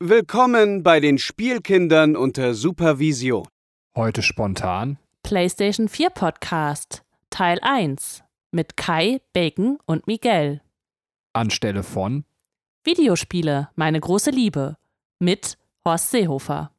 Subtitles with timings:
[0.00, 3.48] Willkommen bei den Spielkindern unter Supervision.
[3.96, 8.22] Heute spontan PlayStation 4 Podcast Teil 1
[8.52, 10.60] mit Kai, Bacon und Miguel.
[11.32, 12.24] anstelle von
[12.84, 14.76] Videospiele, meine große Liebe
[15.18, 16.70] mit Horst Seehofer.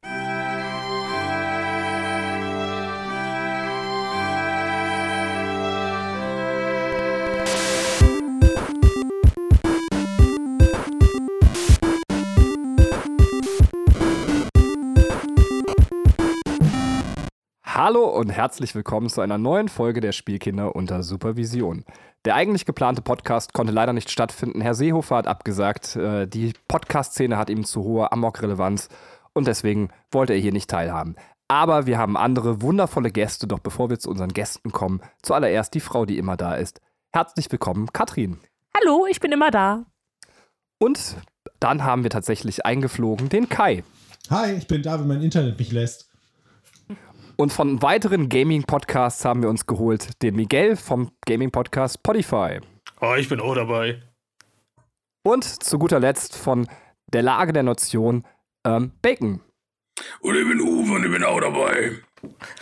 [17.92, 21.84] Hallo und herzlich willkommen zu einer neuen Folge der Spielkinder unter Supervision.
[22.24, 24.60] Der eigentlich geplante Podcast konnte leider nicht stattfinden.
[24.60, 28.90] Herr Seehofer hat abgesagt, äh, die Podcast-Szene hat ihm zu hohe Amok-Relevanz
[29.32, 31.16] und deswegen wollte er hier nicht teilhaben.
[31.48, 35.80] Aber wir haben andere wundervolle Gäste, doch bevor wir zu unseren Gästen kommen, zuallererst die
[35.80, 36.80] Frau, die immer da ist.
[37.12, 38.38] Herzlich willkommen, Katrin.
[38.72, 39.84] Hallo, ich bin immer da.
[40.78, 41.16] Und
[41.58, 43.82] dann haben wir tatsächlich eingeflogen den Kai.
[44.30, 46.09] Hi, ich bin da, wenn mein Internet mich lässt.
[47.40, 52.60] Und von weiteren Gaming-Podcasts haben wir uns geholt den Miguel vom Gaming-Podcast Spotify.
[53.00, 54.02] Oh, ich bin auch dabei.
[55.22, 56.68] Und zu guter Letzt von
[57.14, 58.26] der Lage der Nation
[58.66, 59.40] ähm, Bacon.
[60.20, 61.92] Und ich bin Uwe und ich bin auch dabei.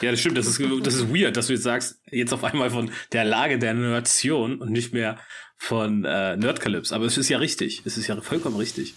[0.00, 0.38] Ja, das stimmt.
[0.38, 3.58] Das ist, das ist weird, dass du jetzt sagst, jetzt auf einmal von der Lage
[3.58, 5.18] der Nation und nicht mehr
[5.56, 6.94] von äh, Nerdcalypse.
[6.94, 7.82] Aber es ist ja richtig.
[7.84, 8.94] Es ist ja vollkommen richtig.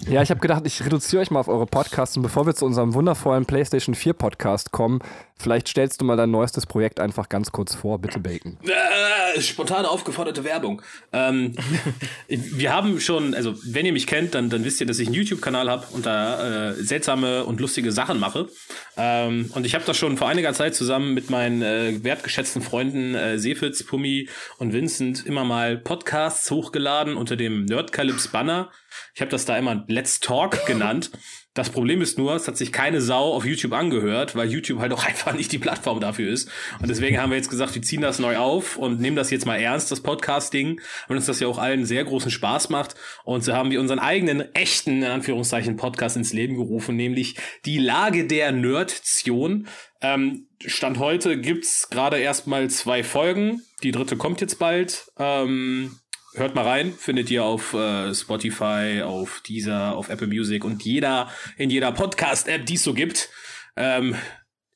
[0.00, 2.66] Ja, ich habe gedacht, ich reduziere euch mal auf eure Podcasts und bevor wir zu
[2.66, 5.00] unserem wundervollen PlayStation 4 Podcast kommen,
[5.38, 8.58] vielleicht stellst du mal dein neuestes Projekt einfach ganz kurz vor, bitte Bacon.
[8.64, 10.82] Äh, spontane aufgeforderte Werbung.
[11.12, 11.54] Ähm,
[12.28, 15.14] wir haben schon, also wenn ihr mich kennt, dann, dann wisst ihr, dass ich einen
[15.14, 18.48] YouTube-Kanal habe und da äh, seltsame und lustige Sachen mache.
[18.96, 23.14] Ähm, und ich habe das schon vor einiger Zeit zusammen mit meinen äh, wertgeschätzten Freunden
[23.14, 24.28] äh, Sefitz, Pummi
[24.58, 28.70] und Vincent immer mal Podcasts hochgeladen unter dem Nerdcalypse-Banner.
[29.14, 31.10] Ich habe das da immer Let's Talk genannt.
[31.56, 34.92] Das Problem ist nur, es hat sich keine Sau auf YouTube angehört, weil YouTube halt
[34.92, 36.50] auch einfach nicht die Plattform dafür ist.
[36.80, 39.46] Und deswegen haben wir jetzt gesagt, wir ziehen das neu auf und nehmen das jetzt
[39.46, 42.94] mal ernst, das Podcast-Ding, weil uns das ja auch allen sehr großen Spaß macht.
[43.24, 47.78] Und so haben wir unseren eigenen, echten, in Anführungszeichen, Podcast ins Leben gerufen, nämlich die
[47.78, 49.66] Lage der Nerdtion.
[50.02, 53.62] Ähm, Stand heute gibt's gerade erstmal zwei Folgen.
[53.82, 55.10] Die dritte kommt jetzt bald.
[55.18, 55.98] Ähm,
[56.36, 61.30] hört mal rein, findet ihr auf äh, Spotify, auf Deezer, auf Apple Music und jeder
[61.56, 63.30] in jeder Podcast-App, die es so gibt.
[63.76, 64.14] Ähm,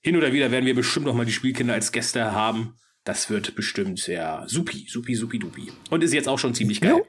[0.02, 2.74] hin oder wieder werden wir bestimmt noch mal die Spielkinder als Gäste haben.
[3.04, 5.72] Das wird bestimmt sehr supi, supi, supi, dupi.
[5.90, 7.02] Und ist jetzt auch schon ziemlich geil.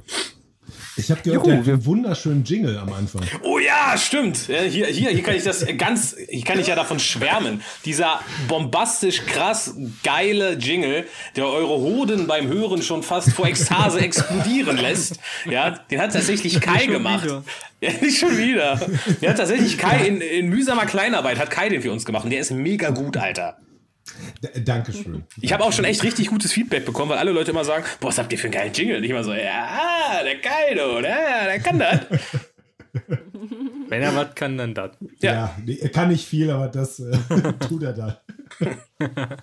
[0.98, 3.22] Ich habe gehört, Juhu, einen wunderschönen Jingle am Anfang.
[3.44, 4.48] Oh ja, stimmt.
[4.48, 7.62] Ja, Hier, hier, hier kann ich das ganz, hier kann ich ja davon schwärmen.
[7.86, 14.78] Dieser bombastisch krass geile Jingle, der eure Hoden beim Hören schon fast vor Ekstase explodieren
[14.78, 15.20] lässt.
[15.50, 17.28] Ja, den hat tatsächlich Kai gemacht.
[17.80, 18.80] Ja, nicht schon wieder.
[19.22, 22.26] Der hat tatsächlich Kai in, in mühsamer Kleinarbeit hat Kai den für uns gemacht.
[22.26, 23.58] Und der ist mega gut, Alter.
[24.44, 25.24] D Dankeschön.
[25.42, 28.08] Ich habe auch schon echt richtig gutes Feedback bekommen, weil alle Leute immer sagen, boah,
[28.10, 28.98] was habt ihr für einen geilen Jingle?
[28.98, 32.00] Und ich immer so, ja, der Kaido, der, der kann das.
[33.88, 34.92] Wenn er was kann, dann das.
[35.20, 35.34] Ja.
[35.34, 37.18] Ja, er kann nicht viel, aber das äh,
[37.68, 38.22] tut er da.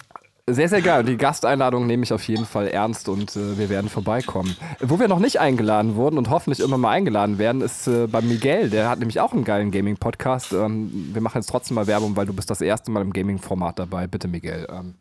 [0.50, 1.04] Sehr, sehr geil.
[1.04, 4.56] Die Gasteinladung nehme ich auf jeden Fall ernst und äh, wir werden vorbeikommen.
[4.80, 8.22] Wo wir noch nicht eingeladen wurden und hoffentlich immer mal eingeladen werden, ist äh, bei
[8.22, 8.70] Miguel.
[8.70, 10.54] Der hat nämlich auch einen geilen Gaming-Podcast.
[10.54, 13.78] Ähm, wir machen jetzt trotzdem mal Werbung, weil du bist das erste Mal im Gaming-Format
[13.78, 14.06] dabei.
[14.06, 14.66] Bitte, Miguel.
[14.70, 14.94] Ähm,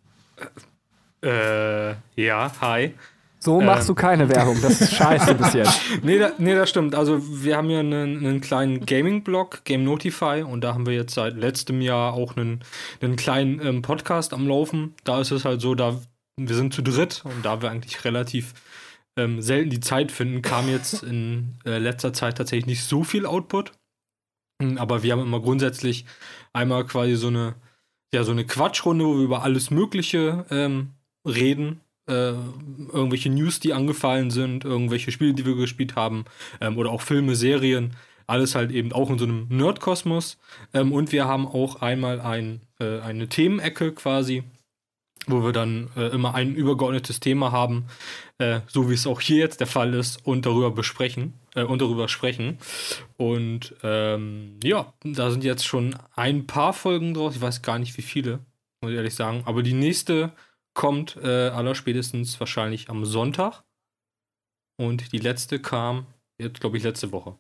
[1.24, 2.94] Äh, ja, hi.
[3.40, 4.58] So machst du keine Werbung.
[4.62, 5.80] Das ist scheiße bis jetzt.
[6.04, 6.96] Nee, da, nee, das stimmt.
[6.96, 11.14] Also, wir haben ja einen, einen kleinen Gaming-Blog, Game Notify, und da haben wir jetzt
[11.14, 12.62] seit letztem Jahr auch einen,
[13.02, 14.96] einen kleinen ähm, Podcast am Laufen.
[15.04, 16.00] Da ist es halt so, da
[16.40, 18.54] wir sind zu dritt und da wir eigentlich relativ
[19.18, 23.26] ähm, selten die Zeit finden, kam jetzt in äh, letzter Zeit tatsächlich nicht so viel
[23.26, 23.72] Output.
[24.62, 26.06] Mm, Aber wir haben immer grundsätzlich
[26.54, 27.56] einmal quasi so eine,
[28.14, 30.92] ja, so eine Quatschrunde, wo wir über alles Mögliche ähm,
[31.28, 31.82] reden.
[32.08, 32.34] Äh,
[32.94, 36.24] irgendwelche News, die angefallen sind, irgendwelche Spiele, die wir gespielt haben,
[36.62, 37.98] ähm, oder auch Filme, Serien.
[38.28, 40.38] Alles halt eben auch in so einem Nerdkosmos.
[40.74, 44.44] Ähm, und wir haben auch einmal ein, äh, eine Themenecke quasi,
[45.28, 47.88] wo wir dann äh, immer ein übergeordnetes Thema haben,
[48.38, 51.82] äh, so wie es auch hier jetzt der Fall ist, und darüber besprechen, äh, und
[51.82, 52.58] darüber sprechen.
[53.18, 57.36] Und ähm, ja, da sind jetzt schon ein paar Folgen draus.
[57.36, 58.40] Ich weiß gar nicht, wie viele,
[58.82, 59.44] muss ich ehrlich sagen.
[59.46, 60.32] Aber die nächste
[60.78, 63.64] kommt äh, allerspätestens wahrscheinlich am Sonntag.
[64.80, 66.06] Und die letzte kam
[66.40, 67.40] jetzt, glaube ich, letzte Woche.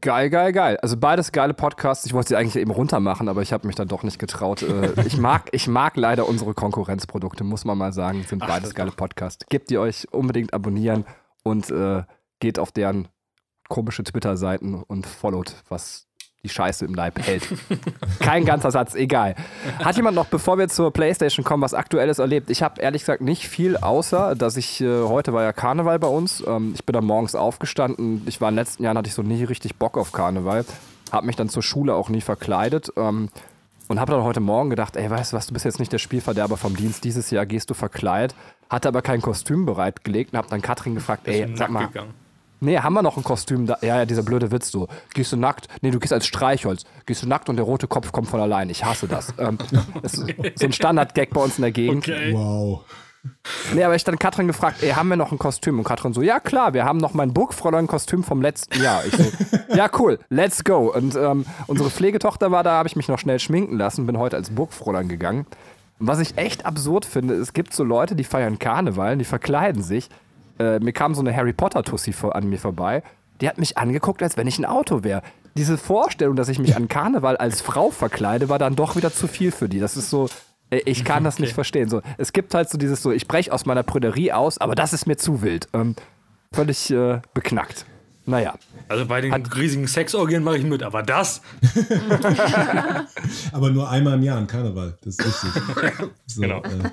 [0.00, 0.76] Geil, geil, geil.
[0.82, 2.06] Also beides geile Podcasts.
[2.06, 4.62] Ich wollte sie eigentlich eben runter machen, aber ich habe mich dann doch nicht getraut.
[4.62, 8.22] Äh, ich, mag, ich mag leider unsere Konkurrenzprodukte, muss man mal sagen.
[8.22, 9.44] Sind beides geile Podcasts.
[9.50, 11.04] Gebt die euch unbedingt abonnieren
[11.42, 12.04] und äh,
[12.38, 13.08] geht auf deren
[13.68, 16.06] komische Twitter-Seiten und followt, was
[16.44, 17.42] die Scheiße im Leib hält.
[18.20, 19.34] Kein ganzer Satz, egal.
[19.82, 22.50] Hat jemand noch, bevor wir zur Playstation kommen, was Aktuelles erlebt?
[22.50, 26.08] Ich habe ehrlich gesagt nicht viel, außer dass ich, äh, heute war ja Karneval bei
[26.08, 26.44] uns.
[26.46, 28.22] Ähm, ich bin da morgens aufgestanden.
[28.26, 30.64] Ich war in den letzten Jahren, hatte ich so nie richtig Bock auf Karneval.
[31.10, 32.92] Habe mich dann zur Schule auch nie verkleidet.
[32.96, 33.30] Ähm,
[33.88, 35.98] und habe dann heute Morgen gedacht, ey, weißt du was, du bist jetzt nicht der
[35.98, 38.34] Spielverderber vom Dienst, dieses Jahr gehst du verkleidet.
[38.70, 42.14] Hatte aber kein Kostüm bereitgelegt und habe dann Katrin gefragt, ey, sag mal, gegangen.
[42.64, 43.78] Nee, haben wir noch ein Kostüm da?
[43.82, 44.88] Ja, ja, dieser blöde Witz so.
[45.12, 45.68] Gehst du nackt?
[45.82, 46.84] Nee, du gehst als Streichholz.
[47.06, 48.70] Gehst du nackt und der rote Kopf kommt von allein.
[48.70, 49.34] Ich hasse das.
[49.38, 49.58] ähm,
[50.02, 52.08] das ist so ein Standard-Gag bei uns in der Gegend.
[52.08, 52.32] Okay.
[52.32, 52.84] Wow.
[53.72, 55.78] Nee, aber ich dann Katrin gefragt, ey, haben wir noch ein Kostüm?
[55.78, 59.02] Und Katrin so, ja klar, wir haben noch mein Burgfräulein-Kostüm vom letzten Jahr.
[59.06, 59.24] Ich so,
[59.74, 60.92] ja cool, let's go.
[60.94, 64.36] Und ähm, unsere Pflegetochter war da, habe ich mich noch schnell schminken lassen, bin heute
[64.36, 65.46] als Burgfräulein gegangen.
[65.98, 69.82] Und was ich echt absurd finde, es gibt so Leute, die feiern Karneval, die verkleiden
[69.82, 70.10] sich.
[70.58, 73.02] Äh, mir kam so eine Harry Potter-Tussi an mir vorbei.
[73.40, 75.22] Die hat mich angeguckt, als wenn ich ein Auto wäre.
[75.56, 79.26] Diese Vorstellung, dass ich mich an Karneval als Frau verkleide, war dann doch wieder zu
[79.26, 79.80] viel für die.
[79.80, 80.28] Das ist so,
[80.70, 81.88] äh, ich kann das nicht verstehen.
[81.88, 84.92] So, es gibt halt so dieses so, ich breche aus meiner Prüderie aus, aber das
[84.92, 85.68] ist mir zu wild.
[85.72, 85.94] Ähm,
[86.52, 87.86] völlig äh, beknackt.
[88.26, 88.54] Naja.
[88.88, 91.42] Also bei den riesigen Sexorgien mache ich mit, aber das?
[93.52, 94.96] Aber nur einmal im Jahr an Karneval.
[95.02, 95.62] Das ist wichtig.
[96.26, 96.62] So, Genau.
[96.62, 96.90] Äh,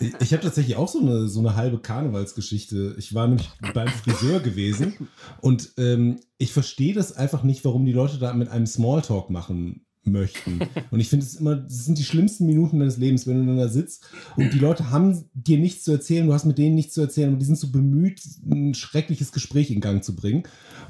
[0.00, 2.94] ich ich habe tatsächlich auch so eine, so eine halbe Karnevalsgeschichte.
[2.98, 5.08] Ich war nämlich beim Friseur gewesen
[5.40, 9.84] und ähm, ich verstehe das einfach nicht, warum die Leute da mit einem Smalltalk machen
[10.04, 10.60] möchten.
[10.90, 13.58] Und ich finde es immer, das sind die schlimmsten Minuten deines Lebens, wenn du dann
[13.58, 14.04] da sitzt
[14.36, 17.28] und die Leute haben dir nichts zu erzählen, du hast mit denen nichts zu erzählen,
[17.28, 18.20] aber die sind so bemüht,
[18.50, 20.42] ein schreckliches Gespräch in Gang zu bringen.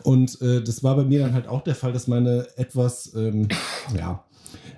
[0.02, 3.48] Und äh, das war bei mir dann halt auch der Fall, dass meine etwas, ähm,
[3.96, 4.24] ja,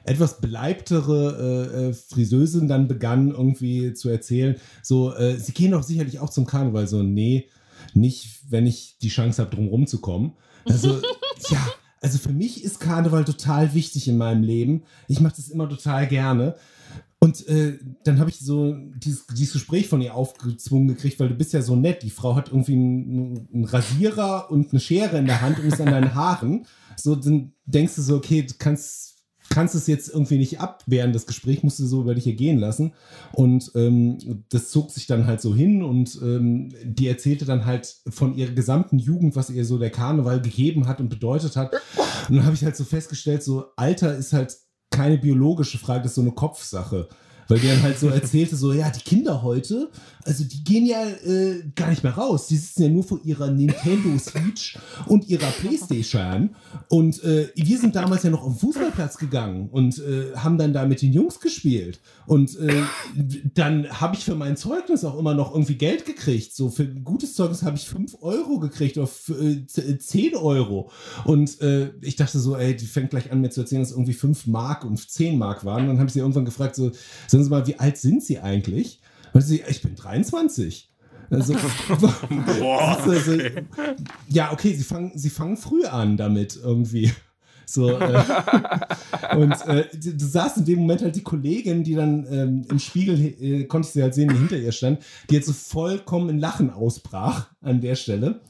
[0.05, 5.83] etwas beleibtere äh, äh, Friseusin dann begann irgendwie zu erzählen, so, äh, sie gehen doch
[5.83, 6.87] sicherlich auch zum Karneval.
[6.87, 7.49] So, nee,
[7.95, 10.33] nicht, wenn ich die Chance habe, drum rumzukommen.
[10.67, 11.01] Also,
[11.51, 11.67] ja,
[12.05, 14.83] also für mich ist Karneval total wichtig in meinem Leben.
[15.09, 16.55] Ich mache das immer total gerne.
[17.19, 21.35] Und äh, dann habe ich so dieses, dieses Gespräch von ihr aufgezwungen gekriegt, weil du
[21.35, 22.03] bist ja so nett.
[22.03, 25.81] Die Frau hat irgendwie einen, einen Rasierer und eine Schere in der Hand und ist
[25.81, 26.67] an deinen Haaren.
[26.99, 29.14] So, dann denkst du so, okay, du kannst
[29.55, 32.93] kannst es jetzt irgendwie nicht abwehren, das Gespräch musst du so über dich ergehen lassen.
[33.31, 37.95] Und ähm, das zog sich dann halt so hin und ähm, die erzählte dann halt
[38.09, 41.73] von ihrer gesamten Jugend, was ihr so der Karneval gegeben hat und bedeutet hat.
[42.29, 44.57] Und dann habe ich halt so festgestellt, so Alter ist halt
[44.91, 47.09] keine biologische Frage, das ist so eine Kopfsache.
[47.47, 49.91] Weil der dann halt so erzählte, so, ja, die Kinder heute,
[50.25, 52.47] also die gehen ja äh, gar nicht mehr raus.
[52.49, 56.51] Die sitzen ja nur vor ihrer Nintendo Switch und ihrer Playstation.
[56.89, 60.73] Und äh, wir sind damals ja noch auf den Fußballplatz gegangen und äh, haben dann
[60.73, 62.01] da mit den Jungs gespielt.
[62.27, 62.83] Und äh,
[63.55, 66.55] dann habe ich für mein Zeugnis auch immer noch irgendwie Geld gekriegt.
[66.55, 70.35] So für ein gutes Zeugnis habe ich 5 Euro gekriegt oder f- äh, z- 10
[70.37, 70.91] Euro.
[71.25, 73.97] Und äh, ich dachte so, ey, die fängt gleich an mir zu erzählen, dass es
[73.97, 75.83] irgendwie 5 Mark und 10 Mark waren.
[75.83, 76.91] Und dann habe ich sie irgendwann gefragt, so,
[77.27, 79.01] sagen Sie mal, wie alt sind Sie eigentlich?
[79.35, 80.89] Und sie, ich bin 23.
[81.29, 81.55] Also,
[82.59, 82.99] Boah.
[83.07, 83.39] also,
[84.29, 87.13] ja, okay, sie fangen, sie fangen früh an damit irgendwie.
[87.67, 88.23] So, äh,
[89.37, 93.19] und äh, du, saß in dem Moment halt die Kollegin, die dann ähm, im Spiegel,
[93.41, 96.39] äh, konnte ich sie halt sehen, die hinter ihr stand, die jetzt so vollkommen in
[96.39, 98.41] Lachen ausbrach an der Stelle.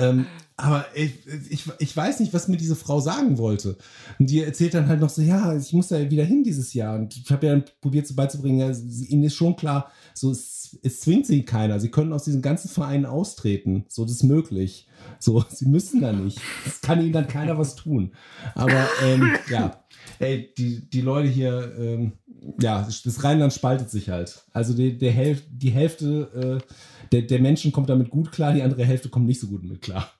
[0.00, 0.26] Ähm,
[0.58, 1.12] aber ich,
[1.50, 3.76] ich, ich weiß nicht, was mir diese Frau sagen wollte.
[4.18, 6.96] Und die erzählt dann halt noch so, ja, ich muss da wieder hin dieses Jahr.
[6.98, 10.30] Und ich habe ja dann probiert, so beizubringen, ja, sie- ihnen ist schon klar, so
[10.30, 11.78] es, es zwingt sie keiner.
[11.78, 13.84] Sie können aus diesen ganzen Vereinen austreten.
[13.88, 14.88] So, das ist möglich.
[15.18, 16.40] So, sie müssen da nicht.
[16.64, 18.12] Es kann ihnen dann keiner was tun.
[18.54, 19.84] Aber ähm, ja,
[20.20, 22.12] ey, die, die Leute hier, ähm,
[22.60, 24.44] ja, das Rheinland spaltet sich halt.
[24.52, 26.72] Also die, der Hälf die Hälfte äh,
[27.12, 29.80] der, der Menschen kommt damit gut klar, die andere Hälfte kommt nicht so gut mit
[29.82, 30.10] klar.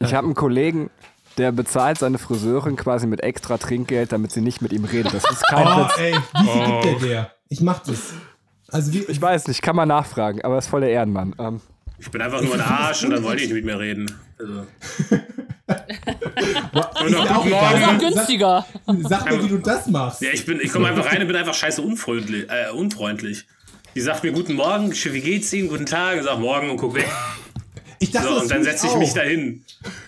[0.00, 0.90] Ich habe einen Kollegen,
[1.38, 5.14] der bezahlt seine Friseurin quasi mit extra Trinkgeld, damit sie nicht mit ihm redet.
[5.14, 5.98] Das ist kein Oh, Witz.
[5.98, 7.30] ey, wie viel gibt der der?
[7.48, 8.12] Ich mach das.
[8.68, 11.34] Also wie, Ich weiß nicht, kann man nachfragen, aber er ist voll der Ehrenmann.
[11.38, 11.60] Ähm,
[11.98, 14.12] Ich bin einfach nur ein Arsch und dann wollte ich nicht mit mir reden.
[14.38, 14.66] Also,
[17.06, 17.78] ist noch mir auch guten egal.
[17.80, 17.80] Morgen.
[17.84, 18.66] Sag- Günstiger.
[19.08, 20.20] Sag mir, wie du das machst.
[20.22, 23.46] ja, ich bin, ich komme einfach rein und bin einfach scheiße unfreundlich, äh, unfreundlich.
[23.94, 26.94] Die sagt mir guten Morgen, wie geht's Ihnen, guten Tag, ich sag morgen und guck
[26.94, 27.08] weg.
[27.98, 28.98] Ich dachte, So, und dann setze ich auch.
[28.98, 29.64] mich dahin.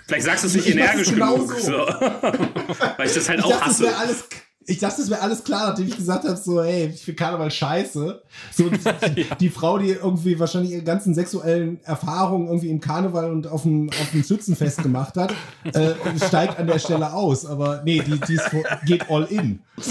[0.06, 1.48] Vielleicht sagst du es nicht Ich energisch es genug.
[1.48, 1.54] genauso.
[1.60, 1.72] So.
[2.96, 3.82] Weil ich das halt Ich auch dachte, das hasse.
[3.84, 4.24] wäre alles.
[4.68, 7.52] Ich dachte, das wäre alles klar, nachdem ich gesagt habe, so, ey, ich finde Karneval
[7.52, 8.20] scheiße.
[8.52, 8.68] So,
[9.16, 13.62] die, die Frau, die irgendwie wahrscheinlich ihre ganzen sexuellen Erfahrungen irgendwie im Karneval und auf
[13.62, 15.32] dem, auf dem Schützenfest gemacht hat,
[15.72, 15.94] äh,
[16.26, 17.46] steigt an der Stelle aus.
[17.46, 18.50] Aber nee, die, die ist,
[18.84, 19.60] geht all in.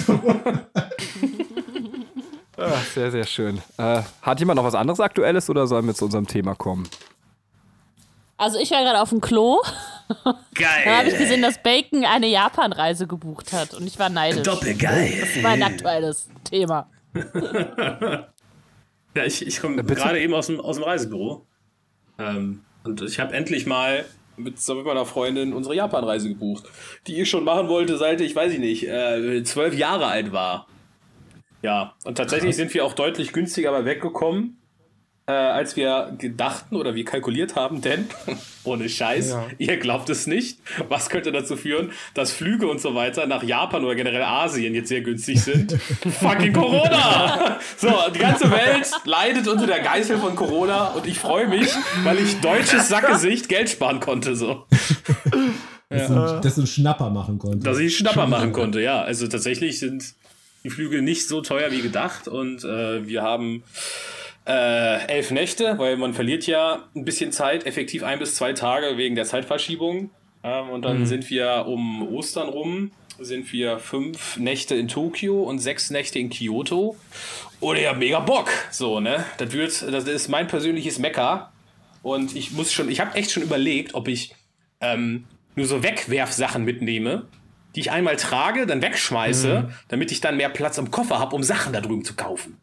[2.57, 3.61] ah, sehr, sehr schön.
[3.77, 6.87] Äh, hat jemand noch was anderes Aktuelles oder sollen wir zu unserem Thema kommen?
[8.37, 9.61] Also ich war gerade auf dem Klo
[10.53, 10.83] Geil.
[10.85, 14.43] Da habe ich gesehen, dass Bacon eine Japan-Reise gebucht hat und ich war neidisch.
[14.43, 15.19] Doppelgeil.
[15.19, 16.89] Das ist mein aktuelles Thema.
[19.17, 21.47] Ja, ich, ich komme gerade eben aus dem, aus dem Reisebüro.
[22.19, 24.03] Ähm, und ich habe endlich mal
[24.35, 26.65] mit, zusammen mit meiner Freundin unsere Japan-Reise gebucht,
[27.07, 30.67] die ich schon machen wollte, seit ich, weiß ich nicht, äh, zwölf Jahre alt war.
[31.61, 34.57] Ja, und tatsächlich sind wir auch deutlich günstiger aber weggekommen,
[35.27, 38.07] äh, als wir gedachten oder wir kalkuliert haben, denn
[38.63, 39.47] ohne Scheiß, Ja.
[39.57, 43.83] ihr glaubt es nicht, was könnte dazu führen, dass Flüge und so weiter nach Japan
[43.83, 45.73] oder generell Asien jetzt sehr günstig sind?
[46.21, 47.59] Fucking Corona!
[47.77, 51.67] So, die ganze Welt leidet unter der Geißel von Corona und ich freue mich,
[52.03, 54.65] weil ich deutsches Sackgesicht Geld sparen konnte, so.
[55.89, 57.65] Dass, du, dass du einen Schnapper machen konntest.
[57.65, 59.01] Dass ich Schnapper machen konnte, ja.
[59.01, 60.13] Also tatsächlich sind
[60.63, 63.63] die Flüge nicht so teuer wie gedacht und äh, wir haben
[64.47, 68.97] äh, elf Nächte, weil man verliert ja ein bisschen Zeit, effektiv ein bis zwei Tage
[68.97, 70.11] wegen der Zeitverschiebung.
[70.43, 75.59] Ähm, und dann sind wir um Ostern rum, sind wir fünf Nächte in Tokio und
[75.59, 76.95] sechs Nächte in Kyoto.
[77.59, 78.49] Und ich hab mega Bock.
[78.71, 79.25] So, ne?
[79.37, 81.51] Das wird, das ist mein persönliches Mecker.
[82.03, 84.35] Und ich muss schon, ich habe echt schon überlegt, ob ich
[84.79, 85.25] ähm,
[85.55, 87.27] nur so Wegwerfsachen mitnehme,
[87.75, 91.41] die ich einmal trage, dann wegschmeiße, damit ich dann mehr Platz im Koffer habe, um
[91.41, 92.57] Sachen da drüben zu kaufen.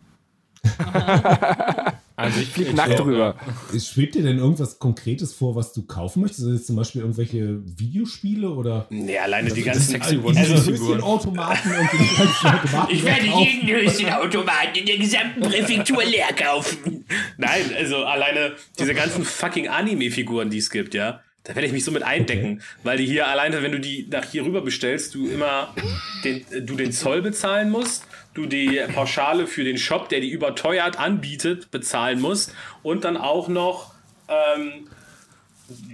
[2.14, 3.36] Also ich Flieg nackt drüber.
[3.76, 6.42] Schwebt dir denn irgendwas Konkretes vor, was du kaufen möchtest?
[6.42, 10.98] Also jetzt zum Beispiel irgendwelche Videospiele oder Nee, alleine die Das ganzen sexy One-Piece-Figuren.
[10.98, 17.06] Höschenautomaten und die ganzen Automaten Ich werde jeden Höschenautomaten in der gesamten Präfektur leer kaufen.
[17.38, 21.20] Nein, also alleine diese ganzen fucking Anime-Figuren, die es gibt, ja.
[21.44, 24.24] Da werde ich mich so mit eindecken, weil die hier alleine, wenn du die nach
[24.24, 25.74] hier rüber bestellst, du immer
[26.22, 28.04] den, du den Zoll bezahlen musst,
[28.34, 33.48] du die Pauschale für den Shop, der die überteuert anbietet, bezahlen musst und dann auch
[33.48, 33.92] noch
[34.28, 34.88] ähm,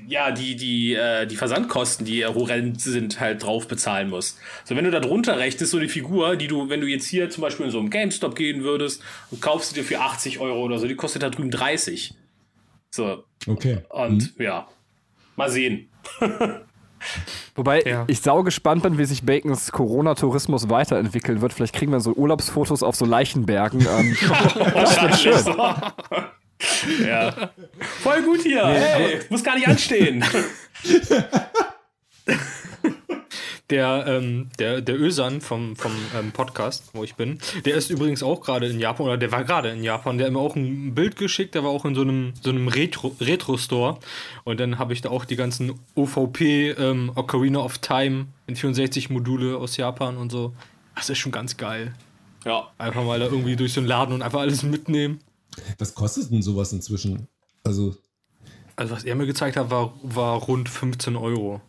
[0.07, 4.38] ja, die, die, äh, die Versandkosten, die horrend sind, halt drauf bezahlen musst.
[4.64, 7.30] So, wenn du da drunter rechnest, so eine Figur, die du, wenn du jetzt hier
[7.30, 10.62] zum Beispiel in so einem GameStop gehen würdest und kaufst sie dir für 80 Euro
[10.62, 12.14] oder so, die kostet da drüben 30.
[12.90, 13.78] So, Okay.
[13.90, 14.68] und ja,
[15.37, 15.88] mal sehen.
[17.55, 18.05] Wobei Ja.
[18.07, 21.52] ich sau gespannt bin, wie sich Bacons Corona-Tourismus weiterentwickeln wird.
[21.52, 23.81] Vielleicht kriegen wir so Urlaubsfotos auf so Leichenbergen.
[23.99, 24.17] Ähm,
[24.75, 25.57] Das wird schön.
[27.07, 27.33] ja.
[28.02, 28.67] Voll gut hier.
[28.67, 30.25] hey, muss gar nicht anstehen.
[33.70, 38.22] Der, ähm, der, der Ösan vom, vom ähm, Podcast, wo ich bin, der ist übrigens
[38.22, 40.94] auch gerade in Japan, oder der war gerade in Japan, der hat mir auch ein
[40.94, 43.98] Bild geschickt, der war auch in so einem, so einem Retro- Retro-Store.
[44.44, 49.10] und dann habe ich da auch die ganzen OVP, ähm, Ocarina of Time, in 64
[49.10, 50.54] Module aus Japan und so.
[50.96, 51.94] Das ist schon ganz geil.
[52.46, 52.68] Ja.
[52.78, 55.20] Einfach mal da irgendwie durch so einen Laden und einfach alles mitnehmen.
[55.76, 57.28] Was kostet denn sowas inzwischen?
[57.64, 57.96] Also,
[58.76, 61.60] Also, was er mir gezeigt hat, war, war rund 15 Euro.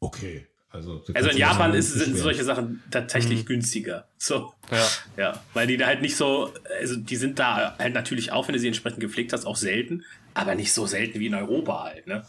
[0.00, 0.46] okay.
[0.72, 4.06] Also, Also in Japan ist, sind solche Sachen tatsächlich günstiger.
[4.16, 4.54] So.
[4.70, 4.88] Ja.
[5.16, 5.42] Ja.
[5.52, 8.58] Weil die da halt nicht so, also die sind da halt natürlich auch, wenn du
[8.58, 12.24] sie entsprechend gepflegt hast, auch selten, aber nicht so selten wie in Europa halt, ne?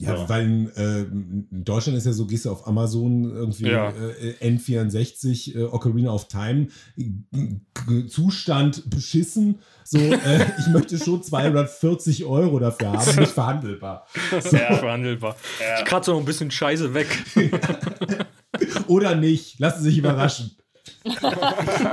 [0.00, 0.28] Ja, Ja.
[0.28, 3.90] weil in, äh, in Deutschland ist ja so, gehst du auf Amazon irgendwie Ja.
[3.90, 9.58] äh, N64, äh, Ocarina of Time, g- Zustand beschissen.
[9.82, 14.06] So, äh, ich möchte schon 240 Euro dafür haben, nicht verhandelbar.
[14.52, 14.76] Ja.
[14.76, 15.34] Verhandelbar.
[15.80, 17.08] Ich kratze noch ein bisschen Scheiße weg.
[18.86, 20.52] Oder nicht, lassen Sie sich überraschen.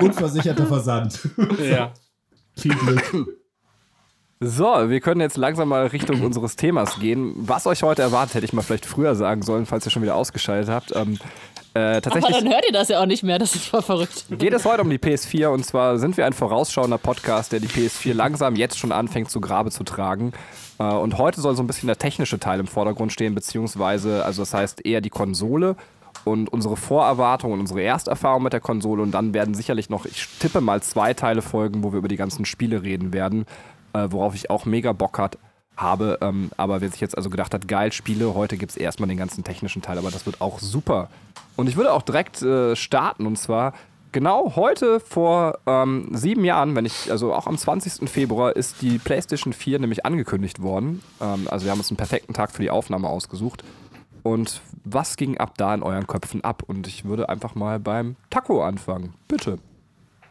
[0.02, 1.20] Unversicherter Versand.
[1.60, 1.92] ja.
[2.56, 3.40] Viel Glück.
[4.42, 7.34] So, wir können jetzt langsam mal Richtung unseres Themas gehen.
[7.38, 10.16] Was euch heute erwartet, hätte ich mal vielleicht früher sagen sollen, falls ihr schon wieder
[10.16, 10.94] ausgeschaltet habt.
[10.96, 11.18] Ähm,
[11.74, 14.26] äh, Aber tatsächlich dann hört ihr das ja auch nicht mehr, das ist voll verrückt.
[14.30, 17.68] geht es heute um die PS4 und zwar sind wir ein vorausschauender Podcast, der die
[17.68, 20.32] PS4 langsam jetzt schon anfängt zu Grabe zu tragen.
[20.80, 24.42] Äh, Und heute soll so ein bisschen der technische Teil im Vordergrund stehen, beziehungsweise, also
[24.42, 25.76] das heißt eher die Konsole
[26.24, 30.28] und unsere Vorerwartungen und unsere Ersterfahrung mit der Konsole und dann werden sicherlich noch, ich
[30.40, 33.46] tippe mal zwei Teile folgen, wo wir über die ganzen Spiele reden werden,
[33.96, 35.38] äh, worauf ich auch mega Bock hat,
[35.78, 36.20] habe.
[36.22, 39.18] Ähm, aber wer sich jetzt also gedacht hat, geil, Spiele, heute gibt es erstmal den
[39.18, 41.10] ganzen technischen Teil, aber das wird auch super.
[41.56, 43.74] Und ich würde auch direkt äh, starten und zwar
[44.12, 48.10] genau heute vor ähm, sieben Jahren, wenn ich, also auch am 20.
[48.10, 51.02] Februar, ist die PlayStation 4 nämlich angekündigt worden.
[51.22, 53.64] Ähm, also wir haben uns einen perfekten Tag für die Aufnahme ausgesucht.
[54.24, 56.64] Und was ging ab da in euren Köpfen ab?
[56.66, 59.14] Und ich würde einfach mal beim Taco anfangen.
[59.28, 59.60] Bitte.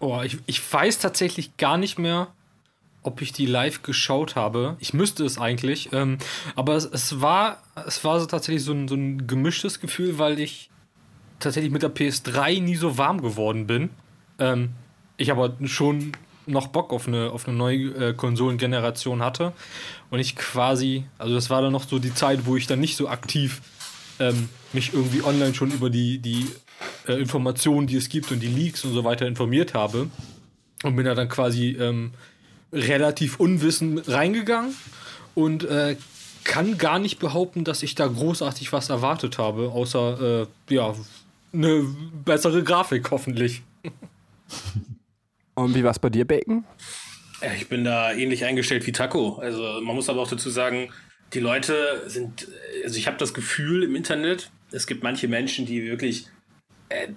[0.00, 2.28] Oh, ich, ich weiß tatsächlich gar nicht mehr,
[3.04, 4.76] ob ich die live geschaut habe.
[4.80, 5.90] Ich müsste es eigentlich.
[5.92, 6.18] Ähm,
[6.56, 10.40] aber es, es, war, es war so tatsächlich so ein, so ein gemischtes Gefühl, weil
[10.40, 10.70] ich
[11.38, 13.90] tatsächlich mit der PS3 nie so warm geworden bin.
[14.38, 14.70] Ähm,
[15.16, 16.12] ich aber schon
[16.46, 19.52] noch Bock auf eine, auf eine neue äh, Konsolengeneration hatte.
[20.10, 22.96] Und ich quasi, also das war dann noch so die Zeit, wo ich dann nicht
[22.96, 23.60] so aktiv
[24.18, 26.46] ähm, mich irgendwie online schon über die, die
[27.06, 30.08] äh, Informationen, die es gibt und die Leaks und so weiter informiert habe.
[30.82, 32.12] Und bin da dann quasi ähm,
[32.74, 34.74] relativ unwissend reingegangen
[35.34, 35.96] und äh,
[36.44, 40.94] kann gar nicht behaupten, dass ich da großartig was erwartet habe, außer äh, ja,
[41.52, 41.86] eine
[42.24, 43.62] bessere Grafik hoffentlich.
[45.56, 46.64] Und wie war es bei dir, Bacon?
[47.56, 49.36] Ich bin da ähnlich eingestellt wie Taco.
[49.36, 50.90] Also man muss aber auch dazu sagen,
[51.32, 52.48] die Leute sind,
[52.82, 56.26] also ich habe das Gefühl im Internet, es gibt manche Menschen, die wirklich
[56.88, 57.08] äh,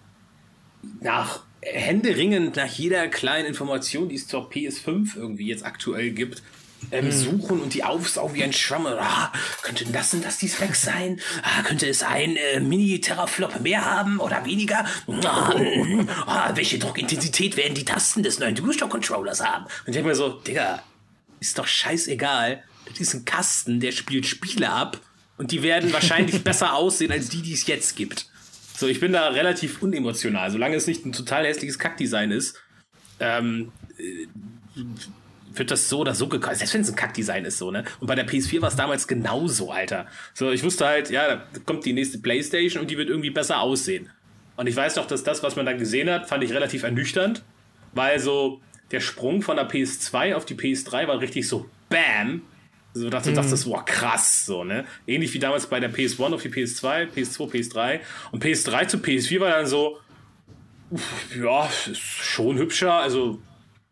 [1.01, 1.43] nach
[1.73, 6.41] händeringend nach jeder kleinen Information, die es zur PS5 irgendwie jetzt aktuell gibt,
[6.91, 8.85] ähm, suchen und die aufsaugen wie ein Schwamm.
[8.85, 9.31] Ah,
[9.61, 11.19] könnte das und das die Specs sein?
[11.41, 14.85] Ah, könnte es ein äh, Mini-Teraflop mehr haben oder weniger?
[15.07, 19.65] Ah, mm, ah, welche Druckintensität werden die Tasten des neuen DualShock-Controllers haben?
[19.65, 20.83] Und ich denke mir so, Digga,
[21.39, 22.63] ist doch scheißegal.
[22.89, 25.01] Das ist ein Kasten, der spielt Spiele ab
[25.37, 28.27] und die werden wahrscheinlich besser aussehen als die, die es jetzt gibt.
[28.77, 30.51] So, ich bin da relativ unemotional.
[30.51, 32.61] Solange es nicht ein total hässliches Kackdesign ist,
[33.19, 34.27] ähm, äh,
[35.51, 36.57] wird das so oder so gekauft.
[36.57, 37.85] Selbst wenn es ein Kackdesign ist, so, ne?
[37.99, 40.05] Und bei der PS4 war es damals genauso, Alter.
[40.35, 43.61] So, ich wusste halt, ja, da kommt die nächste Playstation und die wird irgendwie besser
[43.61, 44.11] aussehen.
[44.57, 47.43] Und ich weiß noch, dass das, was man dann gesehen hat, fand ich relativ ernüchternd,
[47.93, 52.43] weil so der Sprung von der PS2 auf die PS3 war richtig so BAM.
[52.97, 54.85] So dass du dachtest, wow, krass, so, ne?
[55.05, 57.99] Ähnlich wie damals bei der PS1 auf die PS2, PS2, PS3.
[58.31, 59.99] Und PS3 zu PS4 war dann so,
[61.39, 62.93] ja, ist schon hübscher.
[62.93, 63.39] Also,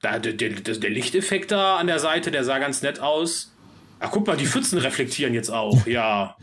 [0.02, 3.56] da, der, der, der Lichteffekt da an der Seite, der sah ganz nett aus.
[4.00, 6.36] Ach, guck mal, die Pfützen reflektieren jetzt auch, ja.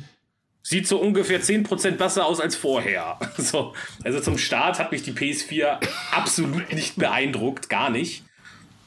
[0.65, 3.19] Sieht so ungefähr 10% besser aus als vorher.
[3.37, 5.79] So, also zum Start hat mich die PS4
[6.13, 8.25] absolut nicht beeindruckt, gar nicht.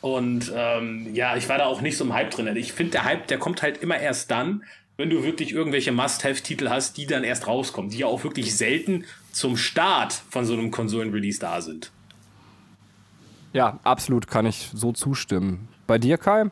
[0.05, 2.55] Und ähm, ja, ich war da auch nicht so im Hype drin.
[2.57, 4.63] Ich finde, der Hype, der kommt halt immer erst dann,
[4.97, 9.05] wenn du wirklich irgendwelche Must-Have-Titel hast, die dann erst rauskommen, die ja auch wirklich selten
[9.31, 11.91] zum Start von so einem Konsolen-Release da sind.
[13.51, 15.69] Ja, absolut kann ich so zustimmen.
[15.87, 16.49] Bei dir, Kai?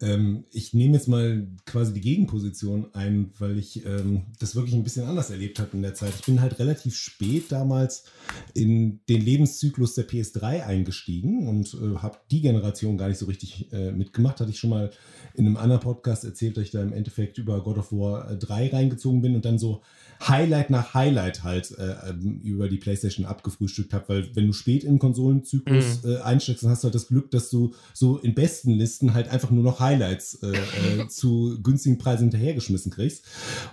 [0.00, 4.82] Ähm, ich nehme jetzt mal quasi die Gegenposition ein, weil ich ähm, das wirklich ein
[4.82, 6.12] bisschen anders erlebt habe in der Zeit.
[6.18, 8.04] Ich bin halt relativ spät damals
[8.52, 13.72] in den Lebenszyklus der PS3 eingestiegen und äh, habe die Generation gar nicht so richtig
[13.72, 14.40] äh, mitgemacht.
[14.40, 14.90] Hatte ich schon mal
[15.34, 18.70] in einem anderen Podcast erzählt, dass ich da im Endeffekt über God of War 3
[18.70, 19.82] reingezogen bin und dann so
[20.22, 24.84] Highlight nach Highlight halt äh, ähm, über die PlayStation abgefrühstückt habe, weil wenn du spät
[24.84, 26.10] in den Konsolenzyklus Mhm.
[26.10, 29.28] äh, einsteigst, dann hast du halt das Glück, dass du so in besten Listen halt
[29.28, 33.24] einfach nur noch Highlights äh, äh, zu günstigen Preisen hinterhergeschmissen kriegst.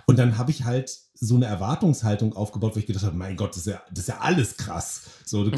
[0.06, 3.50] Und dann habe ich halt so eine Erwartungshaltung aufgebaut, wo ich gedacht habe, mein Gott,
[3.50, 5.02] das ist ja, das ist ja alles krass.
[5.24, 5.52] So, du,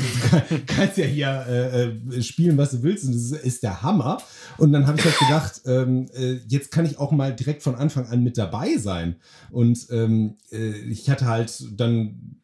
[0.66, 4.18] kannst ja hier äh, äh, spielen, was du willst, und das ist, ist der Hammer.
[4.58, 7.76] Und dann habe ich halt gedacht, ähm, äh, jetzt kann ich auch mal direkt von
[7.76, 9.16] Anfang an mit dabei sein.
[9.50, 12.36] Und ähm, äh, ich hatte halt dann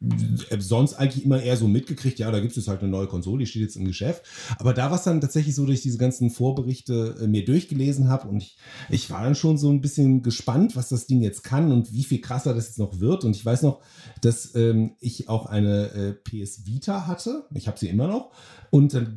[0.49, 3.41] äh, sonst eigentlich immer eher so mitgekriegt, ja, da gibt es halt eine neue Konsole,
[3.41, 4.23] die steht jetzt im Geschäft.
[4.59, 8.09] Aber da war es dann tatsächlich so, dass ich diese ganzen Vorberichte äh, mir durchgelesen
[8.09, 8.57] habe und ich,
[8.89, 12.05] ich war dann schon so ein bisschen gespannt, was das Ding jetzt kann und wie
[12.05, 13.10] viel krasser das jetzt noch wird.
[13.25, 13.81] Und ich weiß noch,
[14.21, 17.45] dass ähm, ich auch eine äh, PS Vita hatte.
[17.55, 18.33] Ich habe sie immer noch.
[18.71, 19.15] Und dann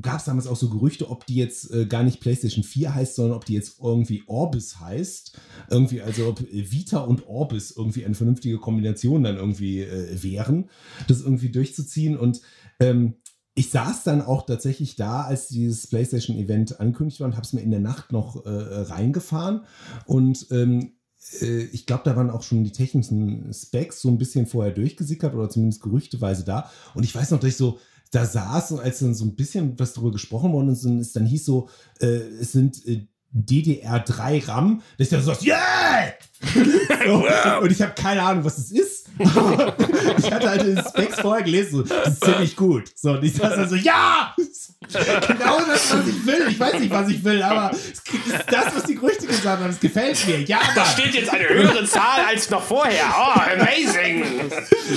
[0.00, 3.16] gab es damals auch so Gerüchte, ob die jetzt äh, gar nicht PlayStation 4 heißt,
[3.16, 5.38] sondern ob die jetzt irgendwie Orbis heißt.
[5.70, 10.70] Irgendwie, also ob äh, Vita und Orbis irgendwie eine vernünftige Kombination dann irgendwie äh, wären,
[11.06, 12.16] das irgendwie durchzuziehen.
[12.16, 12.40] Und
[12.80, 13.16] ähm,
[13.54, 17.60] ich saß dann auch tatsächlich da, als dieses PlayStation-Event ankündigt war und habe es mir
[17.60, 19.64] in der Nacht noch äh, reingefahren.
[20.06, 24.46] Und ähm, äh, ich glaube, da waren auch schon die technischen Specs so ein bisschen
[24.46, 26.70] vorher durchgesickert oder zumindest gerüchteweise da.
[26.94, 27.78] Und ich weiß noch, dass ich so
[28.10, 31.12] da saß und als dann so ein bisschen was darüber gesprochen worden ist, und es
[31.12, 31.68] dann hieß so,
[32.00, 36.12] äh, es sind äh, DDR3 RAM, dass ich dann so, yeah!
[37.06, 37.24] So,
[37.62, 39.04] und ich habe keine Ahnung, was es ist.
[40.18, 42.84] Ich hatte halt den Specs vorher gelesen, so, das ist ziemlich gut.
[42.96, 44.34] So, und ich saß dann so, ja!
[44.92, 46.46] Genau das, was ich will.
[46.50, 48.04] Ich weiß nicht, was ich will, aber es ist
[48.50, 49.70] das, was die Gerüchte gesagt haben.
[49.70, 50.40] Es gefällt mir.
[50.42, 53.04] Ja, Da steht jetzt eine höhere Zahl als noch vorher.
[53.16, 54.24] Oh, amazing!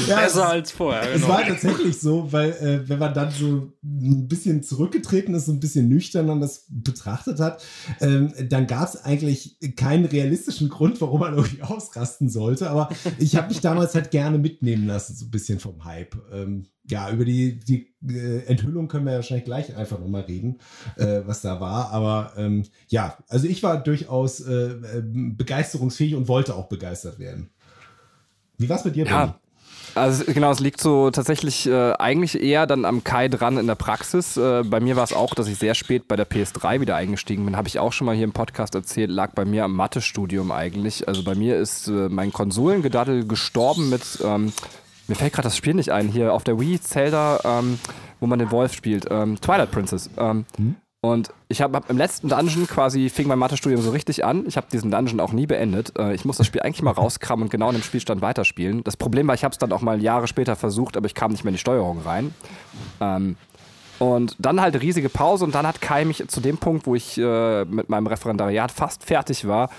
[0.07, 1.33] Ja, es- Besser als vorher, Es genau.
[1.33, 5.59] war tatsächlich so, weil äh, wenn man dann so ein bisschen zurückgetreten ist, so ein
[5.61, 7.63] bisschen nüchtern dann das betrachtet hat,
[8.01, 12.69] ähm, dann gab es eigentlich keinen realistischen Grund, warum man irgendwie ausrasten sollte.
[12.69, 16.15] Aber ich habe mich damals halt gerne mitnehmen lassen, so ein bisschen vom Hype.
[16.31, 20.59] Ähm, ja, über die, die äh, Enthüllung können wir ja wahrscheinlich gleich einfach nochmal reden,
[20.95, 21.91] äh, was da war.
[21.91, 27.49] Aber ähm, ja, also ich war durchaus äh, äh, begeisterungsfähig und wollte auch begeistert werden.
[28.57, 29.15] Wie war's mit dir, Benny?
[29.15, 29.39] Ja.
[29.97, 33.75] Also genau, es liegt so tatsächlich äh, eigentlich eher dann am Kai dran in der
[33.75, 34.37] Praxis.
[34.37, 37.45] Äh, bei mir war es auch, dass ich sehr spät bei der PS3 wieder eingestiegen
[37.45, 37.57] bin.
[37.57, 41.07] Habe ich auch schon mal hier im Podcast erzählt, lag bei mir am Mathestudium eigentlich.
[41.07, 44.53] Also bei mir ist äh, mein Konsolengedaddel gestorben mit, ähm,
[45.07, 47.79] mir fällt gerade das Spiel nicht ein, hier auf der Wii, Zelda, ähm,
[48.19, 50.09] wo man den Wolf spielt, ähm, Twilight Princess.
[50.17, 50.75] Ähm, hm?
[51.07, 54.45] Und ich habe hab im letzten Dungeon quasi, fing mein Mathestudium so richtig an.
[54.45, 55.97] Ich habe diesen Dungeon auch nie beendet.
[55.97, 58.83] Äh, ich muss das Spiel eigentlich mal rauskramen und genau in dem Spielstand weiterspielen.
[58.83, 61.31] Das Problem war, ich habe es dann auch mal Jahre später versucht, aber ich kam
[61.31, 62.33] nicht mehr in die Steuerung rein.
[62.99, 63.37] Ähm,
[63.99, 67.17] und dann halt riesige Pause und dann hat Kai mich zu dem Punkt, wo ich
[67.17, 69.69] äh, mit meinem Referendariat fast fertig war,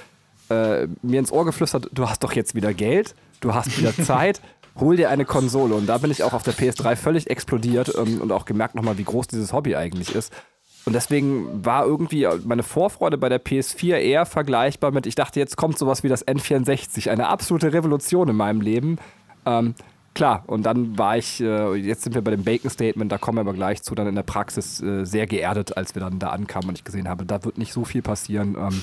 [0.51, 4.41] äh, mir ins Ohr geflüstert, du hast doch jetzt wieder Geld, du hast wieder Zeit,
[4.81, 5.75] hol dir eine Konsole.
[5.75, 8.99] Und da bin ich auch auf der PS3 völlig explodiert ähm, und auch gemerkt nochmal,
[8.99, 10.33] wie groß dieses Hobby eigentlich ist.
[10.89, 15.59] Und deswegen war irgendwie meine Vorfreude bei der PS4 eher vergleichbar mit, ich dachte, jetzt
[15.59, 18.97] kommt sowas wie das N64, eine absolute Revolution in meinem Leben.
[19.45, 19.75] Ähm,
[20.15, 23.37] klar, und dann war ich, äh, jetzt sind wir bei dem Bacon Statement, da kommen
[23.37, 26.31] wir aber gleich zu, dann in der Praxis äh, sehr geerdet, als wir dann da
[26.31, 28.81] ankamen und ich gesehen habe, da wird nicht so viel passieren, ähm,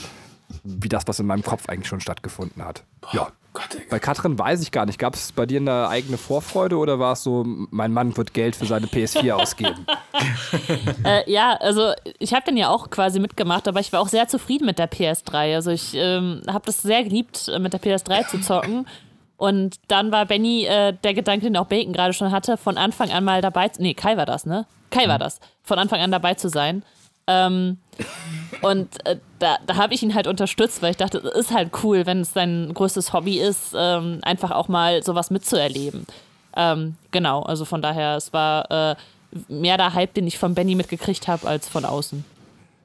[0.64, 2.84] wie das, was in meinem Kopf eigentlich schon stattgefunden hat.
[3.14, 3.30] Ja.
[3.56, 5.00] Gott, bei Katrin weiß ich gar nicht.
[5.00, 8.56] Gab es bei dir eine eigene Vorfreude oder war es so, mein Mann wird Geld
[8.56, 9.88] für seine PS4 ausgeben?
[11.04, 14.28] äh, ja, also ich habe den ja auch quasi mitgemacht, aber ich war auch sehr
[14.28, 15.56] zufrieden mit der PS3.
[15.56, 18.86] Also ich ähm, habe das sehr geliebt, mit der PS3 zu zocken.
[19.38, 23.10] Und dann war Benny äh, der Gedanke, den auch Bacon gerade schon hatte, von Anfang
[23.12, 23.82] an mal dabei zu.
[23.82, 24.66] Nee, Kai war das, ne?
[24.92, 25.24] Kai war mhm.
[25.24, 25.40] das.
[25.64, 26.84] Von Anfang an dabei zu sein.
[27.28, 27.78] Ähm,
[28.62, 31.72] und äh, da, da habe ich ihn halt unterstützt, weil ich dachte, es ist halt
[31.84, 36.06] cool, wenn es sein größtes Hobby ist, ähm, einfach auch mal sowas mitzuerleben.
[36.56, 38.96] Ähm, genau, also von daher, es war äh,
[39.48, 42.24] mehr der Hype, den ich von Benny mitgekriegt habe, als von außen.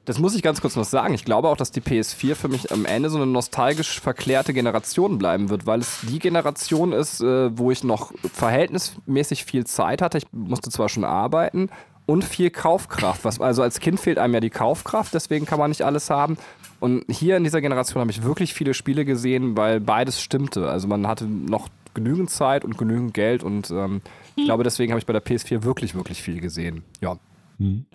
[0.05, 1.13] Das muss ich ganz kurz noch sagen.
[1.13, 5.19] Ich glaube auch, dass die PS4 für mich am Ende so eine nostalgisch verklärte Generation
[5.19, 10.17] bleiben wird, weil es die Generation ist, äh, wo ich noch verhältnismäßig viel Zeit hatte.
[10.17, 11.69] Ich musste zwar schon arbeiten,
[12.11, 13.23] und viel Kaufkraft.
[13.23, 16.37] Was, also als Kind fehlt einem ja die Kaufkraft, deswegen kann man nicht alles haben.
[16.81, 20.69] Und hier in dieser Generation habe ich wirklich viele Spiele gesehen, weil beides stimmte.
[20.69, 24.01] Also man hatte noch genügend Zeit und genügend Geld und ähm,
[24.35, 26.83] ich glaube, deswegen habe ich bei der PS4 wirklich, wirklich viel gesehen.
[26.99, 27.17] Ja.
[27.59, 27.85] Mhm.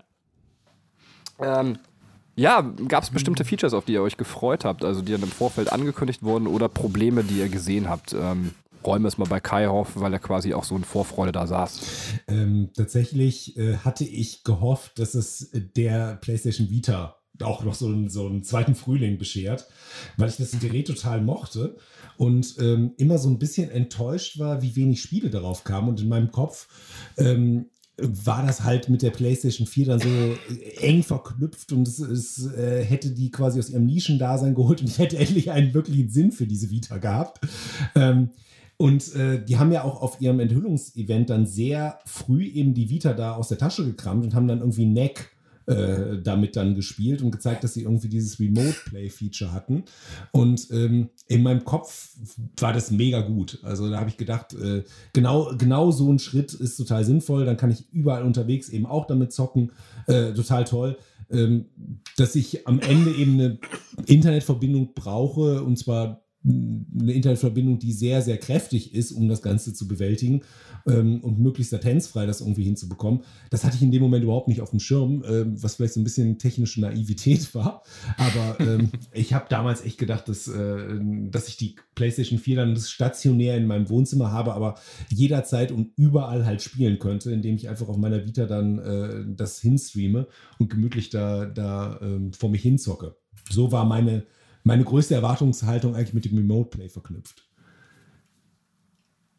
[1.39, 1.79] Ähm,
[2.37, 5.31] ja, gab es bestimmte Features, auf die ihr euch gefreut habt, also die dann im
[5.31, 8.15] Vorfeld angekündigt wurden oder Probleme, die ihr gesehen habt?
[8.15, 8.53] Ähm,
[8.87, 11.81] räume es mal bei Kai auf, weil er quasi auch so in Vorfreude da saß.
[12.29, 18.09] Ähm, tatsächlich äh, hatte ich gehofft, dass es der PlayStation Vita auch noch so einen,
[18.09, 19.67] so einen zweiten Frühling beschert,
[20.17, 21.77] weil ich das Gerät total mochte
[22.17, 25.89] und ähm, immer so ein bisschen enttäuscht war, wie wenig Spiele darauf kamen.
[25.89, 26.69] Und in meinem Kopf
[27.19, 27.67] ähm,
[27.99, 30.09] war das halt mit der PlayStation 4 dann so
[30.81, 34.99] eng verknüpft und es, es äh, hätte die quasi aus ihrem Nischendasein geholt und ich
[34.99, 37.41] hätte endlich einen wirklichen Sinn für diese Vita gehabt.
[37.95, 38.31] Ähm,
[38.79, 43.15] und äh, die haben ja auch auf ihrem Enthüllungsevent dann sehr früh eben die Vita
[43.15, 45.37] da aus der Tasche gekramt und haben dann irgendwie Neck
[45.67, 49.85] äh, damit dann gespielt und gezeigt, dass sie irgendwie dieses Remote-Play-Feature hatten.
[50.31, 52.17] Und ähm, in meinem Kopf
[52.61, 53.59] war das mega gut.
[53.63, 57.45] Also da habe ich gedacht, äh, genau, genau so ein Schritt ist total sinnvoll.
[57.45, 59.73] Dann kann ich überall unterwegs eben auch damit zocken.
[60.07, 60.99] Äh, total toll.
[61.31, 61.67] Ähm,
[62.17, 63.59] dass ich am Ende eben eine
[64.07, 69.89] Internetverbindung brauche und zwar eine Internetverbindung, die sehr, sehr kräftig ist, um das Ganze zu
[69.89, 70.43] bewältigen
[70.87, 73.23] ähm, und möglichst latenzfrei das irgendwie hinzubekommen.
[73.51, 76.01] Das hatte ich in dem Moment überhaupt nicht auf dem Schirm, ähm, was vielleicht so
[76.01, 77.83] ein bisschen technische Naivität war.
[78.17, 82.77] Aber ähm, ich habe damals echt gedacht, dass, äh, dass ich die PlayStation 4 dann
[82.77, 84.77] stationär in meinem Wohnzimmer habe, aber
[85.11, 89.61] jederzeit und überall halt spielen könnte, indem ich einfach auf meiner Vita dann äh, das
[89.61, 90.29] hinstreame
[90.59, 93.17] und gemütlich da, da ähm, vor mich hinzocke.
[93.51, 94.25] So war meine
[94.67, 97.45] meine größte Erwartungshaltung eigentlich mit dem Remote Play verknüpft.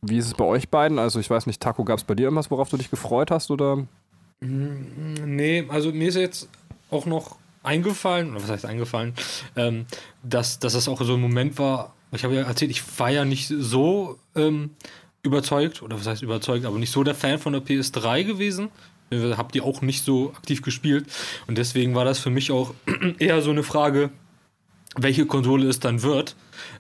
[0.01, 0.99] Wie ist es bei euch beiden?
[0.99, 3.51] Also ich weiß nicht, Taco, gab es bei dir irgendwas, worauf du dich gefreut hast
[3.51, 3.75] oder?
[4.39, 6.47] Mm, nee, also mir ist jetzt
[6.89, 9.13] auch noch eingefallen, oder was heißt eingefallen,
[9.57, 9.85] ähm,
[10.23, 13.25] dass, dass das auch so ein Moment war, ich habe ja erzählt, ich war ja
[13.25, 14.69] nicht so ähm,
[15.23, 18.69] überzeugt, oder was heißt überzeugt, aber nicht so der Fan von der PS3 gewesen.
[19.11, 21.05] Habt ihr auch nicht so aktiv gespielt.
[21.47, 22.73] Und deswegen war das für mich auch
[23.19, 24.09] eher so eine Frage,
[24.97, 26.35] welche Konsole es dann wird.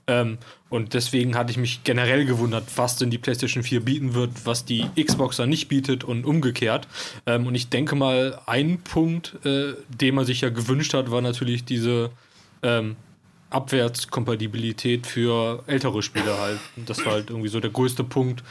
[0.07, 0.37] Ähm,
[0.69, 4.65] und deswegen hatte ich mich generell gewundert, was denn die PlayStation 4 bieten wird, was
[4.65, 6.87] die Xbox dann nicht bietet und umgekehrt.
[7.25, 11.21] Ähm, und ich denke mal, ein Punkt, äh, den man sich ja gewünscht hat, war
[11.21, 12.11] natürlich diese
[12.63, 12.95] ähm,
[13.49, 16.59] Abwärtskompatibilität für ältere Spiele halt.
[16.75, 18.43] Das war halt irgendwie so der größte Punkt,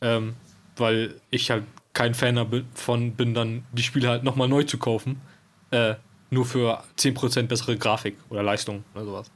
[0.00, 0.34] ähm,
[0.76, 5.20] weil ich halt kein Fan davon bin, dann die Spiele halt nochmal neu zu kaufen.
[5.70, 5.94] Äh,
[6.30, 9.30] nur für 10% bessere Grafik oder Leistung oder sowas.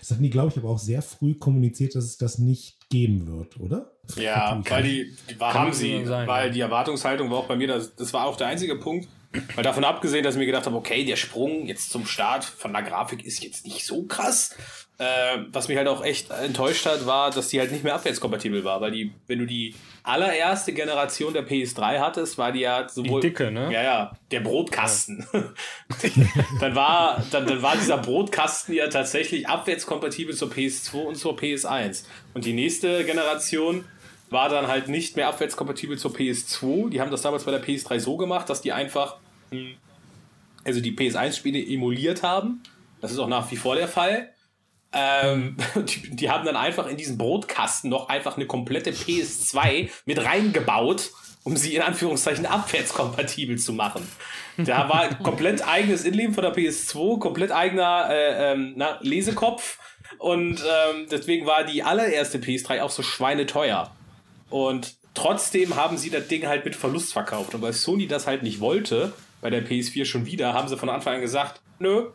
[0.00, 3.26] Das hatten die, glaube ich, aber auch sehr früh kommuniziert, dass es das nicht geben
[3.26, 3.92] wird, oder?
[4.16, 6.52] Ja, weil die, die war, haben sie, sein, weil ja.
[6.52, 9.08] die Erwartungshaltung war auch bei mir, das, das war auch der einzige Punkt.
[9.54, 12.72] Weil davon abgesehen, dass ich mir gedacht habe, okay, der Sprung jetzt zum Start von
[12.72, 14.56] der Grafik ist jetzt nicht so krass.
[15.00, 18.64] Äh, was mich halt auch echt enttäuscht hat, war, dass die halt nicht mehr abwärtskompatibel
[18.64, 23.20] war, weil die, wenn du die allererste Generation der PS3 hattest, war die ja sowohl.
[23.20, 23.72] dicke, ne?
[23.72, 25.24] Ja, ja, der Brotkasten.
[26.60, 32.04] dann, war, dann, dann war dieser Brotkasten ja tatsächlich abwärtskompatibel zur PS2 und zur PS1.
[32.34, 33.84] Und die nächste Generation
[34.30, 36.90] war dann halt nicht mehr abwärtskompatibel zur PS2.
[36.90, 39.18] Die haben das damals bei der PS3 so gemacht, dass die einfach
[39.52, 39.70] mh,
[40.64, 42.64] also die PS1-Spiele emuliert haben.
[43.00, 44.30] Das ist auch nach wie vor der Fall.
[44.92, 50.24] Ähm, die, die haben dann einfach in diesen Brotkasten noch einfach eine komplette PS2 mit
[50.24, 51.10] reingebaut,
[51.44, 54.06] um sie in Anführungszeichen abwärtskompatibel zu machen.
[54.56, 59.78] Da war komplett eigenes Inleben von der PS2, komplett eigener äh, ähm, na, Lesekopf
[60.18, 63.90] und ähm, deswegen war die allererste PS3 auch so schweineteuer.
[64.50, 67.54] Und trotzdem haben sie das Ding halt mit Verlust verkauft.
[67.54, 70.88] Und weil Sony das halt nicht wollte, bei der PS4 schon wieder, haben sie von
[70.88, 72.06] Anfang an gesagt, nö,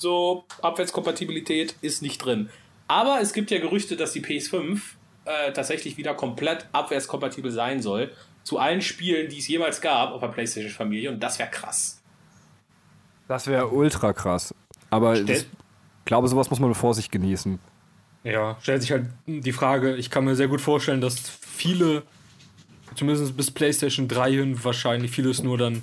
[0.00, 2.48] so Abwärtskompatibilität ist nicht drin.
[2.88, 4.80] Aber es gibt ja Gerüchte, dass die PS5
[5.26, 8.10] äh, tatsächlich wieder komplett abwärtskompatibel sein soll.
[8.42, 11.10] Zu allen Spielen, die es jemals gab auf der PlayStation-Familie.
[11.10, 12.02] Und das wäre krass.
[13.28, 14.54] Das wäre ultra krass.
[14.88, 15.46] Aber Stell- ich
[16.04, 17.58] glaube, sowas muss man mit Vorsicht genießen.
[18.24, 22.02] Ja, stellt sich halt die Frage, ich kann mir sehr gut vorstellen, dass viele,
[22.96, 25.82] zumindest bis PlayStation 3 hin, wahrscheinlich vieles nur dann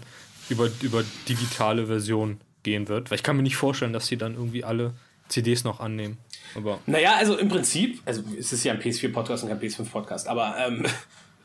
[0.50, 3.10] über, über digitale Version gehen wird.
[3.10, 4.94] Weil ich kann mir nicht vorstellen, dass sie dann irgendwie alle
[5.30, 6.18] CDs noch annehmen.
[6.54, 10.56] Aber Naja, also im Prinzip, also es ist ja ein PS4-Podcast und kein PS5-Podcast, aber
[10.60, 10.86] ähm,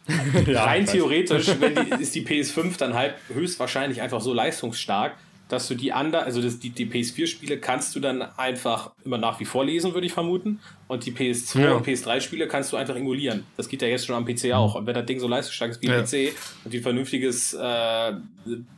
[0.48, 0.92] rein ich weiß.
[0.92, 5.16] theoretisch wenn die, ist die PS5 dann halt höchstwahrscheinlich einfach so leistungsstark,
[5.52, 9.38] dass du die anderen, also das, die, die PS4-Spiele kannst du dann einfach immer nach
[9.38, 10.60] wie vor lesen, würde ich vermuten.
[10.88, 11.72] Und die PS2 Ja.
[11.74, 13.44] und PS3-Spiele kannst du einfach emulieren.
[13.58, 14.74] Das geht ja jetzt schon am PC auch.
[14.76, 16.02] Und wenn das Ding so leistungsstark ist wie ein Ja.
[16.02, 16.34] PC
[16.64, 18.12] und die ein vernünftiges, äh,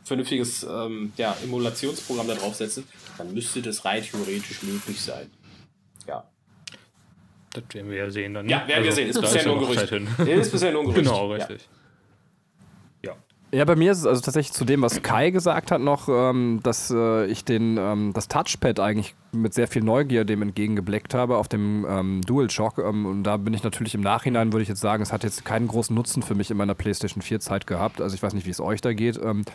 [0.03, 2.83] vernünftiges ähm, ja, Emulationsprogramm da draufsetzen,
[3.17, 5.31] dann müsste das rein theoretisch möglich sein.
[6.07, 6.25] Ja.
[7.53, 8.45] das werden wir ja sehen dann.
[8.47, 8.51] ne?
[8.51, 9.09] Ja, werden wir sehen.
[9.09, 10.27] Ist bisher nur ein noch Gerücht.
[10.29, 11.03] Ist bisher nur ein Gerücht.
[11.05, 11.61] Genau, richtig.
[11.61, 11.67] Ja.
[13.55, 16.59] Ja, bei mir ist es also tatsächlich zu dem, was Kai gesagt hat, noch, ähm,
[16.61, 21.37] dass äh, ich den, ähm, das Touchpad eigentlich mit sehr viel Neugier dem entgegengeblickt habe
[21.37, 22.79] auf dem ähm, DualShock.
[22.79, 25.45] Ähm, und da bin ich natürlich im Nachhinein, würde ich jetzt sagen, es hat jetzt
[25.45, 28.01] keinen großen Nutzen für mich in meiner PlayStation 4-Zeit gehabt.
[28.01, 29.17] Also ich weiß nicht, wie es euch da geht.
[29.23, 29.45] Ähm,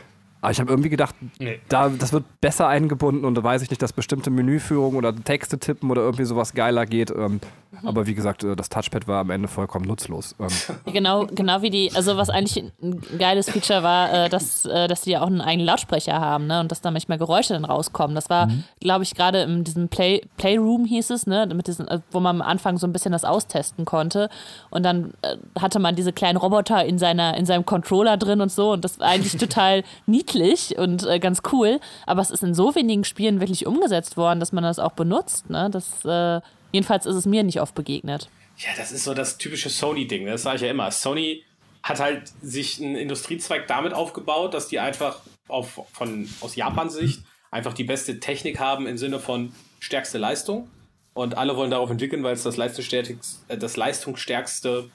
[0.40, 1.60] aber ich habe irgendwie gedacht, Nee.
[1.68, 5.58] da, das wird besser eingebunden und da weiß ich nicht, dass bestimmte Menüführung oder Texte
[5.58, 7.10] tippen oder irgendwie sowas geiler geht.
[7.10, 7.40] Ähm,
[7.84, 10.34] aber wie gesagt, äh, das Touchpad war am Ende vollkommen nutzlos.
[10.40, 10.48] Ähm,
[10.92, 15.02] Genau, genau wie die, also was eigentlich ein geiles Feature war, äh, dass, äh, dass
[15.02, 16.60] die ja auch einen eigenen Lautsprecher haben, ne?
[16.60, 18.14] Und dass da manchmal Geräusche dann rauskommen.
[18.14, 18.48] Das war,
[18.80, 21.46] glaube ich, gerade in diesem Play, Playroom hieß es, ne?
[21.54, 24.28] Mit diesen, äh, wo man am Anfang so ein bisschen das austesten konnte.
[24.70, 28.50] Und dann äh, hatte man diese kleinen Roboter in seiner, in seinem Controller drin und
[28.50, 28.72] so.
[28.72, 30.29] Und das war eigentlich total niedlich
[30.78, 31.80] und äh, ganz cool.
[32.06, 35.50] Aber es ist in so wenigen Spielen wirklich umgesetzt worden, dass man das auch benutzt,
[35.50, 35.68] ne?
[35.70, 36.40] Das, äh,
[36.72, 38.28] jedenfalls ist es mir nicht oft begegnet.
[38.58, 40.24] Ja, das ist so das typische Sony-Ding.
[40.24, 40.32] ne?
[40.32, 40.90] Das sage ich ja immer.
[40.90, 41.44] Sony
[41.82, 47.72] hat halt sich einen Industriezweig damit aufgebaut, dass die einfach auf, von, aus Japan-Sicht einfach
[47.72, 50.68] die beste Technik haben im Sinne von stärkste Leistung.
[51.14, 53.16] Und alle wollen darauf entwickeln, weil es das leistungsstärkste,
[53.48, 54.90] äh, das leistungsstärkste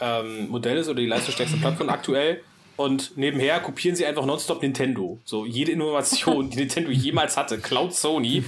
[0.00, 2.42] ähm, Modell ist oder die leistungsstärkste Plattform aktuell.
[2.76, 5.20] Und nebenher kopieren sie einfach nonstop Nintendo.
[5.24, 8.44] So jede Innovation, die Nintendo jemals hatte, klaut Sony,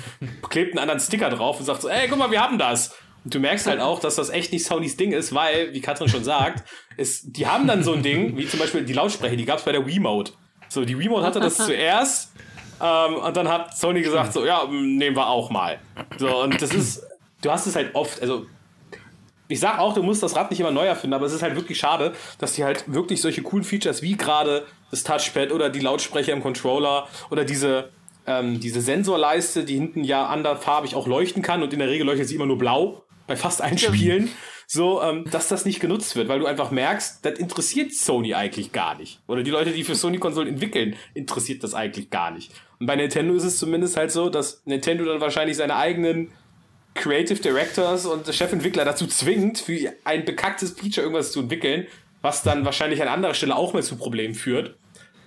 [0.48, 2.94] klebt einen anderen Sticker drauf und sagt so, ey, guck mal, wir haben das.
[3.24, 6.08] Und du merkst halt auch, dass das echt nicht Sonys Ding ist, weil, wie Katrin
[6.08, 9.46] schon sagt, ist, die haben dann so ein Ding, wie zum Beispiel die Lautsprecher, die
[9.46, 10.32] gab es bei der Wiimote.
[10.68, 12.32] So, die Wiimote hatte das zuerst
[12.82, 15.78] ähm, und dann hat Sony gesagt, so, ja, nehmen wir auch mal.
[16.18, 17.02] So, und das ist,
[17.40, 18.46] du hast es halt oft, also
[19.54, 21.54] ich sag auch, du musst das Rad nicht immer neu erfinden, aber es ist halt
[21.54, 25.78] wirklich schade, dass die halt wirklich solche coolen Features wie gerade das Touchpad oder die
[25.78, 27.90] Lautsprecher im Controller oder diese,
[28.26, 32.26] ähm, diese Sensorleiste, die hinten ja anderfarbig auch leuchten kann und in der Regel leuchtet
[32.26, 34.28] sie immer nur blau bei fast allen Spielen,
[34.66, 38.72] so, ähm, dass das nicht genutzt wird, weil du einfach merkst, das interessiert Sony eigentlich
[38.72, 39.20] gar nicht.
[39.28, 42.50] Oder die Leute, die für Sony-Konsolen entwickeln, interessiert das eigentlich gar nicht.
[42.80, 46.32] Und bei Nintendo ist es zumindest halt so, dass Nintendo dann wahrscheinlich seine eigenen
[46.94, 51.86] Creative Directors und Chefentwickler dazu zwingt, für ein bekacktes Feature irgendwas zu entwickeln,
[52.22, 54.76] was dann wahrscheinlich an anderer Stelle auch mehr zu Problemen führt.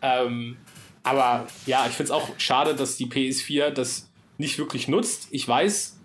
[0.02, 0.58] Ähm,
[1.04, 5.28] aber ja, ich finde es auch schade, dass die PS4 das nicht wirklich nutzt.
[5.32, 5.98] Ich weiß,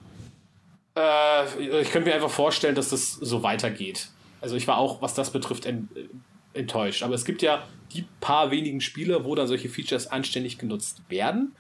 [0.97, 4.09] äh, ich könnte mir einfach vorstellen, dass das so weitergeht.
[4.41, 5.89] Also ich war auch, was das betrifft, en
[6.55, 7.03] enttäuscht.
[7.03, 11.55] Aber es gibt ja die paar wenigen Spiele, wo dann solche Features anständig genutzt werden.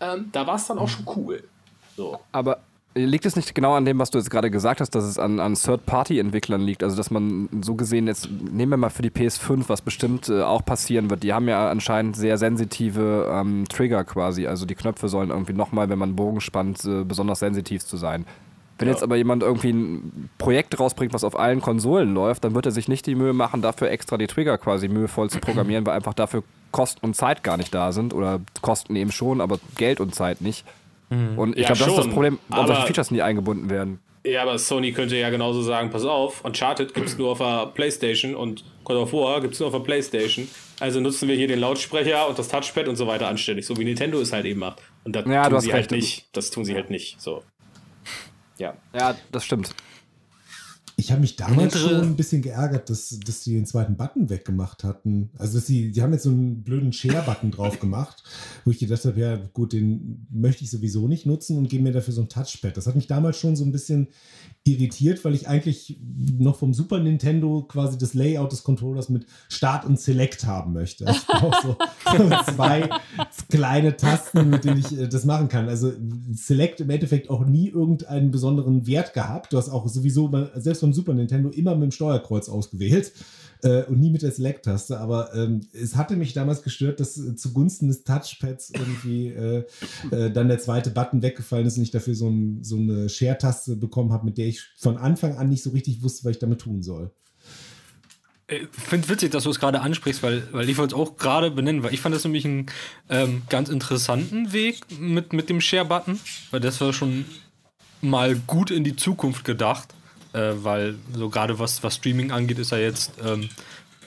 [0.00, 1.48] Ähm, da war es dann auch schon cool.
[1.96, 2.20] So.
[2.32, 2.60] Aber
[2.96, 5.40] Liegt es nicht genau an dem, was du jetzt gerade gesagt hast, dass es an,
[5.40, 6.84] an Third-Party-Entwicklern liegt?
[6.84, 10.42] Also, dass man so gesehen jetzt, nehmen wir mal für die PS5, was bestimmt äh,
[10.42, 11.24] auch passieren wird.
[11.24, 14.46] Die haben ja anscheinend sehr sensitive ähm, Trigger quasi.
[14.46, 17.96] Also, die Knöpfe sollen irgendwie nochmal, wenn man einen Bogen spannt, äh, besonders sensitiv zu
[17.96, 18.26] sein.
[18.78, 18.94] Wenn Ja.
[18.94, 22.72] jetzt aber jemand irgendwie ein Projekt rausbringt, was auf allen Konsolen läuft, dann wird er
[22.72, 26.14] sich nicht die Mühe machen, dafür extra die Trigger quasi mühevoll zu programmieren, weil einfach
[26.14, 28.14] dafür Kosten und Zeit gar nicht da sind.
[28.14, 30.64] Oder Kosten eben schon, aber Geld und Zeit nicht.
[31.10, 34.00] Und ich Ja, glaube, das ist das schon, Problem, warum solche Features nie eingebunden werden.
[34.26, 38.34] Ja, aber Sony könnte ja genauso sagen, pass auf, Uncharted gibt's nur auf der Playstation
[38.34, 40.48] und God of War gibt's nur auf der Playstation.
[40.80, 43.84] Also nutzen wir hier den Lautsprecher und das Touchpad und so weiter anständig, so wie
[43.84, 44.80] Nintendo es halt eben macht.
[45.04, 45.90] Und das Ja, du tun hast sie recht.
[45.90, 46.26] halt nicht.
[46.32, 47.20] Das tun sie halt nicht.
[47.20, 47.42] So.
[48.58, 48.74] Ja.
[48.98, 49.74] Ja, das stimmt.
[50.96, 54.84] Ich habe mich damals schon ein bisschen geärgert, dass, dass die den zweiten Button weggemacht
[54.84, 55.30] hatten.
[55.38, 58.22] Also dass sie, die haben jetzt so einen blöden Share-Button drauf gemacht,
[58.64, 61.92] wo ich gedacht habe, ja gut, den möchte ich sowieso nicht nutzen und gebe mir
[61.92, 62.76] dafür so ein Touchpad.
[62.76, 64.08] Das hat mich damals schon so ein bisschen
[64.66, 65.98] irritiert, weil ich eigentlich
[66.38, 71.06] noch vom Super Nintendo quasi das Layout des Controllers mit Start und Select haben möchte.
[71.06, 71.76] Also ich brauche so,
[72.54, 72.88] zwei
[73.50, 75.68] kleine Tasten, mit denen ich äh, das machen kann.
[75.68, 75.92] Also
[76.32, 79.52] Select im Endeffekt auch nie irgendeinen besonderen Wert gehabt.
[79.52, 83.12] Du hast auch sowieso selbst beim Super Nintendo immer mit dem Steuerkreuz ausgewählt
[83.64, 85.00] äh, und nie mit der Select-Taste.
[85.00, 89.64] Aber ähm, es hatte mich damals gestört, dass äh, zugunsten des Touchpads irgendwie äh,
[90.10, 93.76] äh, dann der zweite Button weggefallen ist und ich dafür so, ein, so eine Share-Taste
[93.76, 96.60] bekommen habe, mit der ich von Anfang an nicht so richtig wusste, was ich damit
[96.60, 97.10] tun soll.
[98.46, 101.50] Ich finde witzig, dass du es gerade ansprichst, weil, weil ich wollte es auch gerade
[101.50, 102.66] benennen, weil ich fand das nämlich einen
[103.08, 107.24] ähm, ganz interessanten Weg mit, mit dem Share-Button, weil das war schon
[108.02, 109.94] mal gut in die Zukunft gedacht,
[110.34, 113.48] äh, weil so gerade was, was Streaming angeht, ist er jetzt ähm,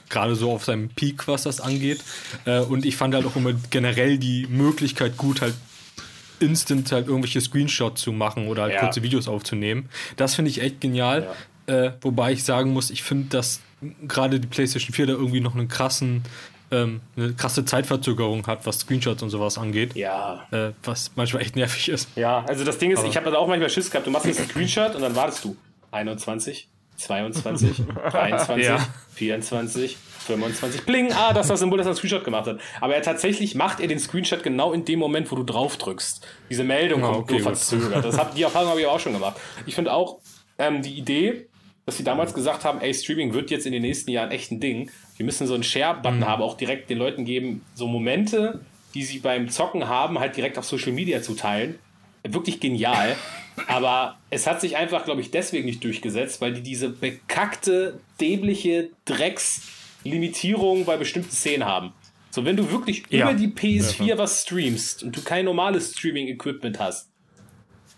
[0.10, 2.04] gerade so auf seinem Peak, was das angeht.
[2.46, 5.54] Äh, und ich fand halt auch immer generell die Möglichkeit gut, halt
[6.40, 8.82] instant halt irgendwelche Screenshots zu machen oder halt Ja.
[8.82, 9.90] kurze Videos aufzunehmen.
[10.18, 11.28] Das finde ich echt genial.
[11.66, 13.60] Äh, wobei ich sagen muss, ich finde, dass
[14.08, 16.24] gerade die PlayStation 4 da irgendwie noch einen krassen,
[16.72, 19.96] ähm, eine krasse Zeitverzögerung hat, was Screenshots und sowas angeht.
[19.96, 20.46] Ja.
[20.52, 22.08] Äh, was manchmal echt nervig ist.
[22.16, 24.06] Ja, also das Ding ist, Aber- ich habe da auch manchmal Schiss gehabt.
[24.08, 25.56] Du machst jetzt einen Screenshot und dann wartest du.
[25.91, 28.88] 21, 22, 23, Ja.
[29.13, 30.86] 24, 25.
[30.86, 32.60] Bling, ah, das ist das Symbol, das er einen Screenshot gemacht hat.
[32.82, 36.26] Aber er tatsächlich macht er den Screenshot genau in dem Moment, wo du drauf drückst.
[36.50, 38.04] Diese Meldung Ah, kommt okay, nur verzögert.
[38.04, 39.38] Das hab, die Erfahrung habe ich auch schon gemacht.
[39.65, 40.19] Ich finde auch
[40.58, 41.47] ähm, die Idee,
[41.86, 44.60] dass sie damals gesagt haben, ey, Streaming wird jetzt in den nächsten Jahren echt ein
[44.60, 44.91] Ding.
[45.15, 48.60] Wir müssen so einen Share-Button haben, auch direkt den Leuten geben, so Momente,
[48.93, 51.80] die sie beim Zocken haben, halt direkt auf Social Media zu teilen.
[52.28, 53.15] Wirklich genial.
[53.67, 58.89] Aber es hat sich einfach, glaube ich, deswegen nicht durchgesetzt, weil die diese bekackte, dämliche
[59.06, 61.93] Dreckslimitierung bei bestimmten Szenen haben.
[62.30, 63.24] So, wenn du wirklich Ja.
[63.30, 67.10] über die PS4 was streamst und du kein normales Streaming-Equipment hast,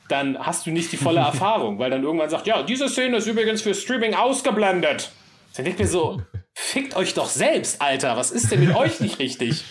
[0.08, 3.28] dann hast du nicht die volle Erfahrung, weil dann irgendwann sagt, ja, diese Szene ist
[3.28, 5.12] übrigens für Streaming ausgeblendet.
[5.56, 6.22] Dann denkt mir so,
[6.54, 9.64] fickt euch doch selbst, Alter, was ist denn mit euch nicht richtig?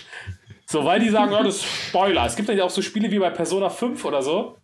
[0.66, 2.26] So, weil die sagen, ja, das ist Spoiler.
[2.26, 4.58] Es gibt dann ja auch so Spiele wie bei Persona 5 oder so.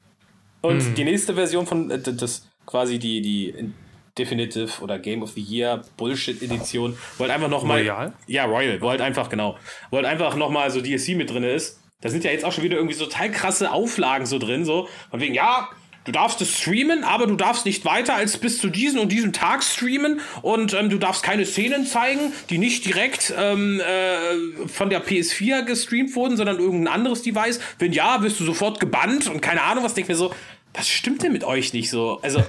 [0.64, 3.72] Und die nächste Version von, äh, das quasi die, die
[4.16, 7.80] Definitive oder Game of the Year Bullshit Edition, wo halt einfach nochmal.
[7.80, 8.12] Royal?
[8.26, 9.56] Ja, Royal, wo halt einfach, genau.
[9.90, 11.80] Wo halt einfach nochmal so DLC mit drin ist.
[12.00, 14.88] Da sind ja jetzt auch schon wieder irgendwie so total krasse Auflagen so drin, so.
[15.10, 15.68] Von wegen, ja,
[16.04, 19.32] du darfst es streamen, aber du darfst nicht weiter als bis zu diesem und diesem
[19.32, 24.90] Tag streamen und ähm, du darfst keine Szenen zeigen, die nicht direkt ähm, äh, von
[24.90, 27.60] der PS4 gestreamt wurden, sondern irgendein anderes Device.
[27.78, 30.32] Wenn ja, wirst du sofort gebannt und keine Ahnung, was denk mir so,
[30.74, 32.20] was stimmt denn mit euch nicht so?
[32.22, 32.42] Also,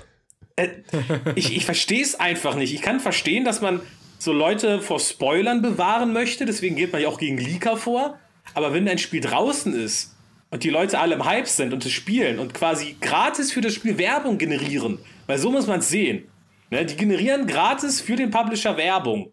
[0.55, 0.69] äh,
[1.35, 2.73] ich, ich verstehe es einfach nicht.
[2.73, 3.81] Ich kann verstehen, dass man
[4.17, 8.19] so Leute vor Spoilern bewahren möchte, deswegen geht man ja auch gegen Leaker vor.
[8.53, 10.15] Aber wenn ein Spiel draußen ist
[10.49, 13.73] und die Leute alle im Hype sind und es spielen und quasi gratis für das
[13.73, 16.25] Spiel Werbung generieren, weil so muss man es sehen.
[16.69, 16.85] Ne?
[16.85, 19.31] Die generieren gratis für den Publisher Werbung.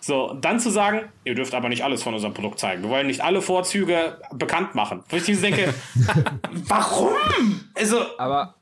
[0.00, 2.82] So, dann zu sagen, ihr dürft aber nicht alles von unserem Produkt zeigen.
[2.82, 5.04] Wir wollen nicht alle Vorzüge bekannt machen.
[5.10, 5.74] Wo ich denke,
[6.68, 7.14] warum?
[7.74, 8.54] Also, Aber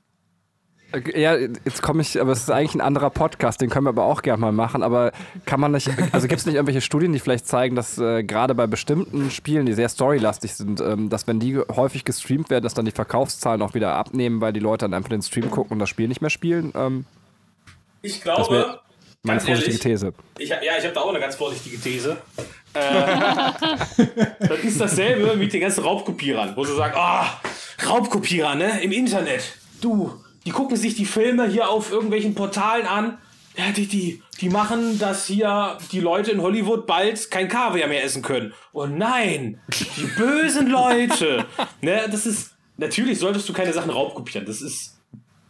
[0.92, 3.90] äh, ja, jetzt komme ich, aber es ist eigentlich ein anderer Podcast, den können wir
[3.90, 4.83] aber auch gerne mal machen.
[4.83, 5.12] Aber
[5.44, 8.55] kann man nicht, also gibt es nicht irgendwelche Studien, die vielleicht zeigen, dass äh, gerade
[8.55, 12.74] bei bestimmten Spielen, die sehr storylastig sind, ähm, dass wenn die häufig gestreamt werden, dass
[12.74, 15.79] dann die Verkaufszahlen auch wieder abnehmen, weil die Leute dann einfach den Stream gucken und
[15.79, 16.72] das Spiel nicht mehr spielen?
[16.74, 17.05] Ähm,
[18.03, 18.80] ich glaube,
[19.23, 20.14] meine ganz vorsichtige ehrlich, These.
[20.39, 22.16] Ich, ja, ich habe da auch eine ganz vorsichtige These.
[22.75, 22.83] Äh,
[24.41, 27.41] das ist dasselbe mit den ganzen Raubkopierern, wo sie sagen, ah,
[27.89, 29.57] Raubkopierer, ne, im Internet.
[29.81, 30.12] Du,
[30.45, 33.19] die gucken sich die Filme hier auf irgendwelchen Portalen an.
[33.57, 38.05] Ja, die, die, die machen, dass hier die Leute in Hollywood bald kein Kaviar mehr
[38.05, 38.53] essen können.
[38.73, 39.61] Oh nein,
[39.97, 41.47] die bösen Leute.
[41.81, 44.47] ne, das ist, natürlich solltest du keine Sachen raubkopieren.
[44.47, 44.97] Das ist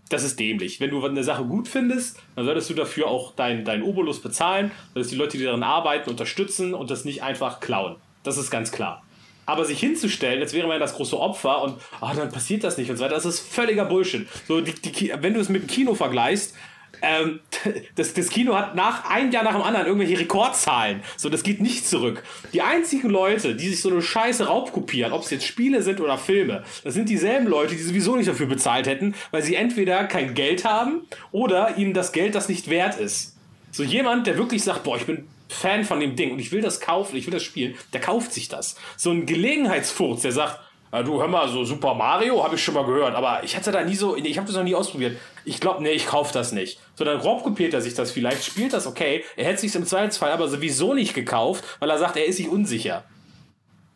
[0.08, 0.80] das ist dämlich.
[0.80, 4.70] Wenn du eine Sache gut findest, dann solltest du dafür auch deinen dein Obolus bezahlen,
[4.94, 7.96] solltest die Leute, die daran arbeiten, unterstützen und das nicht einfach klauen.
[8.22, 9.02] Das ist ganz klar.
[9.46, 12.90] Aber sich hinzustellen, jetzt wäre man das große Opfer und ah, dann passiert das nicht
[12.90, 14.26] und so weiter, das ist völliger Bullshit.
[14.46, 16.54] So, die, die, wenn du es mit dem Kino vergleichst,
[17.02, 17.40] ähm,
[17.94, 21.02] das, das Kino hat nach ein Jahr nach dem anderen irgendwelche Rekordzahlen.
[21.16, 22.22] So, das geht nicht zurück.
[22.52, 26.18] Die einzigen Leute, die sich so eine Scheiße raubkopieren, ob es jetzt Spiele sind oder
[26.18, 30.34] Filme, das sind dieselben Leute, die sowieso nicht dafür bezahlt hätten, weil sie entweder kein
[30.34, 33.36] Geld haben oder ihnen das Geld das nicht wert ist.
[33.70, 36.60] So jemand, der wirklich sagt, boah, ich bin Fan von dem Ding und ich will
[36.60, 38.76] das kaufen, ich will das spielen, der kauft sich das.
[38.96, 40.60] So ein Gelegenheitsfurz, der sagt,
[40.92, 43.70] ja, du hör mal, so Super Mario habe ich schon mal gehört, aber ich hatte
[43.70, 45.18] da nie so, ich habe das noch nie ausprobiert.
[45.48, 46.78] Ich glaube, nee, ich kaufe das nicht.
[46.94, 49.24] So, dann kopiert er sich das vielleicht, spielt das okay.
[49.36, 52.48] Er hätte sich im Zweifelsfall aber sowieso nicht gekauft, weil er sagt, er ist sich
[52.48, 53.04] unsicher.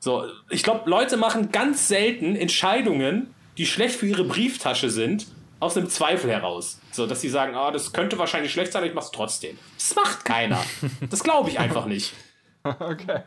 [0.01, 5.27] So, ich glaube, Leute machen ganz selten Entscheidungen, die schlecht für ihre Brieftasche sind,
[5.61, 6.81] aus einem Zweifel heraus.
[6.91, 9.57] So, dass sie sagen, ah, das könnte wahrscheinlich schlecht sein, aber ich mach's trotzdem.
[9.79, 10.63] Das macht keiner.
[11.09, 12.13] Das glaube ich einfach nicht.
[12.65, 13.21] Okay.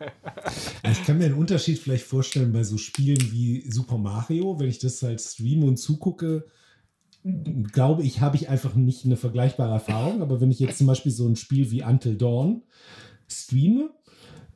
[0.90, 4.80] Ich kann mir einen Unterschied vielleicht vorstellen bei so Spielen wie Super Mario, wenn ich
[4.80, 6.46] das halt streame und zugucke,
[7.72, 10.22] glaube ich, habe ich einfach nicht eine vergleichbare Erfahrung.
[10.22, 12.62] Aber wenn ich jetzt zum Beispiel so ein Spiel wie Until Dawn
[13.28, 13.90] streame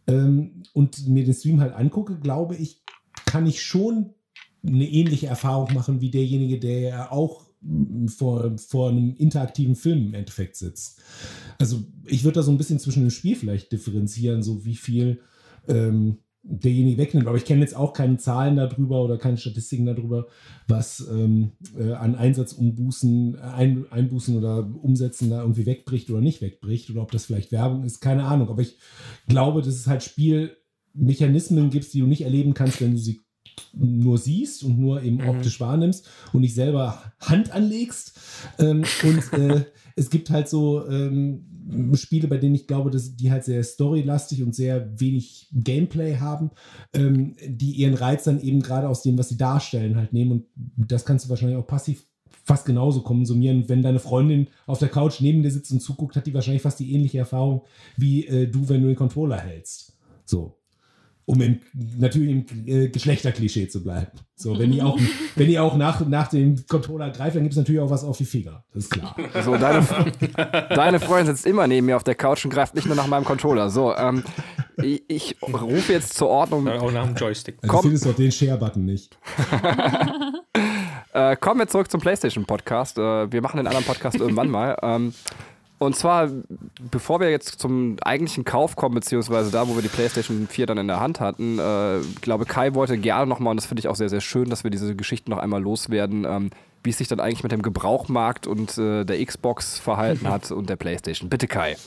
[0.08, 2.84] ähm, und mir den Stream halt angucke, glaube ich,
[3.26, 4.14] kann ich schon
[4.66, 7.48] eine ähnliche Erfahrung machen wie derjenige, der ja auch
[8.08, 11.02] vor, vor einem interaktiven Film im Endeffekt sitzt.
[11.58, 15.22] Also ich würde da so ein bisschen zwischen dem Spiel vielleicht differenzieren, so wie viel
[15.68, 17.28] ähm, derjenige wegnimmt.
[17.28, 20.28] Aber ich kenne jetzt auch keine Zahlen darüber oder keine Statistiken darüber,
[20.68, 26.90] was ähm, äh, an Einsatzumbußen, ein, Einbußen oder Umsätzen da irgendwie wegbricht oder nicht wegbricht
[26.90, 28.50] oder ob das vielleicht Werbung ist, keine Ahnung.
[28.50, 28.78] Aber ich
[29.28, 33.22] glaube, dass es halt Spielmechanismen gibt, die du nicht erleben kannst, wenn du sie
[33.74, 35.30] nur siehst und nur eben mhm.
[35.30, 38.18] optisch wahrnimmst und nicht selber Hand anlegst.
[38.58, 39.66] Ähm, und äh,
[39.96, 41.49] es gibt halt so ähm,
[41.94, 46.52] Spiele, bei denen ich glaube, dass die halt sehr storylastig und sehr wenig Gameplay haben,
[46.94, 50.32] ähm, die ihren Reiz dann eben gerade aus dem, was sie darstellen, halt nehmen.
[50.32, 50.46] Und
[50.92, 52.06] das kannst du wahrscheinlich auch passiv
[52.44, 53.70] fast genauso konsumieren.
[53.70, 56.80] Wenn deine Freundin auf der Couch neben dir sitzt und zuguckt, hat die wahrscheinlich fast
[56.80, 57.62] die ähnliche Erfahrung
[57.98, 59.98] wie äh, du, wenn du den Controller hältst.
[60.26, 60.59] So
[61.30, 61.60] um im,
[62.00, 64.08] natürlich im äh, Geschlechterklischee zu bleiben.
[64.34, 65.00] So, wenn die auch,
[65.36, 68.18] wenn die auch nach, nach dem Controller greift, dann gibt es natürlich auch was auf
[68.18, 68.64] die Finger.
[68.74, 69.16] Das ist klar.
[69.46, 69.86] So, deine,
[70.70, 73.26] deine Freundin sitzt immer neben mir auf der Couch und greift nicht nur nach meinem
[73.26, 73.70] Controller.
[73.70, 74.24] So, ähm,
[74.82, 76.66] ich, ich rufe jetzt zur Ordnung.
[76.66, 77.58] Ja, auch nach dem Joystick.
[77.62, 77.82] Also Komm.
[77.84, 79.16] findest du auch den Share-Button nicht.
[81.14, 82.98] äh, kommen wir zurück zum PlayStation-Podcast.
[82.98, 84.76] Äh, wir machen den anderen Podcast irgendwann mal.
[84.82, 85.14] Ähm,
[85.80, 86.30] und zwar,
[86.92, 90.78] bevor wir jetzt zum eigentlichen Kauf kommen, beziehungsweise da, wo wir die PlayStation 4 dann
[90.78, 93.96] in der Hand hatten, äh, glaube Kai wollte gerne nochmal, und das finde ich auch
[93.96, 96.50] sehr, sehr schön, dass wir diese Geschichten noch einmal loswerden, ähm,
[96.84, 100.70] wie es sich dann eigentlich mit dem Gebrauchmarkt und äh, der Xbox verhalten hat und
[100.70, 101.30] der PlayStation.
[101.30, 101.78] Bitte Kai.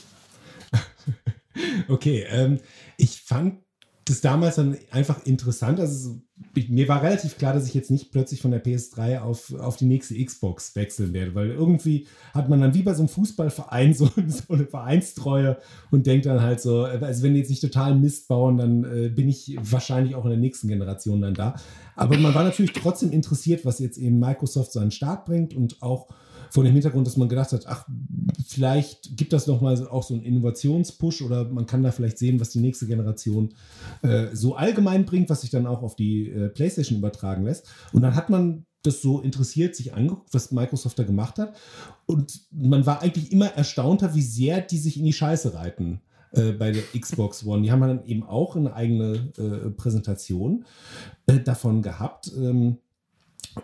[1.87, 2.59] okay, ähm,
[2.97, 3.62] ich fand
[4.05, 5.79] das damals dann einfach interessant.
[5.79, 6.19] Also
[6.67, 9.85] mir war relativ klar, dass ich jetzt nicht plötzlich von der PS3 auf, auf die
[9.85, 14.09] nächste Xbox wechseln werde, weil irgendwie hat man dann wie bei so einem Fußballverein so,
[14.27, 15.57] so eine Vereinstreue
[15.89, 19.09] und denkt dann halt so, also wenn die jetzt nicht total Mist bauen, dann äh,
[19.09, 21.55] bin ich wahrscheinlich auch in der nächsten Generation dann da.
[21.95, 25.53] Aber man war natürlich trotzdem interessiert, was jetzt eben Microsoft so an den Start bringt
[25.53, 26.09] und auch
[26.53, 27.87] vor dem Hintergrund, dass man gedacht hat, ach,
[28.45, 32.51] vielleicht gibt das nochmal auch so einen Innovationspush oder man kann da vielleicht sehen, was
[32.51, 33.55] die nächste Generation
[34.03, 37.67] äh, so allgemein bringt, was sich dann auch auf die äh, PlayStation übertragen lässt.
[37.91, 41.55] Und dann hat man das so interessiert sich angeguckt, was Microsoft da gemacht hat.
[42.05, 46.01] Und man war eigentlich immer erstaunter, wie sehr die sich in die Scheiße reiten
[46.33, 47.63] äh, bei der Xbox One.
[47.63, 50.65] Die haben dann eben auch eine eigene äh, Präsentation
[51.25, 52.31] äh, davon gehabt.
[52.37, 52.77] Ähm,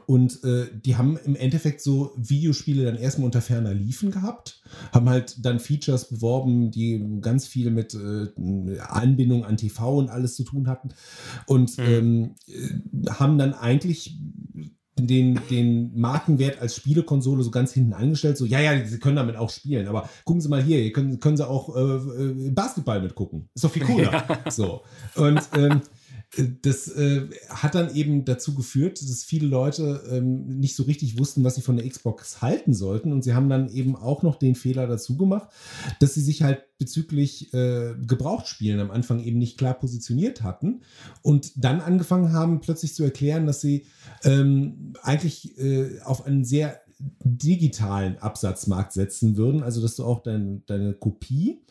[0.06, 4.62] und äh, die haben im Endeffekt so Videospiele dann erstmal unter ferner Liefen gehabt,
[4.92, 10.36] haben halt dann Features beworben, die ganz viel mit äh, Anbindung an TV und alles
[10.36, 10.90] zu tun hatten.
[11.48, 11.84] Und mhm.
[11.86, 14.18] ähm, äh, haben dann eigentlich
[15.08, 18.38] den, den Markenwert als Spielekonsole so ganz hinten angestellt.
[18.38, 21.20] So, ja, ja, sie können damit auch spielen, aber gucken Sie mal hier, hier können,
[21.20, 23.50] können Sie auch äh, äh Basketball mitgucken.
[23.54, 24.10] Ist doch viel cooler.
[24.10, 24.52] Ja.
[24.52, 24.82] So.
[25.16, 25.82] Und ähm,
[26.62, 31.44] das äh, hat dann eben dazu geführt, dass viele Leute ähm, nicht so richtig wussten,
[31.44, 33.12] was sie von der Xbox halten sollten.
[33.12, 35.50] Und sie haben dann eben auch noch den Fehler dazu gemacht,
[36.00, 40.82] dass sie sich halt bezüglich äh, Gebrauchtspielen am Anfang eben nicht klar positioniert hatten
[41.24, 43.88] und dann angefangen haben, plötzlich zu erklären, dass sie
[44.24, 46.80] ähm, eigentlich äh, auf einen sehr
[47.24, 49.64] digitalen Absatzmarkt setzen würden.
[49.64, 51.62] Also, dass du auch dein, deine Kopie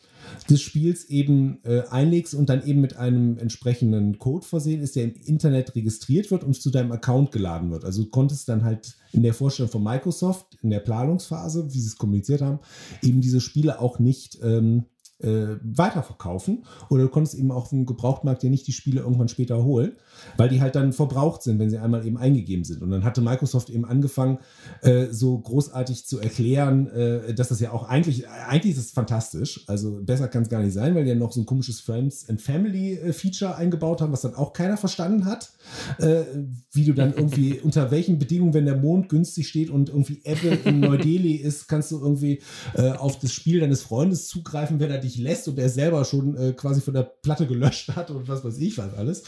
[0.49, 5.05] des Spiels eben äh, einlegst und dann eben mit einem entsprechenden Code versehen ist, der
[5.05, 7.85] im Internet registriert wird und zu deinem Account geladen wird.
[7.85, 11.87] Also du konntest dann halt in der Vorstellung von Microsoft, in der Planungsphase, wie sie
[11.87, 12.59] es kommuniziert haben,
[13.01, 14.85] eben diese Spiele auch nicht ähm,
[15.21, 16.65] äh, weiterverkaufen.
[16.89, 19.93] Oder du konntest eben auch im Gebrauchtmarkt ja nicht die Spiele irgendwann später holen,
[20.37, 22.81] weil die halt dann verbraucht sind, wenn sie einmal eben eingegeben sind.
[22.81, 24.39] Und dann hatte Microsoft eben angefangen,
[24.81, 29.63] äh, so großartig zu erklären, äh, dass das ja auch eigentlich, eigentlich ist es fantastisch.
[29.67, 32.27] Also besser kann es gar nicht sein, weil die ja noch so ein komisches Friends
[32.29, 35.51] and Family äh, Feature eingebaut haben, was dann auch keiner verstanden hat.
[35.99, 36.23] Äh,
[36.71, 40.57] wie du dann irgendwie, unter welchen Bedingungen, wenn der Mond günstig steht und irgendwie Ebbe
[40.65, 42.41] in Neu-Delhi ist, kannst du irgendwie
[42.75, 46.35] äh, auf das Spiel deines Freundes zugreifen, wenn er dich lässt und er selber schon
[46.35, 49.23] äh, quasi von der Platte gelöscht hat und was weiß ich was alles.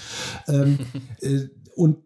[0.47, 0.79] Ähm,
[1.21, 1.97] äh, und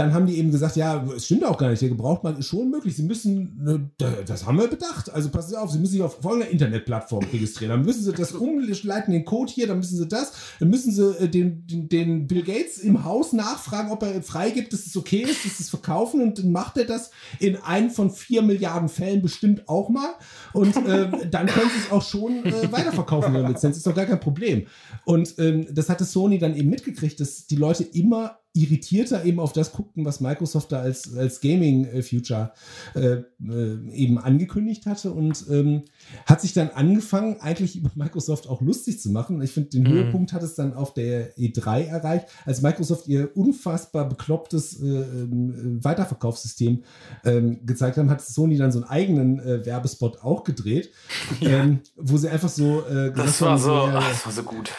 [0.00, 2.70] dann haben die eben gesagt, ja, es stimmt auch gar nicht, der Gebrauchtmarkt ist schon
[2.70, 2.96] möglich.
[2.96, 3.90] Sie müssen, ne,
[4.26, 5.12] das haben wir bedacht.
[5.12, 7.70] Also passen Sie auf, Sie müssen sich auf folgender Internetplattform registrieren.
[7.70, 11.02] Dann müssen Sie das umleiten, den Code hier, dann müssen Sie das, dann müssen Sie
[11.02, 15.20] äh, den, den, den Bill Gates im Haus nachfragen, ob er freigibt, dass es okay
[15.20, 18.88] ist, dass Sie es verkaufen und dann macht er das in einem von vier Milliarden
[18.88, 20.14] Fällen bestimmt auch mal
[20.54, 24.06] und äh, dann können Sie es auch schon äh, weiterverkaufen, Ihre Lizenz, ist doch gar
[24.06, 24.66] kein Problem.
[25.04, 29.52] Und ähm, das hatte Sony dann eben mitgekriegt, dass die Leute immer irritierter eben auf
[29.52, 32.52] das guckten, was Microsoft da als, als Gaming-Future
[32.96, 35.84] äh, äh, eben angekündigt hatte und ähm,
[36.26, 39.40] hat sich dann angefangen, eigentlich über Microsoft auch lustig zu machen.
[39.40, 39.88] Ich finde, den mhm.
[39.88, 45.78] Höhepunkt hat es dann auf der E3 erreicht, als Microsoft ihr unfassbar beklopptes äh, ähm,
[45.84, 46.82] Weiterverkaufssystem
[47.24, 50.90] ähm, gezeigt haben, hat Sony dann so einen eigenen äh, Werbespot auch gedreht,
[51.40, 51.50] ja.
[51.50, 54.70] ähm, wo sie einfach so äh, das war so, ach, das war so gut.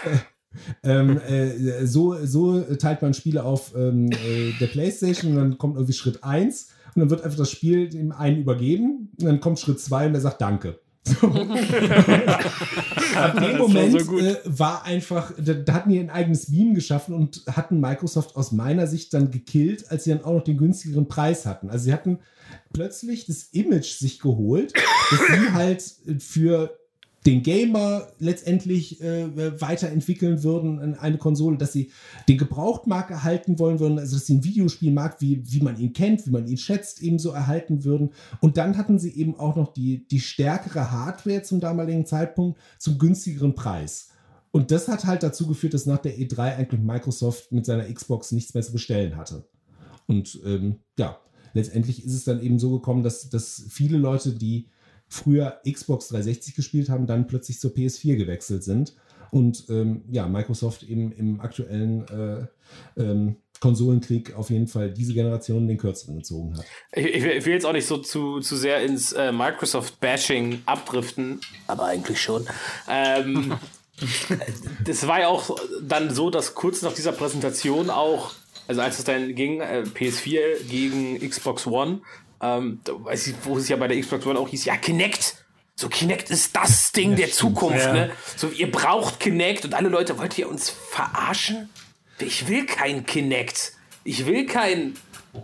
[0.84, 5.76] Ähm, äh, so, so teilt man Spiele auf ähm, äh, der Playstation und dann kommt
[5.76, 9.60] irgendwie Schritt 1 und dann wird einfach das Spiel dem einen übergeben und dann kommt
[9.60, 10.80] Schritt 2 und der sagt Danke.
[11.04, 11.28] So.
[13.16, 16.74] Ab dem Moment war, so äh, war einfach, da, da, hatten die ein eigenes Meme
[16.74, 20.58] geschaffen und hatten Microsoft aus meiner Sicht dann gekillt, als sie dann auch noch den
[20.58, 21.72] günstigeren Preis hatten.
[21.72, 22.20] Also sie hatten
[22.72, 24.74] plötzlich das Image sich geholt,
[25.10, 25.84] dass sie halt
[26.22, 26.78] für
[27.26, 31.92] den Gamer letztendlich äh, weiterentwickeln würden in eine Konsole, dass sie
[32.28, 36.26] den Gebrauchtmarkt erhalten wollen würden, also dass sie einen Videospielmarkt, wie, wie man ihn kennt,
[36.26, 38.10] wie man ihn schätzt, ebenso erhalten würden.
[38.40, 42.98] Und dann hatten sie eben auch noch die, die stärkere Hardware zum damaligen Zeitpunkt zum
[42.98, 44.10] günstigeren Preis.
[44.52, 48.32] Und das hat halt dazu geführt, dass nach der E3 eigentlich Microsoft mit seiner Xbox
[48.32, 49.46] nichts mehr zu bestellen hatte.
[50.08, 51.20] Und ähm, ja,
[51.54, 54.68] letztendlich ist es dann eben so gekommen, dass, dass viele Leute, die
[55.12, 58.96] früher Xbox 360 gespielt haben, dann plötzlich zur PS4 gewechselt sind.
[59.30, 65.68] Und ähm, ja, Microsoft eben im aktuellen äh, ähm, Konsolenkrieg auf jeden Fall diese Generation
[65.68, 66.66] den kürzeren gezogen hat.
[66.94, 71.86] Ich, ich, will jetzt auch nicht so zu, zu sehr ins äh, Microsoft-Bashing abdriften, aber
[71.86, 72.48] eigentlich schon.
[72.90, 73.54] Ähm,
[74.86, 78.32] das war ja auch dann so, dass kurz nach dieser Präsentation auch,
[78.68, 82.02] also als es dann ging, äh, PS4 gegen Xbox One,
[82.42, 85.36] ähm, weiß ich, wo es ja bei der Xbox One auch hieß, ja, Kinect.
[85.76, 87.94] So, Kinect ist das Ding ja, der stimmt, Zukunft, ja.
[87.94, 88.12] ne?
[88.36, 91.70] So, ihr braucht Kinect und alle Leute, wollt ihr uns verarschen?
[92.20, 93.74] Ich will kein Kinect.
[94.04, 94.96] Ich will kein,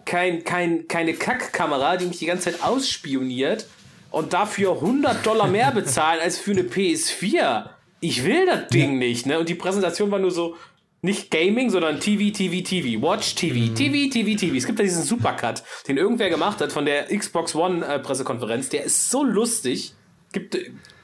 [0.06, 3.68] kein, kein, keine Kackkamera, die mich die ganze Zeit ausspioniert
[4.12, 7.70] und dafür 100 Dollar mehr bezahlen als für eine PS4.
[8.00, 9.08] Ich will das Ding ja.
[9.08, 9.39] nicht, ne?
[9.39, 10.56] Und die Präsentation war nur so,
[11.02, 13.02] nicht Gaming, sondern TV, TV, TV.
[13.02, 13.76] Watch TV, mhm.
[13.76, 14.56] TV, TV, TV.
[14.56, 18.70] Es gibt da diesen Supercut, den irgendwer gemacht hat von der Xbox One äh, Pressekonferenz.
[18.70, 19.93] Der ist so lustig.
[20.34, 20.58] Gibt,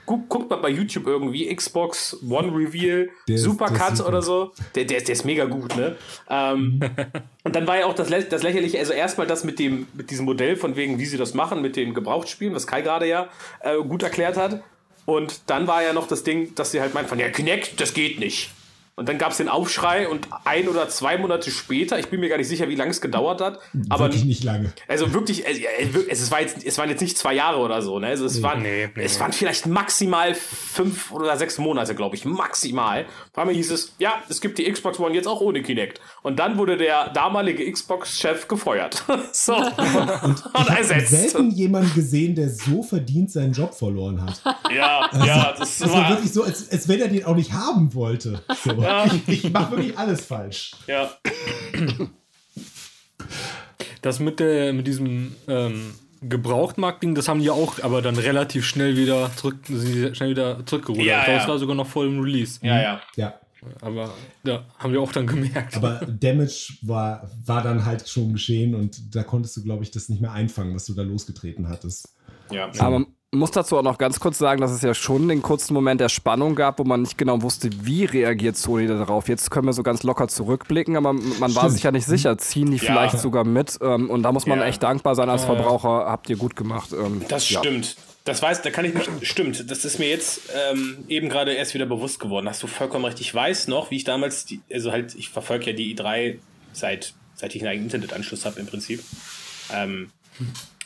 [0.05, 4.51] guck, guckt mal bei YouTube irgendwie Xbox One Reveal, der Supercut oder so.
[4.75, 5.95] Der, der, der ist mega gut, ne?
[6.29, 6.79] Ähm,
[7.43, 10.25] und dann war ja auch das, das Lächerliche, also erstmal das mit dem, mit diesem
[10.25, 13.29] Modell von wegen, wie sie das machen, mit den Gebrauchtspielen, was Kai gerade ja
[13.61, 14.63] äh, gut erklärt hat.
[15.05, 17.93] Und dann war ja noch das Ding, dass sie halt meinten von, ja, Kinect, das
[17.93, 18.51] geht nicht.
[18.95, 22.29] Und dann gab es den Aufschrei und ein oder zwei Monate später, ich bin mir
[22.29, 23.59] gar nicht sicher, wie lange es gedauert hat.
[23.89, 24.71] Aber wirklich nicht lange.
[24.87, 27.97] Also wirklich, es, es, war jetzt, es waren jetzt nicht zwei Jahre oder so.
[27.97, 28.07] Ne?
[28.07, 32.25] Also es, waren, nee, nee, es waren vielleicht maximal fünf oder sechs Monate, glaube ich.
[32.25, 33.07] Maximal.
[33.33, 35.99] Vor allem hieß es, ja, es gibt die Xbox One jetzt auch ohne Kinect.
[36.21, 39.03] Und dann wurde der damalige Xbox-Chef gefeuert.
[39.31, 39.55] so.
[39.55, 39.75] Und,
[40.53, 41.09] und ersetzt.
[41.09, 44.43] selten jemanden gesehen, der so verdient seinen Job verloren hat.
[44.71, 45.55] Ja, also, ja.
[45.57, 48.43] Das, das war, war wirklich so, als, als wenn er den auch nicht haben wollte.
[48.63, 48.73] So.
[48.73, 49.05] Ja.
[49.27, 50.71] Ich, ich mache wirklich alles falsch.
[50.87, 51.11] Ja.
[54.01, 55.93] Das mit, der, mit diesem ähm,
[56.27, 61.05] Gebrauchtmarkt-Ding, das haben die auch aber dann relativ schnell wieder zurück, schnell wieder zurückgerudert.
[61.05, 61.49] Ja, das ja.
[61.49, 62.59] war sogar noch voll im Release.
[62.61, 63.01] Ja, ja.
[63.15, 63.33] Ja.
[63.81, 64.13] Aber
[64.43, 65.75] ja, haben wir auch dann gemerkt.
[65.75, 70.09] Aber Damage war, war dann halt schon geschehen und da konntest du, glaube ich, das
[70.09, 72.13] nicht mehr einfangen, was du da losgetreten hattest.
[72.51, 72.69] Ja.
[72.79, 75.99] Aber muss dazu auch noch ganz kurz sagen, dass es ja schon den kurzen Moment
[75.99, 79.27] der Spannung gab, wo man nicht genau wusste, wie reagiert Sony darauf.
[79.27, 82.71] Jetzt können wir so ganz locker zurückblicken, aber man war sich ja nicht sicher, ziehen
[82.71, 83.77] die vielleicht sogar mit.
[83.81, 84.65] Ähm, und da muss man Ja.
[84.65, 86.05] echt dankbar sein als Verbraucher.
[86.07, 86.91] Habt ihr gut gemacht.
[86.93, 87.59] Ähm, Das ja.
[87.59, 87.95] stimmt.
[88.25, 89.09] Das weiß, da kann ich mich.
[89.29, 92.47] Stimmt, das ist mir jetzt ähm, eben gerade erst wieder bewusst geworden.
[92.47, 93.19] Hast du vollkommen recht.
[93.19, 96.37] Ich weiß noch, wie ich damals, die, also halt, ich verfolge ja die i3
[96.71, 99.03] seit, seit ich einen eigenen Internetanschluss habe im Prinzip.
[99.73, 100.09] Ähm,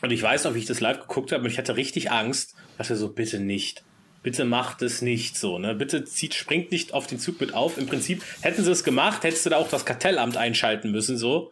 [0.02, 2.56] und ich weiß noch, wie ich das live geguckt habe und ich hatte richtig Angst.
[2.78, 3.84] Dachte so, bitte nicht.
[4.24, 5.74] Bitte macht es nicht so, ne?
[5.74, 7.78] Bitte zieht, springt nicht auf den Zug mit auf.
[7.78, 11.52] Im Prinzip hätten sie es gemacht, hättest du da auch das Kartellamt einschalten müssen, so.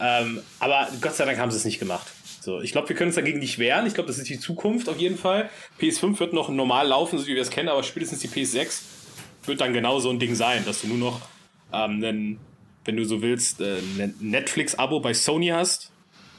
[0.00, 2.06] Ähm, aber Gott sei Dank haben sie es nicht gemacht.
[2.40, 3.86] So, ich glaube, wir können uns dagegen nicht wehren.
[3.86, 5.50] Ich glaube, das ist die Zukunft auf jeden Fall.
[5.80, 8.82] PS5 wird noch normal laufen, so wie wir es kennen, aber spätestens die PS6
[9.46, 11.20] wird dann genau so ein Ding sein, dass du nur noch
[11.72, 12.40] ähm, einen,
[12.84, 15.90] wenn du so willst, äh, ein Netflix-Abo bei Sony hast,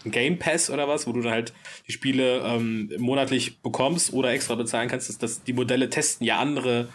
[0.07, 1.53] ein Game Pass oder was, wo du dann halt
[1.87, 5.09] die Spiele ähm, monatlich bekommst oder extra bezahlen kannst.
[5.09, 6.89] Das, das, die Modelle testen ja andere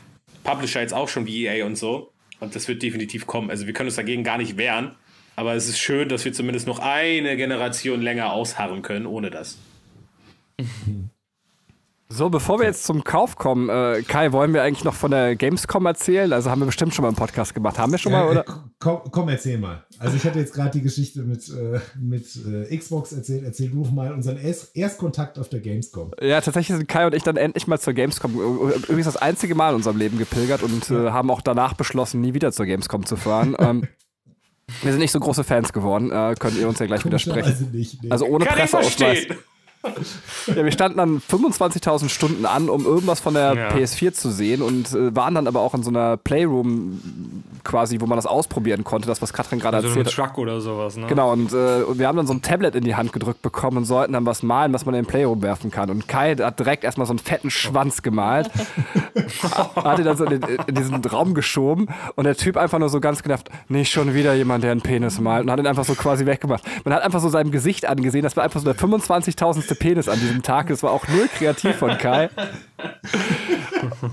[0.44, 2.12] Publisher jetzt auch schon wie EA und so.
[2.40, 3.50] Und das wird definitiv kommen.
[3.50, 4.96] Also wir können uns dagegen gar nicht wehren.
[5.36, 9.58] Aber es ist schön, dass wir zumindest noch eine Generation länger ausharren können ohne das.
[12.14, 15.34] So, bevor wir jetzt zum Kauf kommen, äh, Kai, wollen wir eigentlich noch von der
[15.34, 16.30] Gamescom erzählen?
[16.34, 17.78] Also haben wir bestimmt schon mal einen Podcast gemacht.
[17.78, 18.40] Haben wir schon mal, oder?
[18.40, 19.82] äh, komm, komm, erzähl mal.
[19.98, 23.44] Also ich hatte jetzt gerade die Geschichte mit, äh, mit äh, Xbox erzählt.
[23.44, 26.10] Erzähl du mal unseren Erst Erstkontakt auf der Gamescom.
[26.20, 29.54] Ja, tatsächlich sind Kai und ich dann endlich mal zur Gamescom, äh, übrigens das einzige
[29.54, 33.06] Mal in unserem Leben gepilgert und äh, haben auch danach beschlossen, nie wieder zur Gamescom
[33.06, 33.56] zu fahren.
[33.58, 33.88] ähm,
[34.82, 37.42] wir sind nicht so große Fans geworden, äh, könnt ihr uns ja gleich widersprechen.
[37.42, 38.02] Komischerweise nicht.
[38.02, 38.10] Nee.
[38.10, 39.26] Also ohne Kann ich Presseausweis.
[40.47, 43.68] Ja, wir standen dann 25.000 Stunden an, um irgendwas von der Ja.
[43.70, 47.01] PS4 zu sehen und äh, waren dann aber auch in so einer Playroom
[47.64, 50.26] quasi, wo man das ausprobieren konnte, das, was Katrin gerade Also ein erzählt hat.
[50.34, 51.06] Truck oder sowas, ne?
[51.06, 53.78] Genau, und äh, und wir haben dann so ein Tablet in die Hand gedrückt bekommen
[53.78, 55.90] und sollten dann was malen, was man in den Playroom werfen kann.
[55.90, 58.50] Und Kai hat direkt erstmal so einen fetten Schwanz gemalt,
[59.76, 62.88] hat ihn dann so in, den- in diesen Raum geschoben und der Typ einfach nur
[62.88, 65.84] so ganz genervt, nicht schon wieder jemand, der einen Penis malt und hat ihn einfach
[65.84, 66.64] so quasi weggemacht.
[66.84, 69.78] Man hat einfach so seinem Gesicht angesehen, das war einfach so der 25.000.
[69.78, 72.28] Penis an diesem Tag, das war auch null kreativ von Kai.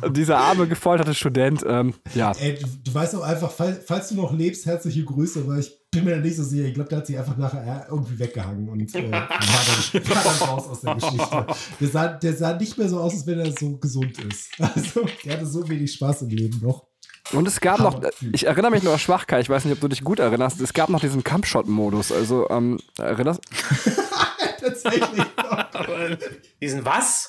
[0.02, 2.32] Und dieser arme, gefolterte Student, ähm, ja.
[2.40, 5.72] Ey, du, du weißt auch einfach, fall, falls du noch lebst, herzliche Grüße, weil ich
[5.92, 6.66] bin mir da nicht so sicher.
[6.66, 10.38] Ich glaube, der hat sich einfach nachher irgendwie weggehangen und äh, war, dann, war dann
[10.50, 11.48] raus aus der Geschichte.
[11.80, 14.50] Der sah, der sah nicht mehr so aus, als wenn er so gesund ist.
[14.60, 16.86] Also, der hatte so wenig Spaß im Leben noch.
[17.32, 19.88] Und es gab noch, ich erinnere mich nur an Schwachkeit, ich weiß nicht, ob du
[19.88, 22.12] dich gut erinnerst, es gab noch diesen Kampfshot-Modus.
[22.12, 23.42] Also, ähm, erinnerst
[24.60, 25.02] Tatsächlich.
[26.62, 27.28] Diesen was?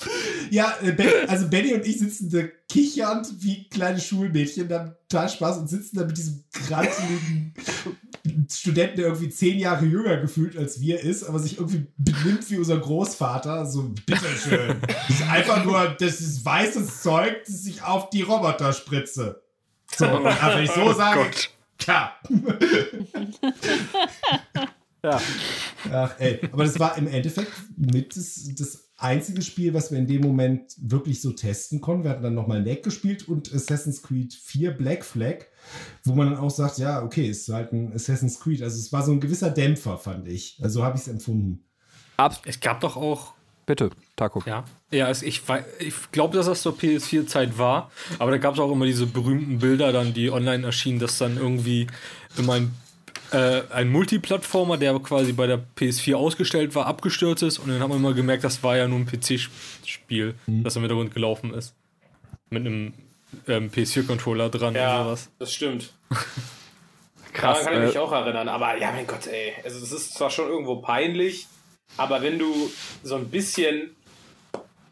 [0.49, 5.29] Ja, äh, also Benny und ich sitzen da kichernd wie kleine Schulmädchen, da haben total
[5.29, 7.53] Spaß und sitzen da mit diesem granteligen
[8.49, 12.57] Studenten, der irgendwie zehn Jahre jünger gefühlt als wir ist, aber sich irgendwie benimmt wie
[12.57, 13.65] unser Großvater.
[13.65, 14.81] So, bitteschön.
[14.87, 19.41] Das ist einfach nur, das ist weißes Zeug, das ich auf die Roboter spritze.
[19.95, 21.29] So, aber wenn ich so sage,
[21.77, 22.15] klar.
[25.03, 25.19] Ja.
[25.91, 26.39] Ach, ey.
[26.51, 30.75] Aber das war im Endeffekt mit das, das einzige Spiel, was wir in dem Moment
[30.77, 32.03] wirklich so testen konnten.
[32.03, 35.45] Wir hatten dann nochmal Neck gespielt und Assassin's Creed 4 Black Flag,
[36.03, 38.61] wo man dann auch sagt, ja, okay, ist halt ein Assassin's Creed.
[38.61, 40.59] Also es war so ein gewisser Dämpfer, fand ich.
[40.61, 41.65] Also so habe ich es empfunden.
[42.45, 43.33] Es gab doch auch
[43.65, 44.43] Bitte, Taco.
[44.45, 45.43] Ja, ja es, ich,
[45.79, 49.59] ich glaube, dass das zur PS4-Zeit war, aber da gab es auch immer diese berühmten
[49.59, 51.87] Bilder dann, die online erschienen, dass dann irgendwie
[52.37, 52.75] immer ein,
[53.31, 57.89] äh, ein Multiplattformer, der quasi bei der PS4 ausgestellt war, abgestürzt ist und dann haben
[57.91, 61.73] wir immer gemerkt, das war ja nur ein PC-Spiel, das im Hintergrund gelaufen ist.
[62.49, 62.93] Mit einem
[63.47, 65.29] ähm, PS4-Controller dran und Ja, sowas.
[65.39, 65.93] das stimmt.
[67.33, 67.59] Krass.
[67.59, 68.49] Daran kann ich mich Äh, auch erinnern.
[68.49, 69.53] Aber ja, mein Gott, ey.
[69.63, 71.47] Also, es ist zwar schon irgendwo peinlich,
[71.97, 72.69] aber wenn du
[73.03, 73.95] so ein bisschen,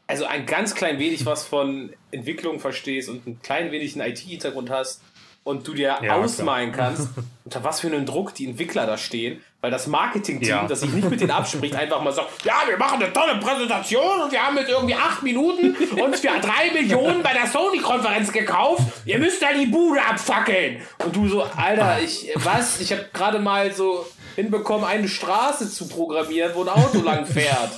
[0.07, 4.69] also ein ganz klein wenig was von Entwicklung verstehst und ein klein wenig einen IT-Hintergrund
[4.69, 5.01] hast
[5.49, 7.09] und du dir Ja, ausmalen kannst,
[7.45, 10.65] unter was für einen Druck die Entwickler da stehen, weil das Marketing-Team, Ja.
[10.67, 14.21] das sich nicht mit denen abspricht, einfach mal sagt, ja, wir machen eine tolle Präsentation
[14.21, 18.83] und wir haben jetzt irgendwie acht Minuten uns für drei Millionen bei der Sony-Konferenz gekauft.
[19.05, 20.81] Ihr müsst da die Bude abfackeln.
[21.03, 22.79] Und du so, Alter, ich, was?
[22.79, 27.71] Ich habe gerade mal so hinbekommen, eine Straße zu programmieren, wo ein Auto lang fährt.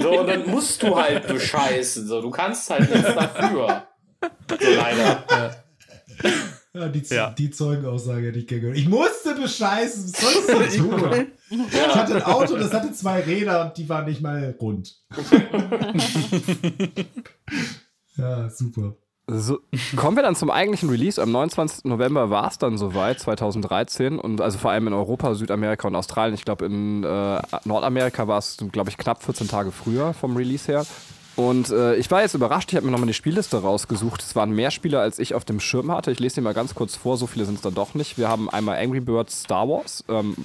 [0.00, 2.06] So, und dann musst du halt bescheißen.
[2.06, 3.82] So, du kannst halt nichts dafür.
[4.48, 5.24] So leider.
[5.28, 5.50] Ja,
[6.74, 7.30] die, Ja.
[7.30, 8.78] die Zeugenaussage hätte ich gerne gehört.
[8.78, 11.26] Ich musste bescheißen, was soll ich denn tun?
[11.70, 14.96] Ich hatte ein Auto, das hatte zwei Räder und die waren nicht mal rund.
[18.16, 18.96] ja, super.
[19.28, 19.60] So,
[19.96, 21.22] kommen wir dann zum eigentlichen Release.
[21.22, 21.84] Am 29.
[21.84, 24.18] November war es dann soweit, 2013.
[24.18, 26.34] Und also vor allem in Europa, Südamerika und Australien.
[26.34, 30.70] Ich glaube, in äh, Nordamerika war es, glaube ich, knapp 14 Tage früher vom Release
[30.70, 30.84] her.
[31.34, 34.20] Und äh, ich war jetzt überrascht, ich habe mir nochmal die Spielliste rausgesucht.
[34.22, 36.10] Es waren mehr Spieler, als ich auf dem Schirm hatte.
[36.10, 38.18] Ich lese die mal ganz kurz vor, so viele sind es dann doch nicht.
[38.18, 40.36] Wir haben einmal Angry Birds Star Wars, ähm,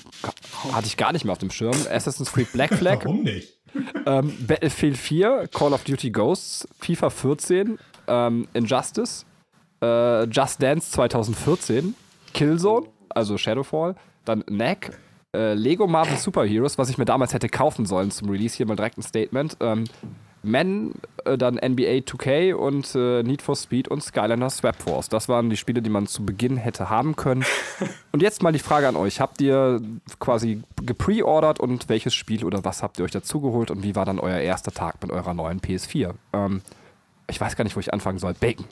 [0.71, 1.75] hatte ich gar nicht mehr auf dem Schirm.
[1.91, 3.57] Assassin's Creed Black Flag, Warum nicht?
[4.05, 9.25] ähm, Battlefield 4, Call of Duty Ghosts, FIFA 14, ähm, Injustice,
[9.83, 11.95] äh, Just Dance 2014,
[12.33, 14.97] Killzone, also Shadowfall, dann Knack,
[15.35, 18.65] äh, Lego Marvel Super Heroes, was ich mir damals hätte kaufen sollen zum Release, hier
[18.65, 19.57] mal direkt ein Statement.
[19.59, 19.83] Ähm,
[20.47, 20.93] Men,
[21.25, 25.09] äh, dann NBA 2K und äh, Need for Speed und Skylander Swap Force.
[25.09, 27.45] Das waren die Spiele, die man zu Beginn hätte haben können.
[28.11, 29.19] Und jetzt mal die Frage an euch.
[29.19, 29.79] Habt ihr
[30.19, 34.19] quasi gepreordert und welches Spiel oder was habt ihr euch dazugeholt und wie war dann
[34.19, 36.13] euer erster Tag mit eurer neuen PS4?
[36.33, 36.61] Ähm,
[37.29, 38.33] ich weiß gar nicht, wo ich anfangen soll.
[38.33, 38.65] Bacon.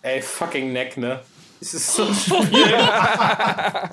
[0.00, 1.20] Ey, fucking Neck, ne?
[1.62, 2.64] Es ist so ein Spiel.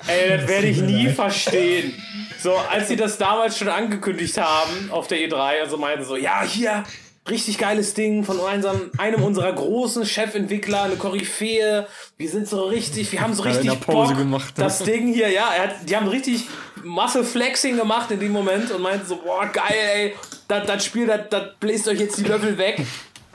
[0.08, 1.94] Ey, das werde ich nie verstehen.
[2.42, 6.42] So, als sie das damals schon angekündigt haben auf der E3, also meinten so, ja,
[6.42, 6.82] hier,
[7.28, 11.86] richtig geiles Ding von einem, einem unserer großen Chefentwickler, eine Koryphäe.
[12.16, 14.18] Wir sind so richtig, wir haben so richtig der Pause Bock.
[14.18, 14.54] gemacht.
[14.56, 16.48] Das Ding hier, ja, er hat, die haben richtig
[16.82, 20.14] Muscle Flexing gemacht in dem Moment und meinten so, boah, geil, ey,
[20.48, 22.84] das, das Spiel, das, das bläst euch jetzt die Löffel weg.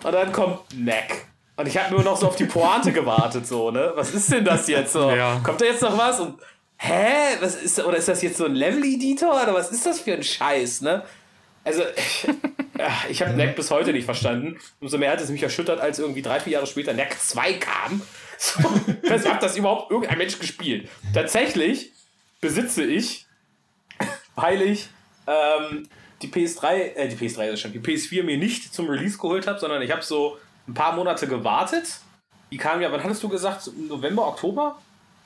[0.04, 1.26] Und dann kommt Neck.
[1.58, 3.93] Und ich habe nur noch so auf die Pointe gewartet, so, ne?
[3.95, 5.10] Was ist denn das jetzt so?
[5.12, 5.39] Ja.
[5.41, 6.20] Kommt da jetzt noch was?
[6.20, 6.39] Und,
[6.78, 7.38] hä?
[7.39, 9.41] Was ist, oder ist das jetzt so ein Level-Editor?
[9.41, 11.03] Oder was ist das für ein Scheiß, ne?
[11.64, 11.82] Also,
[13.10, 14.60] ich, habe Neck bis heute nicht verstanden.
[14.82, 18.01] Umso mehr hat es mich erschüttert, als irgendwie drei, vier Jahre später Neck 2 kam.
[18.38, 20.89] So, hat das überhaupt irgendein Mensch gespielt?
[21.14, 21.93] Tatsächlich
[22.41, 23.26] besitze ich,
[24.36, 24.89] weil ich
[25.26, 25.88] ähm,
[26.22, 29.58] die PS3, äh, die PS3 ist schon, die PS4 mir nicht zum Release geholt habe,
[29.58, 30.38] sondern ich habe so
[30.68, 31.88] ein paar Monate gewartet.
[32.51, 33.70] Die kam ja, wann hattest du gesagt?
[33.89, 34.78] November, Oktober?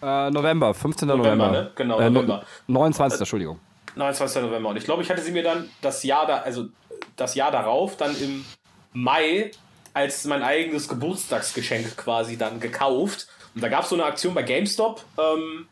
[0.01, 1.07] Äh, November, 15.
[1.07, 1.51] November, November.
[1.51, 1.71] ne?
[1.75, 2.43] Genau, Äh, no- November.
[2.67, 3.19] 29.
[3.19, 3.59] Entschuldigung.
[3.95, 4.41] 29.
[4.43, 4.69] November.
[4.69, 6.67] Und ich glaube, ich hatte sie mir dann das Jahr da, also
[7.15, 8.45] das Jahr darauf, dann im
[8.93, 9.51] Mai
[9.93, 13.27] als mein eigenes Geburtstagsgeschenk quasi dann gekauft.
[13.55, 15.03] Und da gab es so eine Aktion bei GameStop.
[15.17, 15.67] Ähm,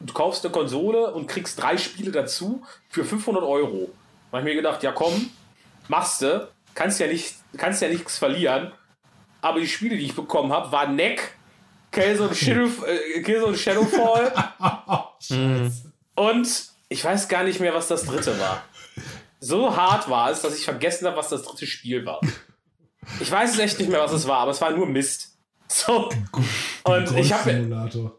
[0.00, 3.88] du kaufst eine Konsole und kriegst drei Spiele dazu für 500 Euro.
[4.30, 5.30] Da habe ich mir gedacht, ja komm,
[5.88, 8.72] machst du, kannst ja nicht, kannst ja nichts verlieren.
[9.40, 11.36] Aber die Spiele, die ich bekommen habe, waren Neck,
[11.92, 14.32] Killzone Shadow, äh, Killzone Shadowfall
[16.16, 16.48] und
[16.88, 18.64] ich weiß gar nicht mehr, was das dritte war.
[19.40, 22.20] So hart war es, dass ich vergessen habe, was das dritte Spiel war.
[23.20, 25.38] Ich weiß es echt nicht mehr, was es war, aber es war nur Mist.
[25.68, 26.08] So.
[26.84, 27.50] Und ich habe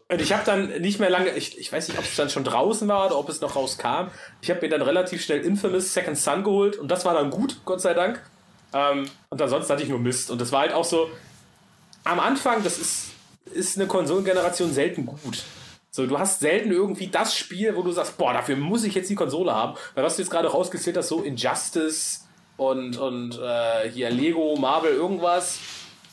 [0.08, 2.44] und ich habe dann nicht mehr lange, ich, ich weiß nicht, ob es dann schon
[2.44, 4.08] draußen war oder ob es noch rauskam.
[4.40, 7.60] Ich habe mir dann relativ schnell Infamous Second Son geholt und das war dann gut,
[7.64, 8.22] Gott sei Dank.
[8.72, 10.30] Ähm, und ansonsten hatte ich nur Mist.
[10.30, 11.10] Und das war halt auch so,
[12.04, 13.10] am Anfang, das ist,
[13.52, 15.44] ist eine Konsolengeneration selten gut.
[15.92, 19.10] So, du hast selten irgendwie das Spiel, wo du sagst, boah, dafür muss ich jetzt
[19.10, 19.76] die Konsole haben.
[19.94, 22.20] Weil was du jetzt gerade rausgezählt hast, so Injustice
[22.56, 25.58] und, und äh, hier Lego, Marvel, irgendwas.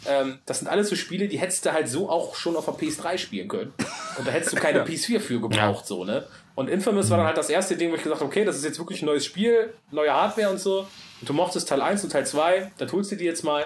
[0.07, 2.73] Ähm, das sind alles so Spiele, die hättest du halt so auch schon auf der
[2.73, 3.73] PS3 spielen können.
[4.17, 6.25] Und da hättest du keine PS4 für gebraucht, so, ne?
[6.55, 8.65] Und Infamous war dann halt das erste Ding, wo ich gesagt habe, okay, das ist
[8.65, 10.87] jetzt wirklich ein neues Spiel, neue Hardware und so.
[11.19, 13.65] Und du mochtest Teil 1 und Teil 2, da holst du die jetzt mal.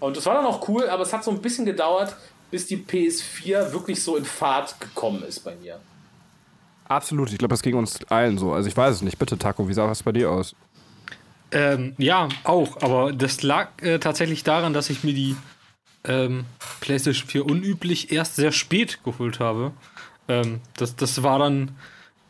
[0.00, 2.16] Und das war dann auch cool, aber es hat so ein bisschen gedauert,
[2.50, 5.78] bis die PS4 wirklich so in Fahrt gekommen ist bei mir.
[6.88, 8.52] Absolut, ich glaube, das ging uns allen so.
[8.52, 9.18] Also ich weiß es nicht.
[9.18, 10.56] Bitte, Taco, wie sah es bei dir aus?
[11.52, 12.82] Ähm, ja, auch.
[12.82, 15.36] Aber das lag äh, tatsächlich daran, dass ich mir die
[16.04, 16.46] ähm,
[16.80, 19.72] PlayStation 4 unüblich erst sehr spät geholt habe.
[20.28, 21.76] Ähm, das, das war dann,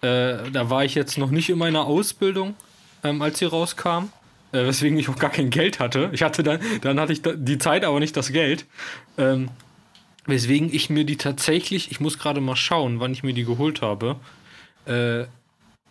[0.03, 2.55] äh, da war ich jetzt noch nicht in meiner Ausbildung,
[3.03, 4.09] ähm, als sie rauskam.
[4.53, 6.11] Äh, weswegen ich auch gar kein Geld hatte.
[6.13, 8.67] Ich hatte dann, dann hatte ich die Zeit, aber nicht das Geld.
[9.17, 9.49] Ähm,
[10.27, 13.83] weswegen ich mir die tatsächlich, ich muss gerade mal schauen, wann ich mir die geholt
[13.83, 14.17] habe.
[14.87, 15.25] Äh,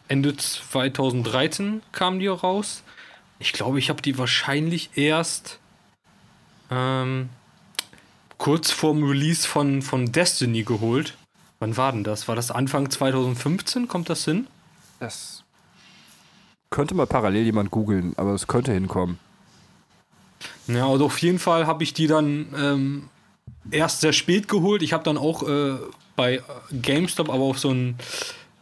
[0.07, 2.84] Ende 2013 kam die raus.
[3.38, 5.60] Ich glaube, ich habe die wahrscheinlich erst
[6.70, 7.30] ähm,
[8.38, 11.16] kurz vorm Release von, von Destiny geholt.
[11.60, 12.28] Wann war denn das?
[12.28, 13.88] War das Anfang 2015?
[13.88, 14.47] Kommt das hin?
[14.99, 15.39] Das
[16.70, 19.20] könnte mal parallel jemand googeln, aber es könnte hinkommen.
[20.67, 23.09] Ja, also auf jeden Fall habe ich die dann ähm,
[23.72, 24.82] erst sehr spät geholt.
[24.84, 25.76] Ich habe dann auch äh,
[26.15, 26.41] bei
[26.72, 27.95] GameStop aber auf so ein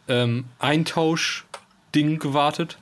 [0.07, 2.77] ähm, Eintausch-Ding gewartet,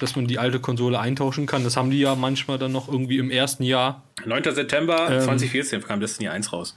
[0.00, 1.62] dass man die alte Konsole eintauschen kann.
[1.64, 4.54] Das haben die ja manchmal dann noch irgendwie im ersten Jahr 9.
[4.54, 5.20] September Ähm.
[5.20, 6.76] 2014 kam Destiny 1 raus.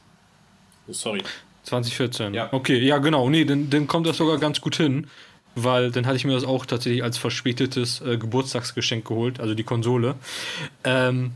[0.88, 1.24] Oh, Sorry.
[1.64, 2.34] 2014.
[2.34, 2.50] Ja.
[2.52, 3.30] Okay, ja, genau.
[3.30, 5.08] Nee, dann, dann kommt das sogar ganz gut hin.
[5.56, 9.64] Weil dann hatte ich mir das auch tatsächlich als verspätetes äh, Geburtstagsgeschenk geholt, also die
[9.64, 10.16] Konsole.
[10.84, 11.32] Ähm,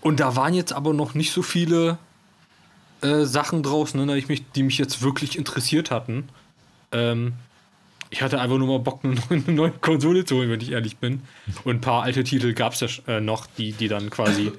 [0.00, 1.98] und da waren jetzt aber noch nicht so viele
[3.00, 6.28] äh, Sachen draußen, ne, die, mich, die mich jetzt wirklich interessiert hatten.
[6.92, 7.34] Ähm,
[8.10, 11.22] ich hatte einfach nur mal Bock, eine neue, Konsole zu holen, wenn ich ehrlich bin.
[11.64, 14.52] Und ein paar alte Titel gab es ja äh, noch, die, die dann quasi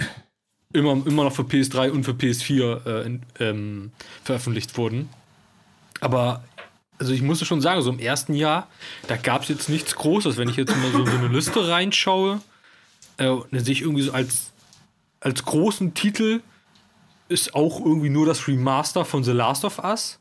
[0.73, 3.91] immer, immer noch für PS3 und für PS4 äh, in, ähm,
[4.23, 5.09] veröffentlicht wurden.
[6.01, 6.43] Aber
[6.99, 8.67] also ich muss schon sagen, so im ersten Jahr,
[9.07, 10.37] da gab es jetzt nichts Großes.
[10.37, 12.41] Wenn ich jetzt mal so, so eine Liste reinschaue,
[13.17, 14.51] äh, dann sehe ich irgendwie so als,
[15.19, 16.41] als großen Titel
[17.29, 20.19] ist auch irgendwie nur das Remaster von The Last of Us.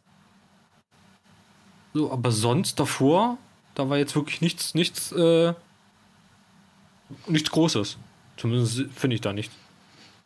[1.94, 3.38] So, aber sonst davor,
[3.74, 5.54] da war jetzt wirklich nichts, nichts, äh,
[7.26, 7.96] nichts Großes.
[8.36, 9.50] Zumindest finde ich da nicht,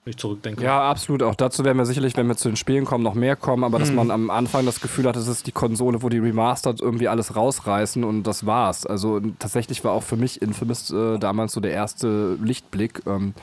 [0.04, 0.64] wenn ich zurückdenke.
[0.64, 1.22] Ja, absolut.
[1.22, 3.64] Auch dazu werden wir sicherlich, wenn wir zu den Spielen kommen, noch mehr kommen.
[3.64, 6.80] Aber dass man am Anfang das Gefühl hat, es ist die Konsole, wo die Remastered
[6.80, 8.86] irgendwie alles rausreißen und das war's.
[8.86, 13.02] Also tatsächlich war auch für mich Infamous äh, damals so der erste Lichtblick.
[13.06, 13.34] Ähm,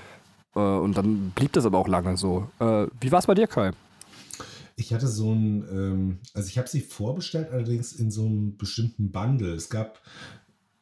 [0.55, 2.49] äh, und dann blieb das aber auch lange so.
[2.59, 3.71] Äh, wie war es bei dir, Kai?
[4.75, 9.11] Ich hatte so ein, ähm, also ich habe sie vorbestellt, allerdings in so einem bestimmten
[9.11, 9.53] Bundle.
[9.53, 10.01] Es gab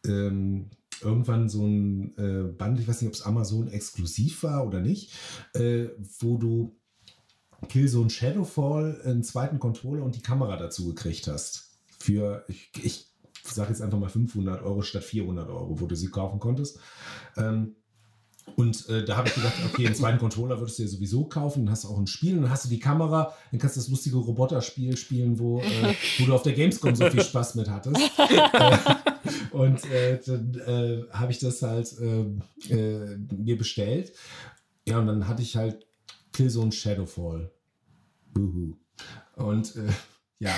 [0.05, 0.69] ähm,
[1.01, 5.13] irgendwann so ein äh, Bundle, ich weiß nicht, ob es Amazon exklusiv war oder nicht,
[5.53, 5.87] äh,
[6.19, 6.75] wo du
[7.67, 11.79] Killzone Shadowfall, einen zweiten Controller und die Kamera dazu gekriegt hast.
[11.99, 13.07] Für, ich, ich
[13.43, 16.79] sage jetzt einfach mal 500 Euro statt 400 Euro, wo du sie kaufen konntest.
[17.37, 17.75] Ähm,
[18.55, 21.65] und äh, da habe ich gedacht, okay, einen zweiten Controller würdest du dir sowieso kaufen,
[21.65, 23.89] dann hast du auch ein Spiel, dann hast du die Kamera, dann kannst du das
[23.89, 27.99] lustige Roboterspiel spielen, wo, äh, wo du auf der Gamescom so viel Spaß mit hattest.
[28.17, 28.77] äh,
[29.51, 32.25] und äh, dann äh, habe ich das halt äh,
[32.73, 34.13] äh, mir bestellt.
[34.87, 35.85] Ja, und dann hatte ich halt
[36.31, 37.51] Killzone Shadowfall.
[38.33, 38.75] Buhu.
[39.35, 39.73] Und
[40.39, 40.53] ja,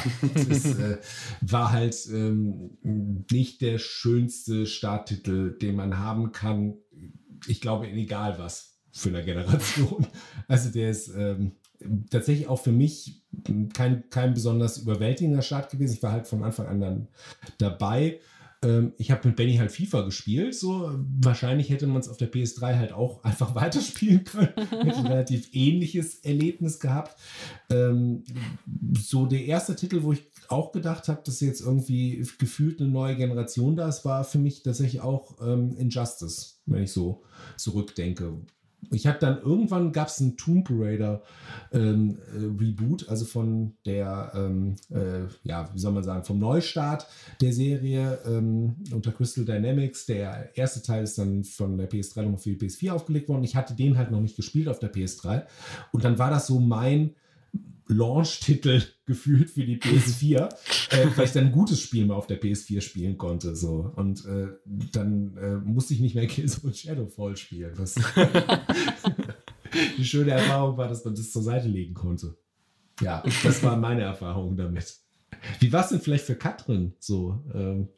[0.50, 0.98] es äh,
[1.42, 2.78] war halt ähm,
[3.32, 6.76] nicht der schönste Starttitel, den man haben kann
[7.48, 10.08] ich glaube, in egal was für eine Generation.
[10.48, 11.58] Also der ist ähm,
[12.10, 13.22] tatsächlich auch für mich
[13.74, 15.96] kein, kein besonders überwältigender Start gewesen.
[15.96, 17.08] Ich war halt von Anfang an dann
[17.58, 18.20] dabei.
[18.68, 20.56] Ähm, ich habe mit Benny halt FIFA gespielt.
[20.56, 20.92] So
[21.22, 24.54] wahrscheinlich hätte man es auf der PS3 halt auch einfach weiterspielen können.
[24.56, 27.20] hätte ein relativ ähnliches Erlebnis gehabt.
[27.70, 28.24] Ähm,
[28.98, 33.16] so der erste Titel, wo ich auch gedacht habe, dass jetzt irgendwie gefühlt eine neue
[33.16, 37.24] Generation da ist, war für mich tatsächlich auch ähm, Injustice, wenn ich so
[37.58, 38.34] zurückdenke.
[38.92, 41.22] Ich habe dann irgendwann gab es einen Tomb Raider
[41.74, 47.08] ähm, äh, Reboot, also von der, ähm, äh, ja, wie soll man sagen, vom Neustart
[47.42, 50.06] der Serie ähm, unter Crystal Dynamics.
[50.06, 53.44] Der erste Teil ist dann von der PS3 nochmal für die PS4 aufgelegt worden.
[53.44, 55.44] Ich hatte den halt noch nicht gespielt auf der PS3.
[55.92, 57.16] Und dann war das so mein
[57.88, 60.36] Launch-Titel gefühlt für die PS4,
[60.92, 63.56] äh, weil ich dann ein gutes Spiel mal auf der PS4 spielen konnte.
[63.56, 63.92] So.
[63.96, 64.50] Und äh,
[64.92, 67.74] dann äh, musste ich nicht mehr Killzone Shadowfall spielen.
[67.78, 67.96] Was
[69.98, 72.38] die schöne Erfahrung war, dass man das zur Seite legen konnte.
[73.02, 74.96] Ja, das war meine Erfahrung damit.
[75.60, 77.44] Wie war es denn vielleicht für Katrin so?
[77.54, 77.90] Ähm,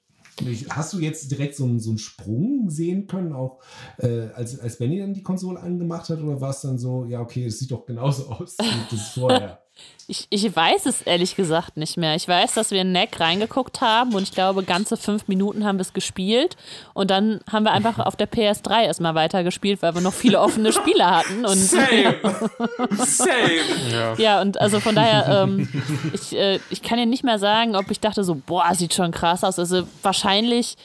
[0.70, 3.62] Hast du jetzt direkt so einen, so einen Sprung sehen können, auch
[3.98, 6.22] äh, als, als Benny dann die Konsole angemacht hat?
[6.22, 9.62] Oder war es dann so, ja, okay, es sieht doch genauso aus wie das vorher?
[10.12, 12.16] Ich, ich weiß es ehrlich gesagt nicht mehr.
[12.16, 15.78] Ich weiß, dass wir in Neck reingeguckt haben und ich glaube, ganze fünf Minuten haben
[15.78, 16.58] wir es gespielt.
[16.96, 20.74] Und dann haben wir einfach auf der PS3 erstmal weitergespielt, weil wir noch viele offene
[20.74, 21.46] Spiele hatten.
[21.46, 22.16] Und, Same.
[23.06, 23.92] Same.
[23.92, 24.14] Ja.
[24.16, 25.70] ja, und also von daher, ähm,
[26.12, 29.12] ich, äh, ich kann dir nicht mehr sagen, ob ich dachte so, boah, sieht schon
[29.12, 29.60] krass aus.
[29.60, 30.76] Also wahrscheinlich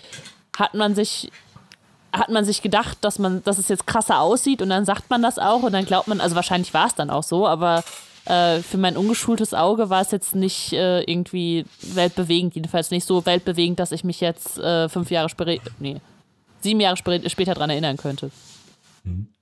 [0.55, 1.31] hat man sich
[2.13, 5.21] hat man sich gedacht, dass man, dass es jetzt krasser aussieht und dann sagt man
[5.21, 7.83] das auch und dann glaubt man, also wahrscheinlich war es dann auch so, aber
[8.27, 13.25] äh, für mein ungeschultes Auge war es jetzt nicht äh, irgendwie weltbewegend, jedenfalls nicht so
[13.27, 15.97] weltbewegend, dass ich mich jetzt äh, fünf Jahre später, nee,
[16.61, 18.31] sieben Jahre spä- später daran erinnern könnte.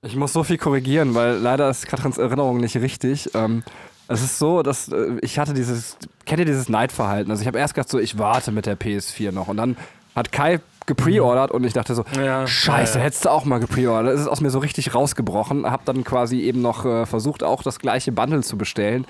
[0.01, 3.29] Ich muss so viel korrigieren, weil leider ist Katrins Erinnerung nicht richtig.
[3.33, 3.63] Ähm,
[4.09, 7.31] es ist so, dass äh, ich hatte dieses, kennt ihr dieses Neidverhalten?
[7.31, 9.77] Also ich habe erst gedacht so, ich warte mit der PS4 noch und dann
[10.15, 14.13] hat Kai gepreordert und ich dachte so, Ja, scheiße, ja, hättest du auch mal gepreordert.
[14.13, 15.69] Es ist aus mir so richtig rausgebrochen.
[15.69, 19.05] Hab dann quasi eben noch äh, versucht, auch das gleiche Bundle zu bestellen.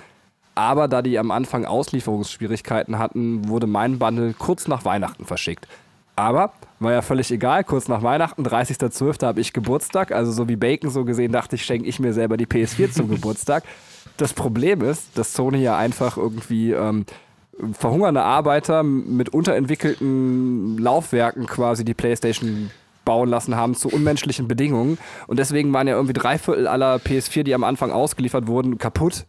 [0.56, 5.68] Aber da die am Anfang Auslieferungsschwierigkeiten hatten, wurde mein Bundle kurz nach Weihnachten verschickt.
[6.16, 9.26] Aber war ja völlig egal, kurz nach Weihnachten, 30.12.
[9.26, 12.38] habe ich Geburtstag, also so wie Bacon so gesehen, dachte ich, schenke ich mir selber
[12.38, 13.64] die PS4 zum Geburtstag.
[14.18, 17.06] Das Problem ist, dass Sony ja einfach irgendwie ähm,
[17.74, 22.72] verhungernde Arbeiter mit unterentwickelten Laufwerken quasi die PlayStation
[23.06, 24.98] bauen lassen haben zu unmenschlichen Bedingungen.
[25.28, 29.26] Und deswegen waren ja irgendwie drei Viertel aller PS4, die am Anfang ausgeliefert wurden, kaputt.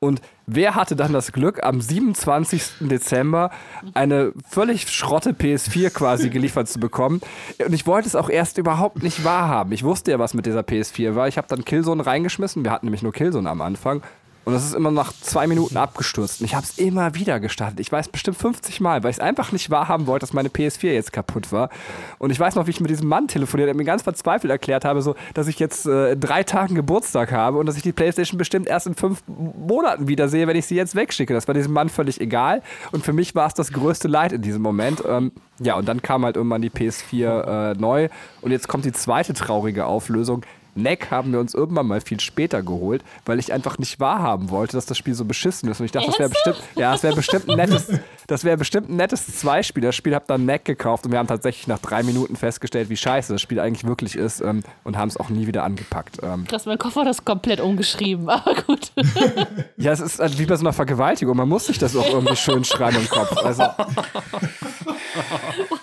[0.00, 2.62] Und wer hatte dann das Glück, am 27.
[2.88, 3.50] Dezember
[3.94, 7.20] eine völlig schrotte PS4 quasi geliefert zu bekommen?
[7.64, 9.72] Und ich wollte es auch erst überhaupt nicht wahrhaben.
[9.72, 11.26] Ich wusste ja, was mit dieser PS4 war.
[11.26, 12.64] Ich habe dann Killzone reingeschmissen.
[12.64, 14.02] Wir hatten nämlich nur Killzone am Anfang.
[14.48, 16.40] Und das ist immer nach zwei Minuten abgestürzt.
[16.40, 17.80] Und ich habe es immer wieder gestartet.
[17.80, 20.90] Ich weiß bestimmt 50 Mal, weil ich es einfach nicht wahrhaben wollte, dass meine PS4
[20.90, 21.68] jetzt kaputt war.
[22.16, 24.86] Und ich weiß noch, wie ich mit diesem Mann telefoniert, der mir ganz verzweifelt erklärt
[24.86, 28.38] habe, so, dass ich jetzt äh, drei Tagen Geburtstag habe und dass ich die Playstation
[28.38, 31.34] bestimmt erst in fünf Monaten wiedersehe, wenn ich sie jetzt wegschicke.
[31.34, 32.62] Das war diesem Mann völlig egal.
[32.90, 35.02] Und für mich war es das größte Leid in diesem Moment.
[35.06, 38.08] Ähm, ja, und dann kam halt irgendwann die PS4 äh, neu.
[38.40, 40.42] Und jetzt kommt die zweite traurige Auflösung.
[40.82, 44.76] Neck haben wir uns irgendwann mal viel später geholt, weil ich einfach nicht wahrhaben wollte,
[44.76, 45.80] dass das Spiel so beschissen ist.
[45.80, 47.88] Und ich dachte, das wäre bestimmt, ja, das wäre bestimmt ein nettes,
[48.26, 49.82] das wäre bestimmt ein nettes Zweispiel.
[49.82, 52.96] Das Spiel hab dann Neck gekauft und wir haben tatsächlich nach drei Minuten festgestellt, wie
[52.96, 56.18] scheiße das Spiel eigentlich wirklich ist ähm, und haben es auch nie wieder angepackt.
[56.22, 58.92] Ähm, Krass, mein Koffer hat das komplett umgeschrieben, aber gut.
[59.76, 61.36] ja, es ist halt wie bei so einer Vergewaltigung.
[61.36, 63.36] Man muss sich das auch irgendwie schön schreiben im Kopf.
[63.36, 63.64] Also,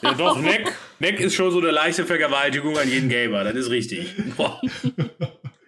[0.01, 3.69] Ja, doch, Neck, Neck ist schon so eine leichte Vergewaltigung an jeden Gamer, das ist
[3.69, 4.13] richtig.
[4.37, 4.61] Boah.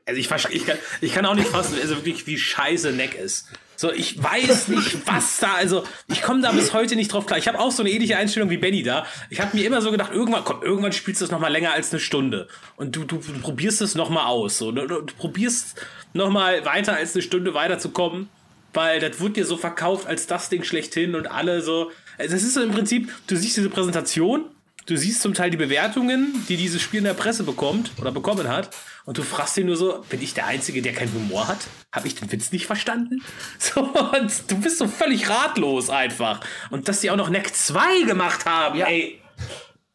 [0.07, 3.49] Also ich, ich, kann, ich kann auch nicht fassen, also wirklich, wie scheiße Neck ist.
[3.75, 7.37] So, ich weiß nicht, was da, also ich komme da bis heute nicht drauf klar.
[7.37, 9.05] Ich habe auch so eine ähnliche Einstellung wie Benny da.
[9.29, 11.91] Ich habe mir immer so gedacht, irgendwann, komm, irgendwann spielst du das nochmal länger als
[11.91, 12.47] eine Stunde.
[12.77, 14.57] Und du, du, du probierst es nochmal aus.
[14.57, 14.71] So.
[14.71, 15.79] Du, du probierst
[16.13, 18.29] nochmal weiter als eine Stunde weiterzukommen,
[18.73, 21.91] weil das wird dir so verkauft als das Ding schlechthin und alle so.
[22.17, 24.45] Also das ist so im Prinzip, du siehst diese Präsentation,
[24.87, 28.47] du siehst zum Teil die Bewertungen, die dieses Spiel in der Presse bekommt oder bekommen
[28.47, 28.69] hat,
[29.07, 31.59] und du fragst dir nur so, bin ich der Einzige, der keinen Humor hat?
[31.93, 33.21] Habe ich den Witz nicht verstanden?
[33.57, 36.41] So, und du bist so völlig ratlos einfach.
[36.69, 39.19] Und dass die auch noch Neck 2 gemacht haben, ey.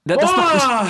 [0.04, 0.86] das, das, macht mich, Boah!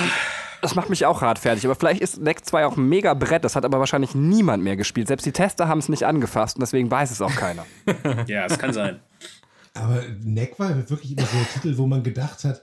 [0.61, 1.65] das macht mich auch hart fertig.
[1.65, 3.43] Aber vielleicht ist Neck 2 auch ein mega Brett.
[3.43, 5.07] Das hat aber wahrscheinlich niemand mehr gespielt.
[5.07, 7.65] Selbst die Tester haben es nicht angefasst und deswegen weiß es auch keiner.
[8.27, 9.01] Ja, es kann sein.
[9.73, 12.61] Aber Neck war wirklich immer so ein Titel, wo man gedacht hat,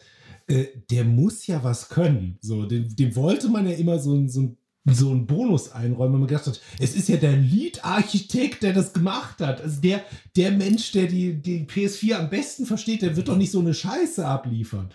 [0.51, 2.37] äh, der muss ja was können.
[2.41, 6.29] So, dem, dem wollte man ja immer so, so, so einen Bonus einräumen, weil man
[6.29, 9.61] gedacht hat, es ist ja der Lead-Architekt, der das gemacht hat.
[9.61, 10.03] Also der,
[10.37, 13.75] der Mensch, der die, die PS4 am besten versteht, der wird doch nicht so eine
[13.75, 14.91] Scheiße abliefern.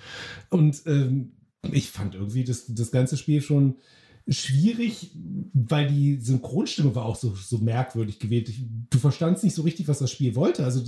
[0.50, 1.32] Und ähm,
[1.72, 3.76] ich fand irgendwie das, das ganze Spiel schon
[4.28, 5.12] schwierig,
[5.54, 8.50] weil die Synchronstimme war auch so, so merkwürdig gewählt.
[8.50, 10.64] Ich, du verstandst nicht so richtig, was das Spiel wollte.
[10.64, 10.84] Also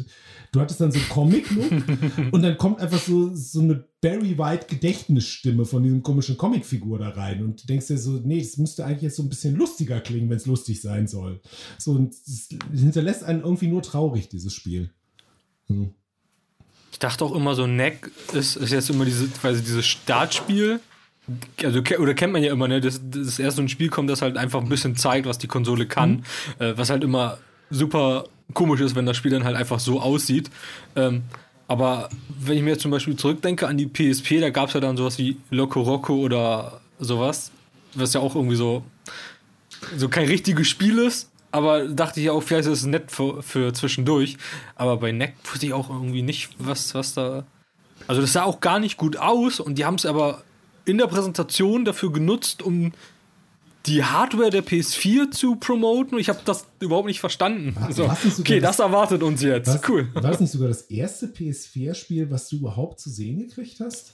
[0.51, 1.71] du hattest dann so einen Comic-Look
[2.31, 7.09] und dann kommt einfach so, so eine Barry White Gedächtnisstimme von diesem komischen Comicfigur da
[7.09, 9.99] rein und du denkst dir so, nee, das müsste eigentlich jetzt so ein bisschen lustiger
[9.99, 11.39] klingen, wenn es lustig sein soll.
[11.77, 14.89] So, und es hinterlässt einen irgendwie nur traurig, dieses Spiel.
[15.67, 15.93] Hm.
[16.91, 20.79] Ich dachte auch immer so, Neck ist, ist jetzt immer diese, quasi dieses Startspiel.
[21.63, 22.79] Also, oder kennt man ja immer, ne?
[22.79, 25.47] dass, dass erst so ein Spiel kommt, das halt einfach ein bisschen zeigt, was die
[25.47, 26.23] Konsole kann.
[26.59, 27.37] Äh, was halt immer
[27.69, 30.49] super komisch ist, wenn das Spiel dann halt einfach so aussieht.
[30.95, 31.23] Ähm,
[31.67, 32.09] aber
[32.39, 34.95] wenn ich mir jetzt zum Beispiel zurückdenke an die PSP, da gab es ja dann
[34.95, 37.51] sowas wie Loco Roco oder sowas,
[37.93, 38.83] was ja auch irgendwie so,
[39.97, 41.29] so kein richtiges Spiel ist.
[41.51, 44.37] Aber dachte ich auch, vielleicht ist es nett für, für zwischendurch.
[44.75, 47.45] Aber bei Neck wusste ich auch irgendwie nicht, was, was da.
[48.05, 50.43] Also, das sah auch gar nicht gut aus und die haben es aber
[50.87, 52.91] in der Präsentation dafür genutzt, um
[53.85, 56.17] die Hardware der PS4 zu promoten.
[56.19, 57.75] Ich habe das überhaupt nicht verstanden.
[57.79, 58.03] War- So,
[58.39, 59.67] okay, das- das erwartet uns jetzt.
[59.67, 60.07] Was, Cool.
[60.13, 64.13] War das nicht sogar das erste PS4-Spiel, was du überhaupt zu sehen gekriegt hast?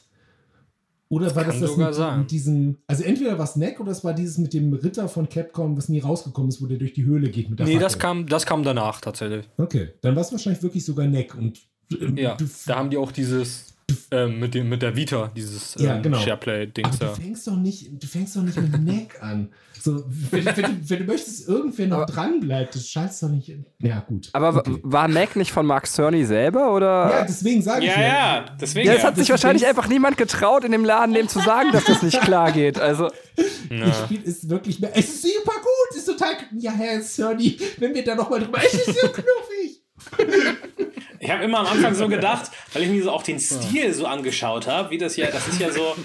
[1.09, 2.19] Oder war das kann das sogar mit, sein.
[2.21, 5.29] mit diesem, also entweder war es Neck oder es war dieses mit dem Ritter von
[5.29, 7.99] Capcom, was nie rausgekommen ist, wo der durch die Höhle geht mit der Nee, das
[7.99, 9.47] kam, das kam danach tatsächlich.
[9.57, 11.59] Okay, dann war es wahrscheinlich wirklich sogar Neck und
[11.91, 13.72] äh, Ja, da haben die auch dieses
[14.11, 16.19] ähm, mit, dem, mit der Vita, dieses Ja, ähm, genau.
[16.19, 17.05] Shareplay-Dings aber da.
[17.13, 19.49] du fängst doch nicht, du fängst doch nicht mit Neck an.
[19.81, 23.51] So, wenn, wenn, du, wenn du möchtest, irgendwer noch dran bleibt, das schaltest doch nicht.
[23.79, 24.29] Ja, gut.
[24.31, 24.79] Aber okay.
[24.81, 27.09] war Neck nicht von Mark Cerny selber oder?
[27.09, 28.87] Ja, deswegen sage ich Ja, ja, deswegen.
[28.87, 29.07] Ja, es ja.
[29.09, 32.01] hat sich das wahrscheinlich einfach niemand getraut, in dem Laden dem zu sagen, dass das
[32.01, 32.79] nicht klar geht.
[32.79, 33.09] Also,
[33.69, 34.91] Das Spiel ist wirklich mehr.
[34.93, 36.33] Es ist super gut, ist total.
[36.57, 38.59] Ja, Herr Cerny, wenn wir da nochmal drüber.
[38.63, 39.62] Es ist so knuffig.
[41.19, 44.05] Ich habe immer am Anfang so gedacht, weil ich mir so auch den Stil so
[44.05, 45.95] angeschaut habe, wie das ja, das ist ja so,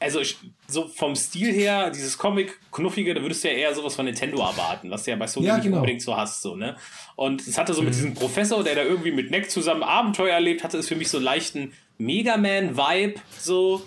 [0.00, 4.06] also ich, so vom Stil her, dieses Comic-Knuffige, da würdest du ja eher sowas von
[4.06, 5.76] Nintendo erwarten, was du ja bei Sony Ja, nicht genau.
[5.76, 6.76] unbedingt so hast, so, ne?
[7.16, 10.64] Und es hatte so mit diesem Professor, der da irgendwie mit Neck zusammen Abenteuer erlebt,
[10.64, 13.82] hatte es für mich so einen leichten Mega Man-Vibe, so.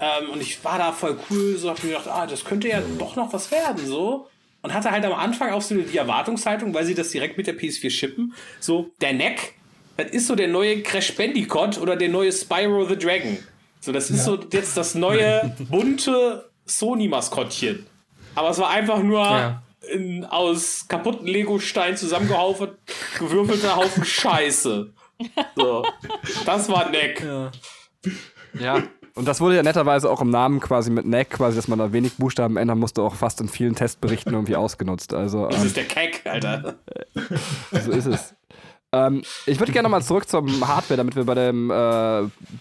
[0.00, 2.82] Ähm, und ich war da voll cool, so hab mir gedacht, ah, das könnte ja
[2.98, 4.28] doch noch was werden, so.
[4.62, 7.58] Und hatte halt am Anfang auch so die Erwartungshaltung, weil sie das direkt mit der
[7.58, 9.54] PS4 shippen, so, der Neck,
[9.96, 13.38] das ist so der neue Crash Bandicoot oder der neue Spyro the Dragon.
[13.80, 17.86] So, das ist so jetzt das neue bunte Sony-Maskottchen.
[18.36, 19.62] Aber es war einfach nur Ja.
[19.92, 22.62] in, aus kaputten Lego-Steinen zusammengehauft,
[23.18, 24.92] gewürfelter Haufen Scheiße.
[25.56, 25.84] So.
[26.46, 27.22] Das war Neck.
[28.58, 28.82] ja.
[29.14, 31.92] Und das wurde ja netterweise auch im Namen quasi mit Neck, quasi, dass man da
[31.92, 35.12] wenig Buchstaben ändern musste, auch fast in vielen Testberichten irgendwie ausgenutzt.
[35.12, 36.76] Also, Das ähm, ist der Keck, Alter.
[37.72, 38.34] so ist es.
[38.94, 41.74] Ähm, ich würde gerne mal zurück zum Hardware, damit wir bei dem äh,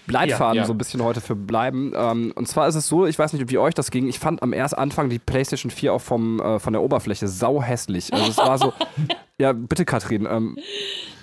[0.07, 0.65] Leitfaden Ja, ja.
[0.65, 1.91] so ein bisschen heute für bleiben.
[1.95, 4.07] Ähm, und zwar ist es so, ich weiß nicht, wie euch das ging.
[4.07, 7.61] Ich fand am ersten Anfang die PlayStation 4 auch vom, äh, von der Oberfläche sau
[7.61, 8.13] hässlich.
[8.13, 8.71] Also es war so.
[9.39, 10.25] ja, bitte, Katrin.
[10.25, 10.57] Ähm,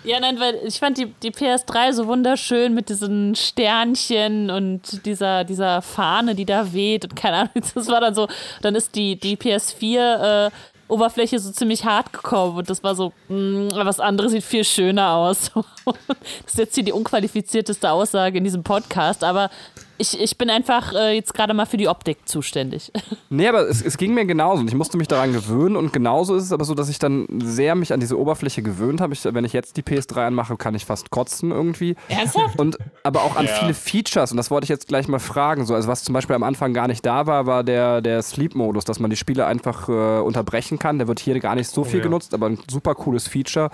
[0.04, 5.44] Ja, nein, weil ich fand die, die PS3 so wunderschön mit diesen Sternchen und dieser,
[5.44, 8.28] dieser Fahne, die da weht und keine Ahnung, das war dann so,
[8.60, 10.50] dann ist die, die PS4 äh,
[10.88, 15.12] Oberfläche so ziemlich hart gekommen und das war so, mh, was anderes sieht viel schöner
[15.12, 15.50] aus.
[16.44, 19.50] Das ist jetzt hier die unqualifizierteste Aussage in diesem Podcast, aber
[19.98, 22.92] ich, ich bin einfach äh, jetzt gerade mal für die Optik zuständig.
[23.30, 26.34] Nee, aber es, es ging mir genauso und ich musste mich daran gewöhnen und genauso
[26.34, 29.12] ist es aber so, dass ich dann sehr mich an diese Oberfläche gewöhnt habe.
[29.12, 31.94] Ich, wenn ich jetzt die PS3 anmache, kann ich fast kotzen irgendwie.
[32.08, 32.58] Ernsthaft?
[32.58, 33.52] Und aber auch an Ja.
[33.52, 35.66] viele Features und das wollte ich jetzt gleich mal fragen.
[35.66, 38.84] So, also was zum Beispiel am Anfang gar nicht da war, war der, der Sleep-Modus,
[38.86, 40.96] dass man die Spiele einfach äh, unterbrechen kann.
[40.98, 42.04] Der wird hier gar nicht so viel ja.
[42.04, 43.70] genutzt, aber ein super cooles Feature.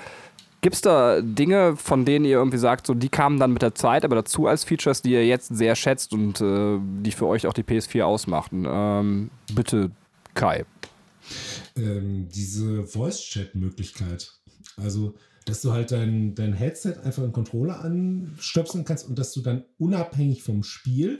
[0.65, 3.75] Gibt es da Dinge, von denen ihr irgendwie sagt, so die kamen dann mit der
[3.75, 7.47] Zeit, aber dazu als Features, die ihr jetzt sehr schätzt und äh, die für euch
[7.47, 8.65] auch die PS4 ausmachten?
[8.67, 9.91] Ähm, bitte,
[10.33, 10.65] Kai.
[11.77, 14.33] ähm, diese Voice-Chat-Möglichkeit.
[14.83, 15.13] Also,
[15.45, 19.67] dass du halt dein, dein Headset einfach einen Controller anstöpseln kannst und dass du dann
[19.77, 21.19] unabhängig vom Spiel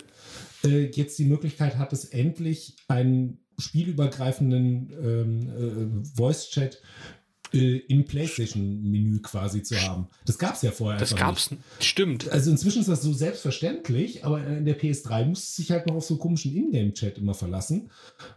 [0.65, 6.81] äh, jetzt die Möglichkeit hattest, endlich einen spielübergreifenden ähm, äh, Voice-Chat
[7.55, 10.09] äh, im PlayStation-Menü quasi zu haben.
[10.27, 11.51] Das gab es ja vorher Das einfach gab's.
[11.81, 12.29] Stimmt.
[12.29, 16.05] also inzwischen ist das so selbstverständlich, aber in der PS3 musste sich halt noch auf
[16.05, 17.91] so komischen Ingame-Chat immer verlassen.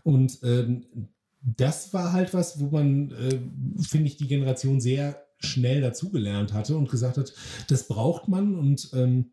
[0.03, 0.86] Und ähm,
[1.41, 3.39] das war halt was, wo man, äh,
[3.82, 7.34] finde ich, die Generation sehr schnell dazugelernt hatte und gesagt hat,
[7.68, 9.32] das braucht man und ähm,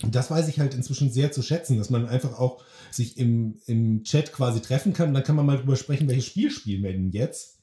[0.00, 4.04] das weiß ich halt inzwischen sehr zu schätzen, dass man einfach auch sich im, im
[4.04, 5.08] Chat quasi treffen kann.
[5.08, 7.57] Und dann kann man mal drüber sprechen, welches Spiel spielen wir denn jetzt.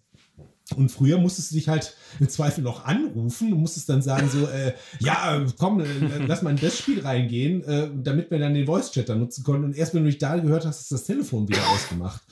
[0.75, 4.47] Und früher musstest du dich halt im Zweifel noch anrufen und musstest dann sagen so,
[4.47, 5.85] äh, ja, äh, komm, äh,
[6.25, 9.65] lass mal in das Spiel reingehen, äh, damit wir dann den Voice-Chat da nutzen konnten.
[9.65, 12.23] Und erst wenn du dich da gehört hast, ist das Telefon wieder ausgemacht.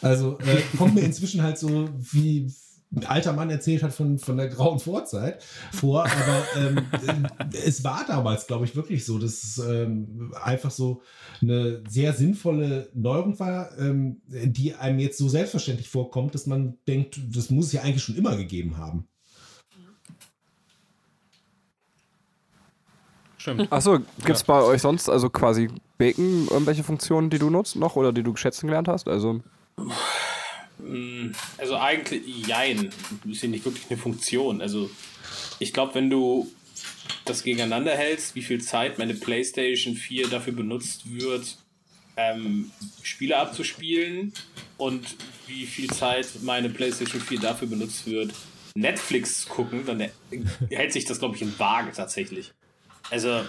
[0.00, 2.52] Also äh, kommt mir inzwischen halt so wie
[2.94, 7.82] ein alter Mann erzählt hat von, von der grauen Vorzeit vor, aber ähm, äh, es
[7.84, 11.02] war damals, glaube ich, wirklich so, dass es ähm, einfach so
[11.42, 17.20] eine sehr sinnvolle Neuerung war, ähm, die einem jetzt so selbstverständlich vorkommt, dass man denkt,
[17.34, 19.06] das muss es ja eigentlich schon immer gegeben haben.
[23.36, 23.70] Stimmt.
[23.70, 25.68] Achso, gibt es bei euch sonst also quasi
[25.98, 29.06] Bacon irgendwelche Funktionen, die du nutzt noch oder die du schätzen gelernt hast?
[29.08, 29.40] Also
[31.58, 32.90] Also eigentlich, jein,
[33.30, 34.60] ist ja nicht wirklich eine Funktion.
[34.60, 34.90] Also
[35.58, 36.50] ich glaube, wenn du
[37.24, 41.58] das gegeneinander hältst, wie viel Zeit meine PlayStation 4 dafür benutzt wird,
[42.16, 42.70] ähm,
[43.02, 44.32] Spiele abzuspielen
[44.78, 45.16] und
[45.46, 48.32] wie viel Zeit meine PlayStation 4 dafür benutzt wird,
[48.74, 50.08] Netflix zu gucken, dann
[50.70, 52.52] hält sich das, glaube ich, in Waage tatsächlich.
[53.10, 53.44] Also,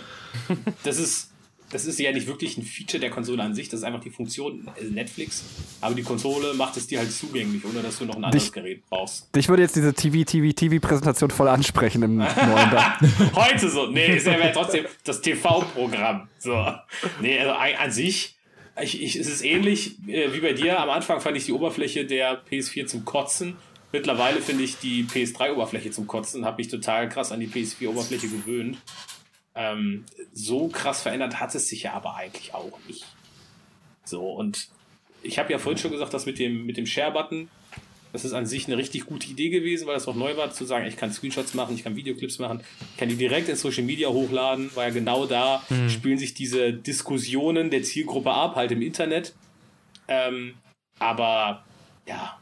[0.84, 1.32] das ist,
[1.70, 4.10] das ist ja nicht wirklich ein Feature der Konsole an sich, das ist einfach die
[4.10, 5.44] Funktion äh, Netflix.
[5.82, 8.52] Aber die Konsole macht es dir halt zugänglich, ohne dass du noch ein anderes Dich-
[8.54, 9.36] Gerät brauchst.
[9.36, 12.98] dich würde jetzt diese TV, TV, TV-Präsentation voll ansprechen im neuen da.
[13.34, 13.88] Heute so.
[13.88, 16.28] Nee, ist ja trotzdem das TV-Programm.
[16.40, 16.66] So.
[17.22, 18.36] Nee, also an sich,
[18.82, 20.80] ich, ich, es ist ähnlich äh, wie bei dir.
[20.80, 23.58] Am Anfang fand ich die Oberfläche der PS4 zum Kotzen.
[23.92, 26.46] Mittlerweile finde ich die PS3-Oberfläche zum Kotzen.
[26.46, 28.78] Habe mich total krass an die PS4-Oberfläche gewöhnt.
[29.60, 33.06] Ähm, so krass verändert hat es sich ja aber eigentlich auch nicht.
[34.06, 34.68] So, und
[35.24, 37.50] ich habe ja vorhin schon gesagt, dass mit dem, mit dem Share-Button,
[38.14, 40.64] das ist an sich eine richtig gute Idee gewesen, weil das auch neu war, zu
[40.64, 43.84] sagen, ich kann Screenshots machen, ich kann Videoclips machen, ich kann die direkt in Social
[43.84, 48.84] Media hochladen, weil ja genau da spielen sich diese Diskussionen der Zielgruppe ab, halt im
[48.84, 49.34] Internet.
[50.08, 50.54] Ähm,
[51.00, 51.66] aber
[52.08, 52.40] ja,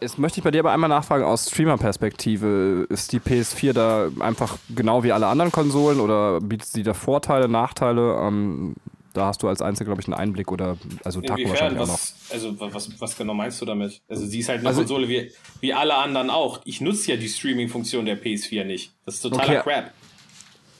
[0.00, 4.56] Jetzt möchte ich bei dir aber einmal nachfragen, aus Streamer-Perspektive, ist die PS4 da einfach
[4.74, 8.16] genau wie alle anderen Konsolen oder bietet sie da Vorteile, Nachteile?
[8.20, 8.74] Ähm,
[9.12, 11.94] da hast du als Einziger, glaube ich, einen Einblick oder also Taco wahrscheinlich auch noch.
[11.94, 14.00] was, also wa- was, was genau meinst du damit?
[14.08, 15.30] Also sie ist halt eine Also- Konsole wie,
[15.60, 16.60] wie alle anderen auch.
[16.64, 18.92] Ich nutze ja die Streaming-Funktion der PS4 nicht.
[19.06, 19.60] Das ist totaler Okay.
[19.62, 19.90] Crap.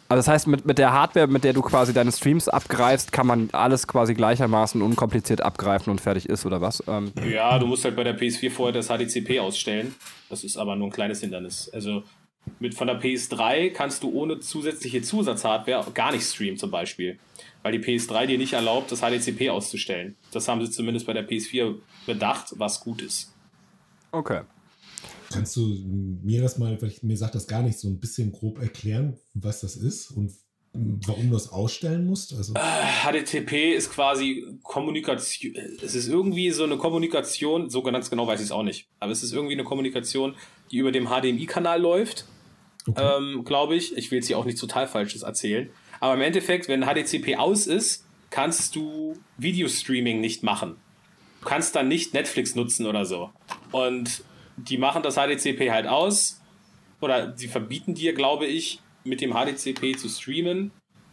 [0.08, 3.26] Also das heißt, mit, mit der Hardware, mit der du quasi deine Streams abgreifst, kann
[3.26, 6.82] man alles quasi gleichermaßen unkompliziert abgreifen und fertig ist, oder was?
[6.86, 9.94] Ähm, Ja, du musst halt bei der PS4 vorher das HDCP ausstellen.
[10.28, 11.70] Das ist aber nur ein kleines Hindernis.
[11.72, 12.02] Also
[12.60, 17.18] mit von der PS3 kannst du ohne zusätzliche Zusatzhardware gar nicht streamen zum Beispiel.
[17.62, 20.16] Weil die PS3 dir nicht erlaubt, das HDCP auszustellen.
[20.32, 21.76] Das haben sie zumindest bei der PS4
[22.06, 23.34] bedacht, was gut ist.
[24.12, 24.42] okay.
[25.34, 25.66] Kannst du
[26.22, 29.18] mir das mal, weil ich, mir sagt das gar nicht, so ein bisschen grob erklären,
[29.34, 30.32] was das ist und
[30.72, 32.34] warum du das ausstellen musst?
[32.34, 35.54] Also, HDTP ist quasi Kommunikation.
[35.82, 39.12] Es ist irgendwie so eine Kommunikation, so ganz genau weiß ich es auch nicht, aber
[39.12, 40.34] es ist irgendwie eine Kommunikation,
[40.70, 42.26] die über dem HDMI-Kanal läuft.
[42.86, 43.16] Okay.
[43.16, 43.96] ähm, glaube ich.
[43.96, 45.70] Ich will jetzt hier auch nichts total Falsches erzählen.
[46.00, 50.76] Aber im Endeffekt, wenn HDCP aus ist, kannst du Videostreaming nicht machen.
[51.40, 53.30] Du kannst dann nicht Netflix nutzen oder so.
[53.72, 54.22] Und
[54.56, 56.40] die machen das HDCP halt aus.
[57.00, 60.70] Oder sie verbieten dir, glaube ich, mit dem HDCP zu streamen.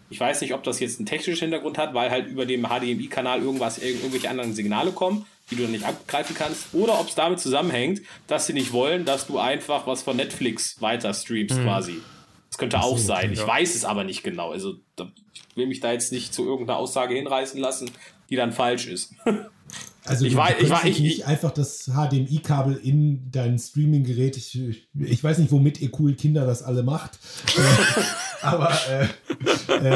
[0.10, 3.42] Ich weiß nicht, ob das jetzt einen technischen Hintergrund hat, weil halt über dem HDMI-Kanal
[3.42, 6.74] irgendwas, irgendwelche anderen Signale kommen, die du dann nicht abgreifen kannst.
[6.74, 10.82] Oder ob es damit zusammenhängt, dass sie nicht wollen, dass du einfach was von Netflix
[10.82, 12.02] weiter streamst quasi.
[12.50, 13.32] Das könnte auch so, sein.
[13.32, 13.48] Ich ja.
[13.48, 14.52] weiß es aber nicht genau.
[14.52, 17.90] Also da, ich will mich da jetzt nicht zu irgendeiner Aussage hinreißen lassen,
[18.30, 19.14] die dann falsch ist.
[20.06, 24.36] Also Ich weiß- ich weiß- nicht ich- einfach das HDMI-Kabel in dein Streaming-Gerät.
[24.38, 24.60] Ich,
[25.00, 27.20] ich, weiß nicht, womit ihr coolen Kinder das alle macht.
[27.56, 28.02] Äh,
[28.42, 29.06] aber äh,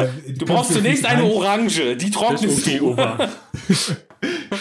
[0.03, 0.07] äh,
[0.37, 2.91] Du brauchst zunächst eine Orange, die trocknest okay, du.
[2.91, 3.29] Opa.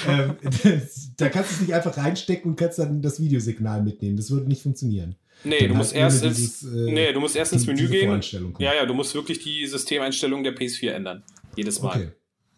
[0.08, 4.16] Ähm, das, da kannst du es nicht einfach reinstecken und kannst dann das Videosignal mitnehmen.
[4.16, 5.14] Das würde nicht funktionieren.
[5.42, 7.68] Nee, Dann du musst erst nur ins, dieses, äh, nee, du musst erst ins die-
[7.68, 8.20] Menü gehen.
[8.58, 11.22] Ja, ja, du musst wirklich die Systemeinstellung der PS4 ändern.
[11.56, 11.96] Jedes Mal.
[11.96, 12.08] Okay.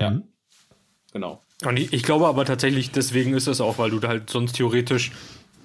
[0.01, 0.11] Ja.
[0.11, 0.23] Mhm.
[1.13, 1.43] Genau.
[1.65, 4.53] Und ich, ich glaube aber tatsächlich, deswegen ist es auch, weil du da halt sonst
[4.55, 5.11] theoretisch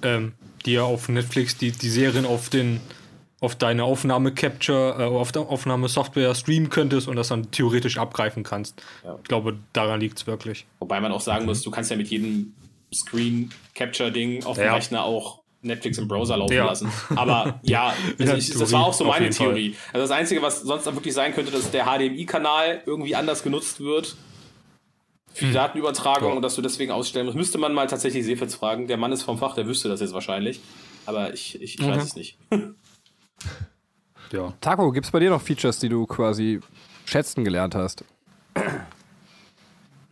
[0.03, 0.33] ähm,
[0.65, 2.79] dir auf Netflix die, die Serien auf den
[3.43, 8.83] auf deine Aufnahme-Capture, äh, auf der Aufnahmesoftware streamen könntest und das dann theoretisch abgreifen kannst.
[9.03, 9.17] Ja.
[9.19, 10.67] Ich glaube, daran liegt es wirklich.
[10.79, 12.53] Wobei man auch sagen muss, du kannst ja mit jedem
[12.93, 14.75] Screen-Capture-Ding auf dem Ja.
[14.75, 16.65] Rechner auch Netflix im Browser laufen Ja.
[16.65, 16.91] lassen.
[17.15, 19.47] Aber ja, also ich, das Theorie, war auch so meine jeden Fall.
[19.47, 19.75] Theorie.
[19.93, 23.79] Also das Einzige, was sonst dann wirklich sein könnte, dass der HDMI-Kanal irgendwie anders genutzt
[23.79, 24.15] wird
[25.33, 26.35] für die Datenübertragung Ja.
[26.35, 27.37] und dass du deswegen ausstellen musst.
[27.37, 28.87] Müsste man mal tatsächlich Seefels fragen.
[28.87, 30.59] Der Mann ist vom Fach, der wüsste das jetzt wahrscheinlich.
[31.05, 31.91] Aber ich, ich, ich Mhm.
[31.91, 32.37] weiß es nicht.
[34.31, 34.53] Ja.
[34.61, 36.61] Taco, gibt es bei dir noch Features, die du quasi
[37.05, 38.05] schätzen gelernt hast?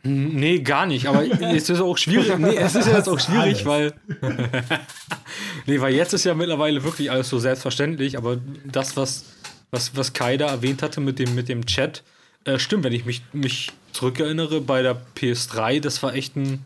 [0.03, 1.07] Nee, gar nicht.
[1.07, 1.23] Aber
[1.55, 2.37] es ist auch schwierig.
[2.37, 3.93] Nee, es ist ja jetzt auch schwierig, weil.
[5.65, 8.17] nee, weil jetzt ist ja mittlerweile wirklich alles so selbstverständlich.
[8.17, 9.25] Aber das, was,
[9.71, 12.03] was, was Kai da erwähnt hatte mit dem, mit dem Chat,
[12.45, 16.65] äh, stimmt, wenn ich mich, mich zurückerinnere bei der PS3, das war echt ein.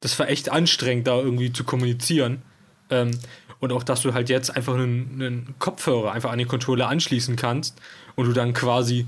[0.00, 2.42] Das war echt anstrengend, da irgendwie zu kommunizieren.
[2.90, 3.12] Ähm,
[3.60, 7.34] und auch, dass du halt jetzt einfach einen, einen Kopfhörer einfach an den Controller anschließen
[7.36, 7.80] kannst
[8.14, 9.06] und du dann quasi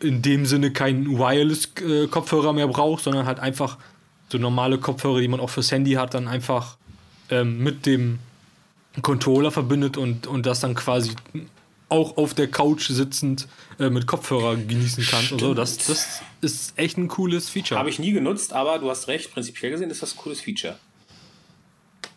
[0.00, 3.78] in dem Sinne keinen Wireless-Kopfhörer mehr brauchst, sondern halt einfach
[4.30, 6.78] so normale Kopfhörer, die man auch fürs Handy hat, dann einfach
[7.30, 8.18] ähm, mit dem
[9.02, 11.12] Controller verbindet und, und das dann quasi
[11.94, 13.46] auch auf der Couch sitzend
[13.78, 15.32] äh, mit Kopfhörer genießen kannst.
[15.32, 15.54] und so.
[15.54, 17.78] das, das ist echt ein cooles Feature.
[17.78, 19.32] Habe ich nie genutzt, aber du hast recht.
[19.32, 20.76] Prinzipiell gesehen ist das ein cooles Feature.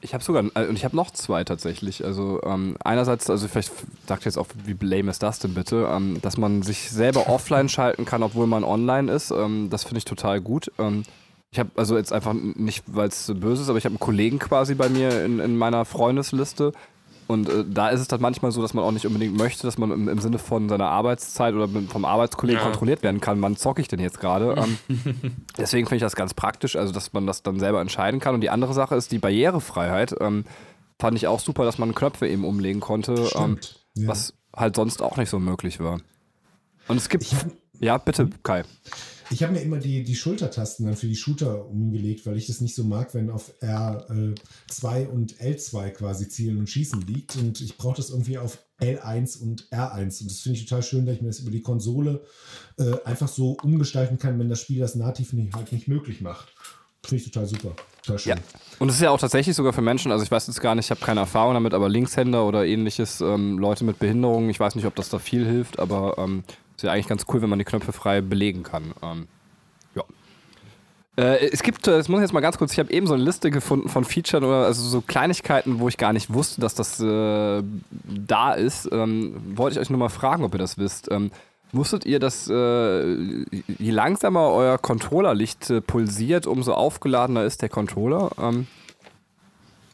[0.02, 2.04] Ich habe sogar, äh, und ich habe noch zwei tatsächlich.
[2.04, 3.72] Also ähm, einerseits, also vielleicht
[4.08, 7.28] sagt ihr jetzt auch, wie lame ist das denn bitte, ähm, dass man sich selber
[7.30, 9.30] offline schalten kann, obwohl man online ist.
[9.30, 10.72] Ähm, das finde ich total gut.
[10.80, 11.04] Ähm,
[11.52, 14.40] ich habe also jetzt einfach nicht, weil es böse ist, aber ich habe einen Kollegen
[14.40, 16.74] quasi bei mir in, in meiner Freundesliste.
[17.28, 19.78] Und äh, da ist es dann manchmal so, dass man auch nicht unbedingt möchte, dass
[19.78, 22.64] man im, im Sinne von seiner Arbeitszeit oder vom Arbeitskollegen Ja.
[22.66, 23.41] kontrolliert werden kann.
[23.41, 24.56] Wann zocke ich denn jetzt gerade?
[24.58, 24.78] Ähm,
[25.58, 28.34] deswegen finde ich das ganz praktisch, also dass man das dann selber entscheiden kann.
[28.36, 30.16] Und die andere Sache ist die Barrierefreiheit.
[30.22, 30.45] Ähm,
[30.99, 33.60] fand ich auch super, dass man Knöpfe eben umlegen konnte, ähm.
[33.95, 34.08] Ja.
[34.08, 35.99] was halt sonst auch nicht so möglich war.
[36.88, 37.24] Und es gibt.
[37.24, 37.36] Ich
[37.80, 38.64] ja, bitte, Kai.
[39.30, 42.62] Ich habe mir immer die, die Schultertasten dann für die Shooter umgelegt, weil ich das
[42.62, 47.36] nicht so mag, wenn auf R2 und L2 quasi Zielen und Schießen liegt.
[47.36, 50.22] Und ich brauche das irgendwie auf L1 und R1.
[50.22, 52.22] Und das finde ich total schön, dass ich mir das über die Konsole
[52.78, 56.54] äh, einfach so umgestalten kann, wenn das Spiel das nativ nicht, halt nicht möglich macht.
[57.04, 57.76] Finde ich total super.
[58.04, 58.38] Total schön.
[58.38, 58.44] Ja.
[58.80, 60.86] Und es ist ja auch tatsächlich sogar für Menschen, also ich weiß jetzt gar nicht,
[60.86, 64.76] ich habe keine Erfahrung damit, aber Linkshänder oder ähnliches, ähm, Leute mit Behinderungen, ich weiß
[64.76, 66.44] nicht, ob das da viel hilft, aber ähm,
[66.78, 68.94] ist ja eigentlich ganz cool, wenn man die Knöpfe frei belegen kann.
[69.02, 69.28] Ähm,
[69.95, 70.04] ja.
[71.18, 73.16] Äh, es gibt, äh, das muss ich jetzt mal ganz kurz, ich habe eben so
[73.16, 76.76] eine Liste gefunden von Features oder also so Kleinigkeiten, wo ich gar nicht wusste, dass
[76.76, 77.64] das äh,
[78.06, 78.88] da ist.
[78.91, 81.10] Ähm, wollte ich euch nur mal fragen, ob ihr das wisst.
[81.12, 81.32] Ähm,
[81.72, 83.14] wusstet ihr, dass äh,
[83.80, 88.30] je langsamer euer Controllerlicht äh, pulsiert, umso aufgeladener ist der Controller?
[88.40, 88.68] Ähm,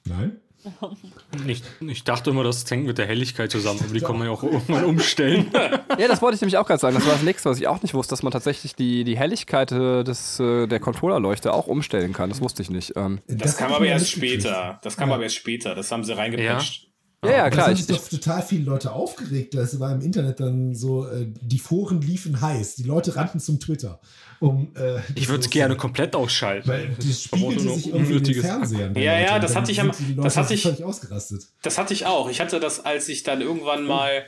[0.03, 0.35] Nein?
[1.47, 4.33] Ich, ich dachte immer, das hängt mit der Helligkeit zusammen, aber die kann man ja
[4.33, 5.47] auch irgendwann umstellen.
[5.99, 6.95] Ja, das wollte ich nämlich auch gerade sagen.
[6.95, 9.71] Das war das nächste, was ich auch nicht wusste, dass man tatsächlich die, die Helligkeit
[9.71, 12.29] äh, des, äh, der Controllerleuchte auch umstellen kann.
[12.29, 12.93] Das wusste ich nicht.
[12.95, 14.79] Ähm, Das, kam hab ich aber erst später.
[14.83, 15.15] Das kam Ja.
[15.15, 15.75] aber erst später.
[15.75, 16.89] Das haben sie reingepatcht.
[17.23, 17.65] ja, ja, Da klar.
[17.67, 19.53] haben Ich, sich ich, doch total viele Leute aufgeregt.
[19.53, 22.75] Das war im Internet dann so, äh, die Foren liefen heiß.
[22.75, 23.99] Die Leute rannten zum Twitter.
[24.43, 26.67] Um, äh, Ich würde es gerne komplett ausschalten.
[26.67, 28.95] Weil das auch spiegelte sich irgendwie in den unnötiges- Fernsehern.
[28.95, 31.43] Ja, ja, das hatte ich am- die das hatte ich- ausgerastet.
[31.61, 32.29] Das hatte ich auch.
[32.29, 34.25] Ich hatte das, als ich dann irgendwann mal,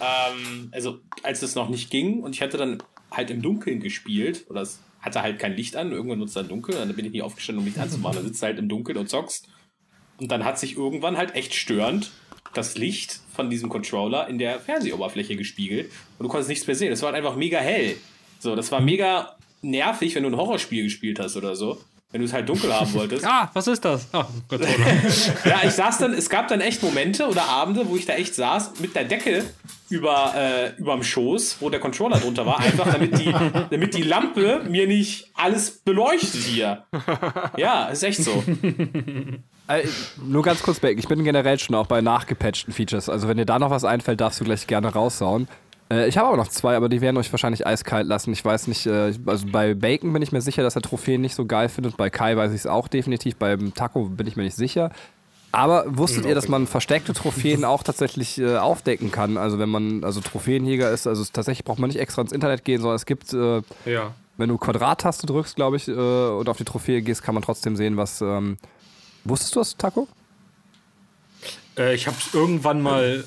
[0.00, 4.46] ähm, also als es noch nicht ging und ich hatte dann halt im Dunkeln gespielt
[4.48, 7.22] oder es hatte halt kein Licht an, irgendwann nutzt dann dunkel, dann bin ich nicht
[7.22, 9.48] aufgestanden, um Licht anzumachen, dann sitzt halt im Dunkeln und zockst
[10.18, 12.12] und dann hat sich irgendwann halt echt störend
[12.54, 16.92] das Licht von diesem Controller in der Fernsehoberfläche gespiegelt und du konntest nichts mehr sehen.
[16.92, 17.96] Es war halt einfach mega hell.
[18.40, 19.33] So, das war mega
[19.64, 21.78] nervig, wenn du ein Horrorspiel gespielt hast oder so.
[22.10, 23.26] Wenn du es halt dunkel haben wolltest.
[23.28, 24.06] Ah, was ist das?
[24.12, 24.72] Ah, Controller.
[25.44, 28.36] Ja, ich saß dann, es gab dann echt Momente oder Abende, wo ich da echt
[28.36, 29.44] saß mit der Decke
[29.88, 33.34] über äh, überm Schoß, wo der Controller drunter war, einfach damit die,
[33.70, 36.84] damit die Lampe mir nicht alles beleuchtet hier.
[37.56, 38.44] Ja, ist echt so.
[39.66, 39.82] Äh,
[40.24, 43.08] nur ganz kurz, Beck, ich bin generell schon auch bei nachgepatchten Features.
[43.08, 45.48] Also wenn dir da noch was einfällt, darfst du gleich gerne raussauen.
[45.90, 48.32] Äh, ich habe aber noch zwei, aber die werden euch wahrscheinlich eiskalt lassen.
[48.32, 51.34] Ich weiß nicht, äh, also bei Bacon bin ich mir sicher, dass er Trophäen nicht
[51.34, 51.96] so geil findet.
[51.96, 53.36] Bei Kai weiß ich es auch definitiv.
[53.36, 54.90] Beim Taco bin ich mir nicht sicher.
[55.52, 59.36] Aber wusstet ihr, dass man versteckte Trophäen auch tatsächlich äh, aufdecken kann?
[59.36, 62.80] Also wenn man also Trophäenjäger ist, also tatsächlich braucht man nicht extra ins Internet gehen,
[62.80, 64.14] sondern es gibt, äh, ja.
[64.36, 67.76] wenn du Quadrat-Taste drückst, glaube ich, äh, und auf die Trophäe gehst, kann man trotzdem
[67.76, 68.20] sehen, was.
[68.20, 68.56] Ähm,
[69.22, 70.08] wusstest du das, Taco?
[71.78, 73.24] Äh, ich habe es irgendwann mal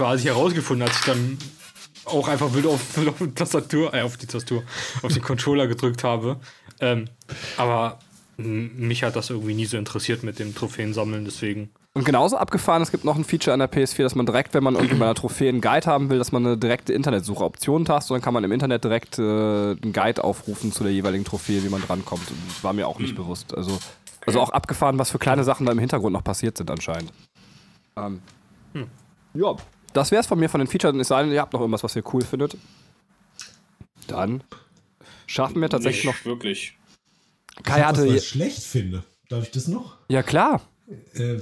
[0.00, 1.36] quasi herausgefunden, als ich dann
[2.06, 4.62] auch einfach wild auf, auf die Tastatur, äh, auf die Tastatur,
[5.02, 6.36] auf den Controller gedrückt habe.
[6.80, 7.04] Ähm,
[7.58, 7.98] aber
[8.38, 11.68] mich hat das irgendwie nie so interessiert mit dem Trophäensammeln, deswegen.
[11.92, 14.64] Und genauso abgefahren, es gibt noch ein Feature an der PS4, dass man direkt, wenn
[14.64, 18.10] man irgendwie bei einer Trophäe einen Guide haben will, dass man eine direkte Internetsuche-Option hast
[18.10, 21.62] und dann kann man im Internet direkt äh, einen Guide aufrufen zu der jeweiligen Trophäe,
[21.62, 22.22] wie man drankommt.
[22.22, 23.54] Das war mir auch nicht bewusst.
[23.54, 23.78] Also,
[24.24, 27.12] also auch abgefahren, was für kleine Sachen da im Hintergrund noch passiert sind anscheinend.
[27.98, 28.22] Ähm,
[29.34, 29.56] Ja,
[29.92, 30.94] das wäre es von mir von den Features.
[30.96, 32.56] Es sei denn, ihr habt noch irgendwas, was ihr cool findet.
[34.06, 34.42] Dann
[35.26, 36.24] schaffen wir tatsächlich Nicht noch.
[36.24, 36.76] wirklich.
[37.62, 38.16] Kai was, was hatte.
[38.16, 39.04] ich schlecht finde.
[39.28, 39.96] Darf ich das noch?
[40.08, 40.62] Ja, klar.
[41.14, 41.40] Äh, äh,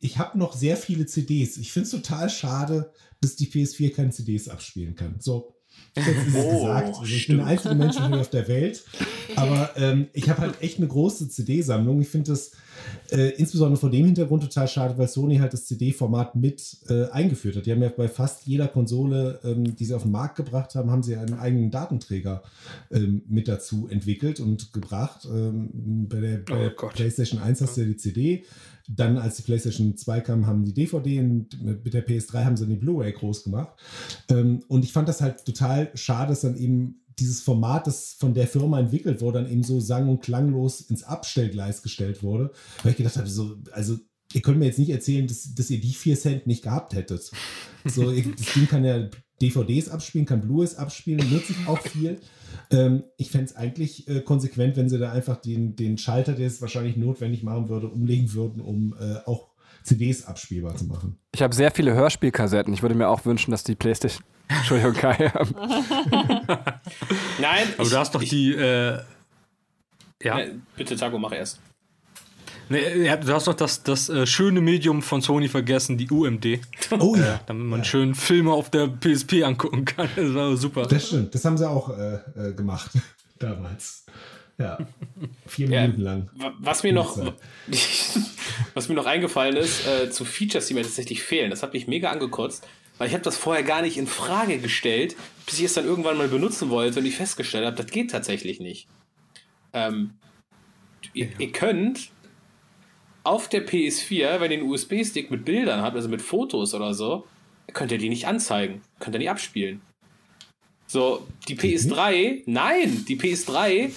[0.00, 1.56] ich habe noch sehr viele CDs.
[1.56, 5.16] Ich finde es total schade, dass die PS4 keine CDs abspielen kann.
[5.20, 5.55] So,
[5.96, 6.88] jetzt ist es Oh, gesagt.
[6.88, 8.84] Also ich bin der einzige Mensch hier auf der Welt.
[9.36, 12.00] Aber ähm, ich habe halt echt eine große CD-Sammlung.
[12.00, 12.52] Ich finde das
[13.10, 17.56] äh, insbesondere vor dem Hintergrund total schade, weil Sony halt das CD-Format mit äh, eingeführt
[17.56, 17.66] hat.
[17.66, 20.90] Die haben ja bei fast jeder Konsole, ähm, die sie auf den Markt gebracht haben,
[20.90, 22.42] haben sie einen eigenen Datenträger
[22.92, 25.26] ähm, mit dazu entwickelt und gebracht.
[25.30, 26.88] Ähm, bei der, bei Oh.
[26.88, 28.44] PlayStation 1 hast du ja die CD.
[28.88, 32.66] Dann, als die PlayStation 2 kam, haben die DVD und mit der PS3 haben sie
[32.66, 33.76] die Blu-ray groß gemacht.
[34.28, 38.34] Ähm, und ich fand das halt total schade, dass dann eben dieses Format, das von
[38.34, 42.50] der Firma entwickelt wurde, dann eben so sang- und klanglos ins Abstellgleis gestellt wurde.
[42.82, 43.96] Weil ich gedacht habe, so, also
[44.32, 47.30] ihr könnt mir jetzt nicht erzählen, dass, dass ihr die 4 Cent nicht gehabt hättet.
[47.84, 49.08] So, das Ding kann ja
[49.40, 52.18] DVDs abspielen, kann Blu-rays abspielen, nutze ich auch viel.
[52.70, 56.46] Ähm, ich fände es eigentlich äh, konsequent, wenn sie da einfach den, den Schalter, der
[56.46, 59.48] es wahrscheinlich notwendig machen würde, umlegen würden, um äh, auch
[59.82, 61.18] CDs abspielbar zu machen.
[61.32, 62.74] Ich habe sehr viele Hörspielkassetten.
[62.74, 64.24] Ich würde mir auch wünschen, dass die PlayStation.
[64.48, 65.32] Entschuldigung, Kai.
[67.40, 68.52] Nein, Aber ich, du hast doch ich, die.
[68.52, 69.00] Äh,
[70.22, 70.38] ja.
[70.38, 71.60] Äh, bitte, Taco, mach erst.
[72.68, 76.58] Nee, ja, du hast doch das, das äh, schöne Medium von Sony vergessen, die UMD,
[76.98, 80.08] Oh ja, damit man schön Filme auf der PSP angucken kann.
[80.16, 80.86] Das war super.
[80.86, 81.34] das stimmt.
[81.34, 82.90] Das haben sie auch äh, äh, gemacht
[83.38, 84.04] damals.
[84.58, 84.78] Ja,
[85.46, 85.82] vier Ja.
[85.82, 86.30] Minuten lang.
[86.34, 87.16] Wa- Was mir noch,
[88.74, 91.86] was mir noch eingefallen ist, äh, zu Features, die mir tatsächlich fehlen, das hat mich
[91.86, 92.66] mega angekotzt,
[92.98, 95.14] weil ich habe das vorher gar nicht in Frage gestellt,
[95.44, 98.58] bis ich es dann irgendwann mal benutzen wollte und ich festgestellt habe, das geht tatsächlich
[98.58, 98.88] nicht.
[99.74, 100.12] Ähm,
[101.12, 102.08] ihr, ihr könnt
[103.26, 107.26] auf der PS4, wenn ihr einen USB-Stick mit Bildern habt, also mit Fotos oder so,
[107.72, 109.80] könnt ihr die nicht anzeigen, könnt ihr nicht abspielen.
[110.86, 113.90] So, die PS3, nein, die PS3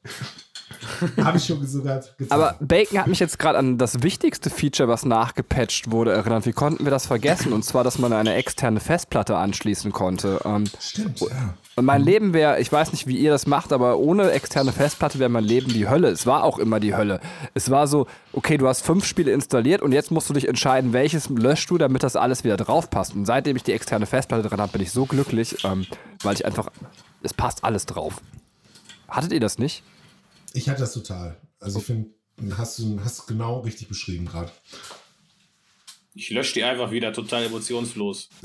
[1.23, 2.27] Habe ich schon sogar getan.
[2.29, 6.45] Aber Bacon hat mich jetzt gerade an das wichtigste Feature, was nachgepatcht wurde, erinnert.
[6.45, 7.53] Wie konnten wir das vergessen?
[7.53, 10.41] Und zwar, dass man eine externe Festplatte anschließen konnte.
[10.43, 11.53] Ähm, Stimmt, ja.
[11.75, 15.19] und mein Leben wäre, ich weiß nicht, wie ihr das macht, aber ohne externe Festplatte
[15.19, 16.09] wäre mein Leben die Hölle.
[16.09, 17.19] Es war auch immer die Hölle.
[17.53, 20.93] Es war so, okay, du hast fünf Spiele installiert und jetzt musst du dich entscheiden,
[20.93, 23.13] welches löschst du, damit das alles wieder drauf passt.
[23.13, 25.85] Und seitdem ich die externe Festplatte dran habe, bin ich so glücklich, ähm,
[26.23, 26.69] weil ich einfach,
[27.21, 28.21] es passt alles drauf.
[29.07, 29.83] Hattet ihr das nicht?
[30.55, 31.37] Ich hatte das total.
[31.59, 32.09] Also ich finde,
[32.57, 34.51] hast du hast genau richtig beschrieben gerade.
[36.13, 38.29] Ich lösche die einfach wieder total emotionslos.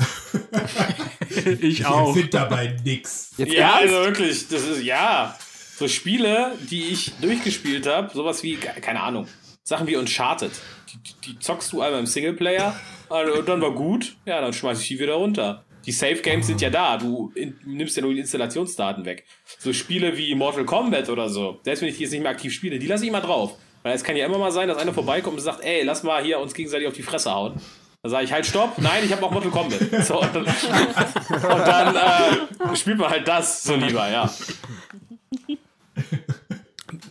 [1.61, 2.13] Ich auch.
[2.15, 3.31] finde dabei nix.
[3.37, 3.95] Jetzt Ja, ernst?
[3.95, 5.39] also wirklich, das ist, ja.
[5.79, 9.27] So Spiele, die ich durchgespielt habe, sowas wie, ke- keine Ahnung,
[9.63, 10.51] Sachen wie Uncharted.
[10.93, 12.79] Die, die, die zockst du einmal im Singleplayer
[13.09, 15.65] also, und dann war gut, ja, dann schmeiß ich die wieder runter.
[15.87, 19.25] Die Safe Games sind ja da, du in, nimmst ja nur die Installationsdaten weg.
[19.59, 22.53] So Spiele wie Mortal Kombat oder so, selbst wenn ich die jetzt nicht mehr aktiv
[22.53, 23.57] spiele, die lasse ich mal drauf.
[23.83, 26.23] Weil es kann ja immer mal sein, dass einer vorbeikommt und sagt, ey, lass mal
[26.23, 27.55] hier uns gegenseitig auf die Fresse hauen.
[28.03, 29.81] Dann sage ich halt Stopp, nein, ich habe auch Mortal Kombat.
[30.05, 34.31] So, und dann, und dann äh, spielt man halt das so lieber, ja.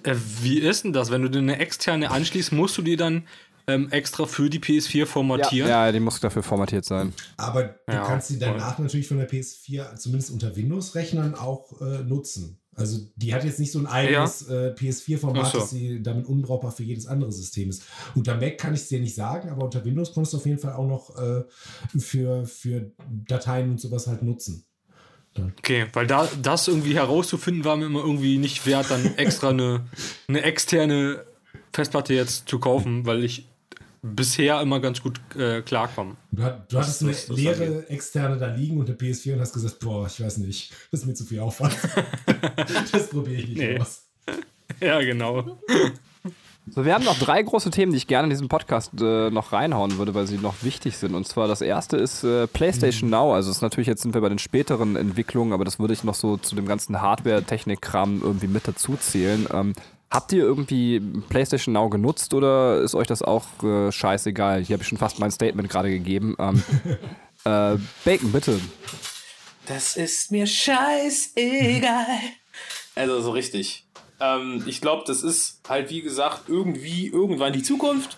[0.04, 1.12] Äh, wie ist denn das?
[1.12, 3.28] Wenn du dir eine externe anschließt, musst du die dann
[3.70, 5.70] ähm, extra für die PS4 formatieren?
[5.70, 7.14] Ja, die muss dafür formatiert sein.
[7.38, 8.48] Aber du Ja, kannst sie voll.
[8.48, 12.60] danach natürlich von der PS4 zumindest unter Windows-Rechnern auch äh, nutzen.
[12.76, 15.60] Also die hat jetzt nicht so ein eigenes äh, PS4-Format, Ach so.
[15.60, 17.84] dass sie damit unbrauchbar für jedes andere System ist.
[18.16, 20.60] Unter Mac kann ich es dir nicht sagen, aber unter Windows konntest du auf jeden
[20.60, 21.44] Fall auch noch äh,
[22.00, 22.92] für, für
[23.28, 24.66] Dateien und sowas halt nutzen.
[25.60, 29.86] Okay, weil da das irgendwie herauszufinden war mir immer irgendwie nicht wert, dann extra eine,
[30.28, 31.26] eine externe
[31.74, 33.49] Festplatte jetzt zu kaufen, weil ich
[34.02, 36.16] bisher immer ganz gut äh, klarkomme.
[36.32, 39.54] Du, hat, du hattest eine das- leere externe da liegen und eine PS4 und hast
[39.54, 41.76] gesagt, boah, ich weiß nicht, das ist mir zu viel Aufwand.
[42.92, 43.80] das probiere ich nicht Nee.
[43.80, 44.06] aus.
[44.82, 45.60] Ja, genau.
[46.72, 49.52] So, wir haben noch drei große Themen, die ich gerne in diesen Podcast äh, noch
[49.54, 51.16] reinhauen würde, weil sie noch wichtig sind.
[51.16, 53.34] Und zwar das erste ist äh, PlayStation Now.
[53.34, 56.04] Also es ist natürlich, jetzt sind wir bei den späteren Entwicklungen, aber das würde ich
[56.04, 59.48] noch so zu dem ganzen Hardware-Technik-Kram irgendwie mit dazu zählen.
[59.52, 59.74] Ähm,
[60.12, 61.00] habt ihr irgendwie
[61.30, 64.64] PlayStation Now genutzt oder ist euch das auch äh, scheißegal?
[64.64, 66.36] Hier habe ich schon fast mein Statement gerade gegeben.
[66.40, 66.64] Ähm,
[67.46, 68.60] äh, Bacon, bitte.
[69.68, 72.06] Das ist mir scheißegal.
[72.96, 73.86] Also so richtig.
[74.20, 78.18] Ähm, ich glaube, das ist halt wie gesagt irgendwie irgendwann die Zukunft.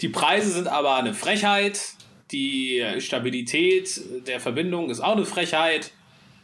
[0.00, 1.80] Die Preise sind aber eine Frechheit.
[2.30, 5.90] Die Stabilität der Verbindung ist auch eine Frechheit.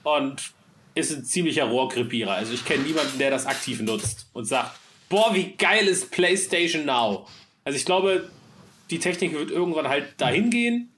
[0.03, 0.53] Und
[0.95, 2.33] ist ein ziemlicher Rohrkrepierer.
[2.33, 4.79] Also ich kenne niemanden, der das aktiv nutzt und sagt,
[5.11, 7.27] boah, wie geil ist PlayStation Now.
[7.65, 8.31] Also ich glaube,
[8.89, 10.91] die Technik wird irgendwann halt dahin gehen.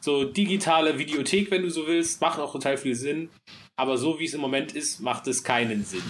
[0.00, 3.30] So digitale Videothek, wenn du so willst, macht auch total viel Sinn.
[3.76, 6.02] Aber so wie es im Moment ist, macht es keinen Sinn.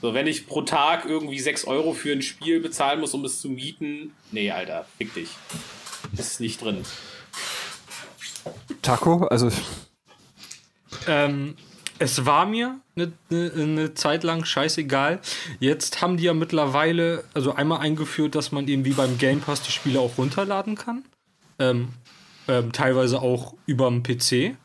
[0.00, 3.40] So, wenn ich pro Tag irgendwie 6 Euro für ein Spiel bezahlen muss, um es
[3.40, 5.28] zu mieten, nee, Alter, fick dich.
[6.16, 6.84] Ist nicht drin.
[8.80, 9.50] Taco, also
[11.06, 11.56] Ähm,
[12.00, 15.20] es war mir eine ne, ne Zeit lang scheißegal.
[15.60, 19.62] Jetzt haben die ja mittlerweile, also einmal eingeführt, dass man eben wie beim Game Pass
[19.62, 21.04] die Spiele auch runterladen kann.
[21.58, 21.88] Ähm,
[22.48, 24.56] ähm, teilweise auch über dem PC.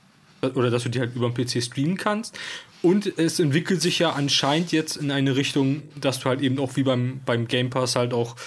[0.42, 2.40] Oder dass du die halt über dem PC streamen kannst.
[2.82, 6.78] Und es entwickelt sich ja anscheinend jetzt in eine Richtung, dass du halt eben auch
[6.78, 8.38] wie beim, beim Game Pass halt auch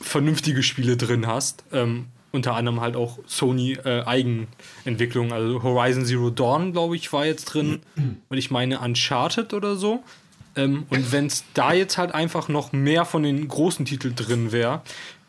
[0.00, 1.64] vernünftige Spiele drin hast.
[1.70, 5.32] Ähm, unter anderem halt auch Sony äh, Eigenentwicklung.
[5.32, 7.80] Also Horizon Zero Dawn, glaube ich, war jetzt drin.
[8.28, 10.02] Und ich meine Uncharted oder so.
[10.56, 14.50] Ähm, und wenn es da jetzt halt einfach noch mehr von den großen Titeln drin
[14.50, 14.82] wäre,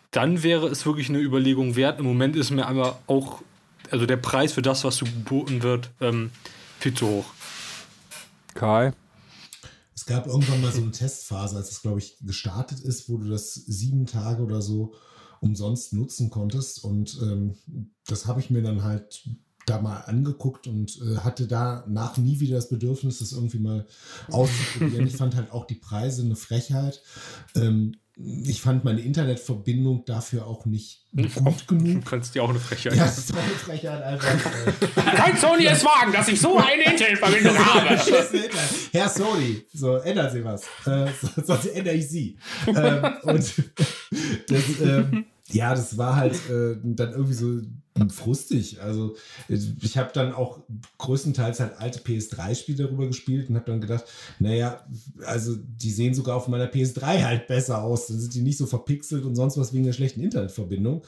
[0.09, 1.99] dann wäre es wirklich eine Überlegung wert.
[1.99, 3.41] Im Moment ist mir aber auch,
[3.91, 6.31] also der Preis für das, was so geboten wird, ähm,
[6.79, 7.25] viel zu hoch.
[8.55, 8.93] Kai.
[9.95, 13.29] Es gab irgendwann mal so eine Testphase, als es, glaube ich, gestartet ist, wo du
[13.29, 14.93] das sieben Tage oder so
[15.41, 16.83] umsonst nutzen konntest.
[16.83, 17.55] Und ähm,
[18.07, 19.27] das habe ich mir dann halt
[19.65, 23.85] da mal angeguckt und äh, hatte danach nie wieder das Bedürfnis, das irgendwie mal
[24.29, 25.05] auszuprobieren.
[25.07, 27.01] ich fand halt auch die Preise eine Frechheit.
[27.55, 27.97] Ähm,
[28.45, 31.31] ich fand meine Internetverbindung dafür auch nicht gut
[31.67, 32.05] Du genug.
[32.05, 32.95] kannst dir auch eine Frechheit.
[32.95, 34.51] Ja, das ist doch eine Frechheit einfach.
[34.97, 37.97] Äh, Kann Sony es wagen, dass ich so eine Internetverbindung habe?
[38.91, 40.63] Herr Sony, so ändern Sie was.
[40.85, 42.37] Äh, so- sonst ändere ich Sie.
[42.67, 43.37] ähm, und
[44.47, 47.61] das, ähm, ja, das war halt äh, dann irgendwie so
[48.09, 48.81] frustig.
[48.81, 49.15] Also
[49.49, 50.61] ich habe dann auch
[50.97, 54.05] größtenteils halt alte PS3-Spiele darüber gespielt und habe dann gedacht,
[54.39, 54.85] naja,
[55.25, 58.07] also die sehen sogar auf meiner PS3 halt besser aus.
[58.07, 61.03] Dann sind die nicht so verpixelt und sonst was wegen der schlechten Internetverbindung.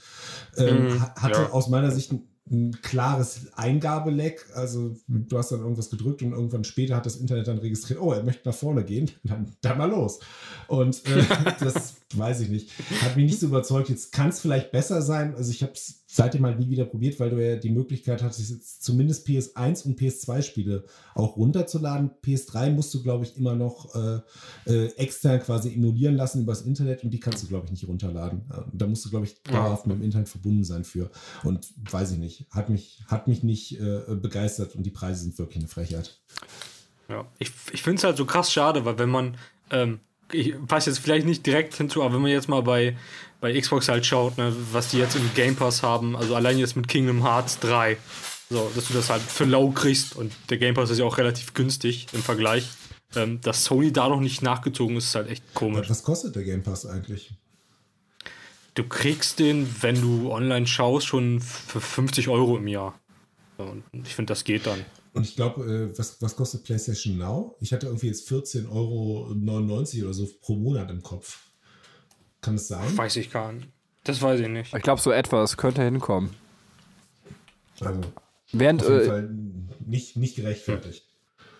[0.58, 1.50] Ähm, Mm, hatte ja.
[1.52, 4.46] aus meiner Sicht ein, ein klares Eingabeleck.
[4.54, 8.12] Also du hast dann irgendwas gedrückt und irgendwann später hat das Internet dann registriert, oh,
[8.12, 10.20] er möchte nach vorne gehen, dann, dann mal los.
[10.68, 11.24] Und äh,
[11.60, 12.72] das weiß ich nicht.
[13.02, 13.90] Hat mich nicht so überzeugt.
[13.90, 15.36] Jetzt kann es vielleicht besser sein.
[15.36, 18.52] Also ich habe es seitdem halt nie wieder probiert, weil du ja die Möglichkeit hattest,
[18.52, 20.86] jetzt zumindest PS1 und PS2-Spiele
[21.16, 22.12] auch runterzuladen.
[22.24, 24.20] PS3 musst du, glaube ich, immer noch äh,
[24.68, 28.44] äh, extern quasi emulieren lassen übers Internet und die kannst du, glaube ich, nicht runterladen.
[28.52, 31.10] Äh, Da musst du, glaube ich, dauerhaft mit dem Internet verbunden sein für.
[31.44, 35.38] Und weiß ich nicht, hat mich, hat mich nicht äh, begeistert und die Preise sind
[35.40, 36.22] wirklich eine Frechheit.
[37.10, 39.38] Ja, ich, ich finde es halt so krass schade, weil wenn man,
[39.72, 40.00] ähm,
[40.34, 42.96] ich passe jetzt vielleicht nicht direkt hinzu, aber wenn man jetzt mal bei,
[43.42, 46.76] bei Xbox halt schaut, ne, was die jetzt im Game Pass haben, also allein jetzt
[46.76, 47.98] mit Kingdom Hearts 3,
[48.50, 51.18] so, dass du das halt für lau kriegst und der Game Pass ist ja auch
[51.18, 52.70] relativ günstig im Vergleich.
[53.16, 55.88] Ähm, dass Sony da noch nicht nachgezogen ist, ist halt echt komisch.
[55.90, 57.32] Was kostet der Game Pass eigentlich?
[58.74, 63.00] Du kriegst den, wenn du online schaust, schon für 50 Euro im Jahr.
[63.58, 64.84] Und ich finde, das geht dann.
[65.14, 67.56] Und ich glaube, äh, was, was kostet PlayStation Now?
[67.60, 69.28] Ich hatte irgendwie jetzt 14,99 Euro
[70.06, 71.40] oder so pro Monat im Kopf.
[72.42, 72.98] Kann es sein?
[72.98, 73.68] Weiß ich gar nicht.
[74.04, 74.74] Das weiß ich nicht.
[74.74, 76.32] Ich glaube, so etwas könnte hinkommen.
[77.80, 78.02] Also,
[78.52, 79.30] Während, auf jeden äh, Fall
[79.86, 81.06] nicht, nicht gerechtfertigt.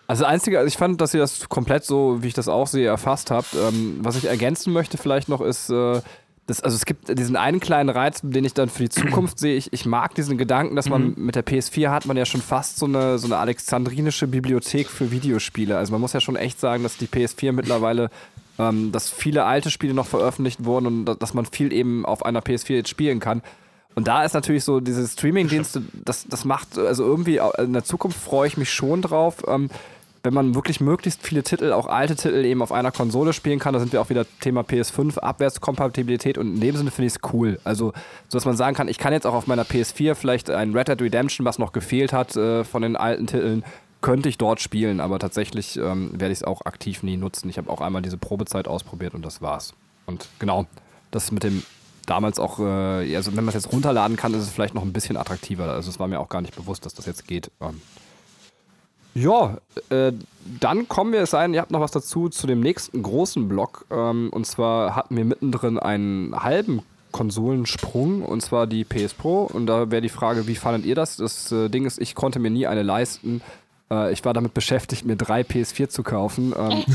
[0.06, 2.86] Also einzige, also ich fand, dass ihr das komplett so, wie ich das auch sehe,
[2.86, 3.54] erfasst habt.
[3.54, 6.02] Ähm, was ich ergänzen möchte vielleicht noch ist, äh,
[6.46, 9.56] das, also es gibt diesen einen kleinen Reiz, den ich dann für die Zukunft sehe.
[9.56, 12.76] Ich, ich mag diesen Gedanken, dass man mit der PS4 hat man ja schon fast
[12.78, 15.76] so eine, so eine alexandrinische Bibliothek für Videospiele.
[15.78, 18.10] Also man muss ja schon echt sagen, dass die PS4 mittlerweile,
[18.58, 22.24] ähm, dass viele alte Spiele noch veröffentlicht wurden und da- dass man viel eben auf
[22.26, 23.40] einer PS4 jetzt spielen kann.
[23.94, 27.84] Und da ist natürlich so diese Streaming-Dienste, das, das macht, also irgendwie au- in der
[27.84, 29.70] Zukunft freue ich mich schon drauf, ähm,
[30.24, 33.74] wenn man wirklich möglichst viele Titel, auch alte Titel eben auf einer Konsole spielen kann.
[33.74, 37.32] Da sind wir auch wieder Thema PS5, Abwärtskompatibilität und in dem Sinne finde ich es
[37.34, 37.60] cool.
[37.62, 37.92] Also,
[38.28, 40.88] so dass man sagen kann, ich kann jetzt auch auf meiner PS4 vielleicht ein Red
[40.88, 43.64] Dead Redemption, was noch gefehlt hat äh, von den alten Titeln,
[44.00, 47.50] könnte ich dort spielen, aber tatsächlich ähm, werde ich es auch aktiv nie nutzen.
[47.50, 49.74] Ich habe auch einmal diese Probezeit ausprobiert und das war's.
[50.06, 50.66] Und genau,
[51.10, 51.62] das mit dem
[52.06, 54.94] damals auch, äh, also wenn man es jetzt runterladen kann, ist es vielleicht noch ein
[54.94, 55.70] bisschen attraktiver.
[55.70, 57.50] Also es war mir auch gar nicht bewusst, dass das jetzt geht.
[57.60, 57.82] Ähm,
[59.14, 59.58] ja,
[59.90, 60.12] äh,
[60.60, 63.86] dann kommen wir es sein, ihr habt noch was dazu zu dem nächsten großen Block.
[63.90, 66.82] Ähm, und zwar hatten wir mittendrin einen halben
[67.12, 69.44] Konsolensprung, und zwar die PS Pro.
[69.44, 71.16] Und da wäre die Frage, wie fandet ihr das?
[71.16, 73.40] Das äh, Ding ist, ich konnte mir nie eine leisten.
[73.90, 76.54] Äh, ich war damit beschäftigt, mir drei PS4 zu kaufen.
[76.56, 76.84] Ähm,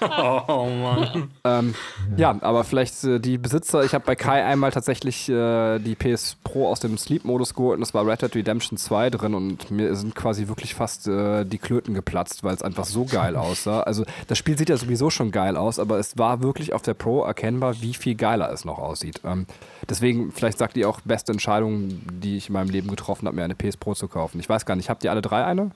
[0.00, 1.30] Oh Mann.
[1.44, 1.74] Ähm,
[2.16, 6.36] ja, aber vielleicht äh, die Besitzer, ich habe bei Kai einmal tatsächlich äh, die PS
[6.42, 9.94] Pro aus dem Sleep-Modus geholt und es war Red Dead Redemption 2 drin und mir
[9.96, 13.82] sind quasi wirklich fast äh, die Klöten geplatzt, weil es einfach so geil aussah.
[13.82, 16.94] Also das Spiel sieht ja sowieso schon geil aus, aber es war wirklich auf der
[16.94, 19.20] Pro erkennbar, wie viel geiler es noch aussieht.
[19.24, 19.46] Ähm,
[19.88, 23.44] deswegen, vielleicht sagt ihr auch, beste Entscheidung, die ich in meinem Leben getroffen habe, mir
[23.44, 24.40] eine PS Pro zu kaufen.
[24.40, 25.70] Ich weiß gar nicht, habt ihr alle drei eine?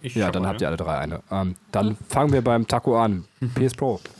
[0.00, 1.22] Ich Ja, dann mal, habt ihr alle drei eine.
[1.30, 3.24] Ähm, dann fangen wir beim Taco an.
[3.54, 4.00] PS Pro.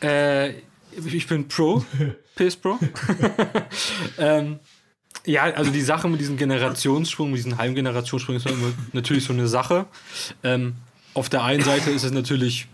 [0.00, 0.50] Äh,
[0.92, 1.84] ich bin Pro,
[2.36, 2.78] PS Pro.
[4.18, 4.60] ähm,
[5.26, 8.46] ja, also die Sache mit diesem Generationssprung, mit diesem halben Generationssprung ist
[8.92, 9.86] natürlich so eine Sache.
[10.44, 10.74] Ähm,
[11.14, 12.68] auf der einen Seite ist es natürlich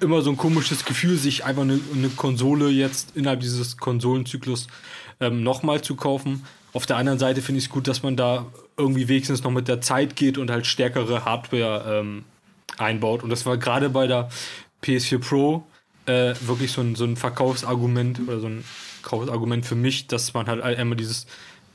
[0.00, 4.66] immer so ein komisches Gefühl, sich einfach eine, eine Konsole jetzt innerhalb dieses Konsolenzyklus
[5.20, 6.44] ähm, nochmal zu kaufen.
[6.72, 9.68] Auf der anderen Seite finde ich es gut, dass man da irgendwie wenigstens noch mit
[9.68, 12.24] der Zeit geht und halt stärkere Hardware ähm,
[12.78, 13.22] einbaut.
[13.22, 14.28] Und das war gerade bei der
[14.82, 15.64] PS4 Pro
[16.06, 18.64] äh, wirklich so ein, so ein Verkaufsargument oder so ein
[19.02, 21.26] Kaufsargument für mich, dass man halt einmal dieses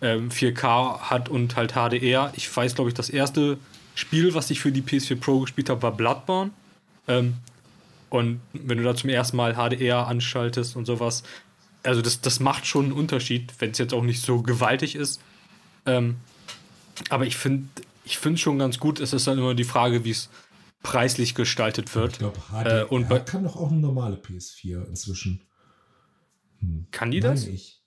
[0.01, 2.31] ähm, 4K hat und halt HDR.
[2.35, 3.57] Ich weiß, glaube ich, das erste
[3.95, 6.51] Spiel, was ich für die PS4 Pro gespielt habe, war Bloodborne.
[7.07, 7.35] Ähm,
[8.09, 11.23] und wenn du da zum ersten Mal HDR anschaltest und sowas,
[11.85, 15.21] also das, das macht schon einen Unterschied, wenn es jetzt auch nicht so gewaltig ist.
[15.85, 16.17] Ähm,
[17.09, 17.67] aber ich finde
[18.03, 20.29] ich finde schon ganz gut, es ist dann immer die Frage, wie es
[20.83, 22.13] preislich gestaltet wird.
[22.13, 25.41] Ich glaube, Äh, HDR und bei- kann doch auch eine normale PS4 inzwischen.
[26.91, 27.41] Kann die das?
[27.43, 27.81] Meine ich.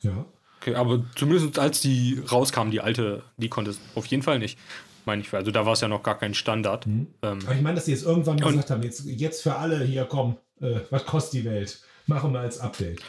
[0.00, 0.24] Ja.
[0.60, 4.58] Okay, aber zumindest als die rauskam, die alte, die konnte es auf jeden Fall nicht.
[5.04, 6.86] Meine ich, also da war es ja noch gar kein Standard.
[6.86, 10.04] Ähm, Aber ich meine, dass sie jetzt irgendwann gesagt haben, jetzt, jetzt für alle hier,
[10.04, 11.80] komm, äh, was kostet die Welt?
[12.06, 13.02] Machen wir als Update.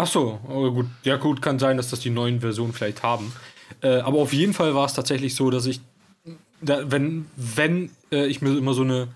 [0.00, 0.86] Ach so, oh, gut.
[1.02, 3.32] Ja, gut, kann sein, dass das die neuen Versionen vielleicht haben.
[3.82, 5.80] Äh, aber auf jeden Fall war es tatsächlich so, dass ich,
[6.60, 9.08] da, wenn, wenn äh, ich mir immer so eine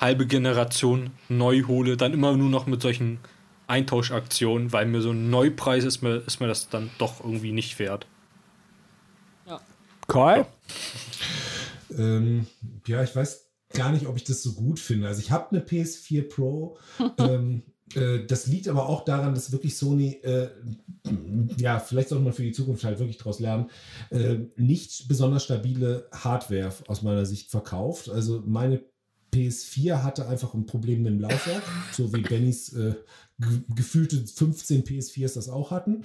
[0.00, 3.20] halbe Generation neu hole, dann immer nur noch mit solchen
[3.68, 7.78] Eintauschaktion, weil mir so ein Neupreis ist mir, ist mir das dann doch irgendwie nicht
[7.78, 8.06] wert.
[10.08, 10.46] Kai?
[11.96, 12.46] Ähm,
[12.86, 15.08] ja, ich weiß gar nicht, ob ich das so gut finde.
[15.08, 16.78] Also ich habe eine PS4 Pro.
[17.18, 17.75] ähm, äh,
[18.26, 20.48] das liegt aber auch daran, dass wirklich Sony, äh,
[21.58, 23.70] ja, vielleicht sollte man für die Zukunft halt wirklich daraus lernen,
[24.10, 28.10] äh, nicht besonders stabile Hardware aus meiner Sicht verkauft.
[28.10, 28.82] Also meine
[29.32, 32.94] PS4 hatte einfach ein Problem mit dem Laufwerk, so wie Bennys äh,
[33.38, 36.02] ge- gefühlte 15 PS4s das auch hatten.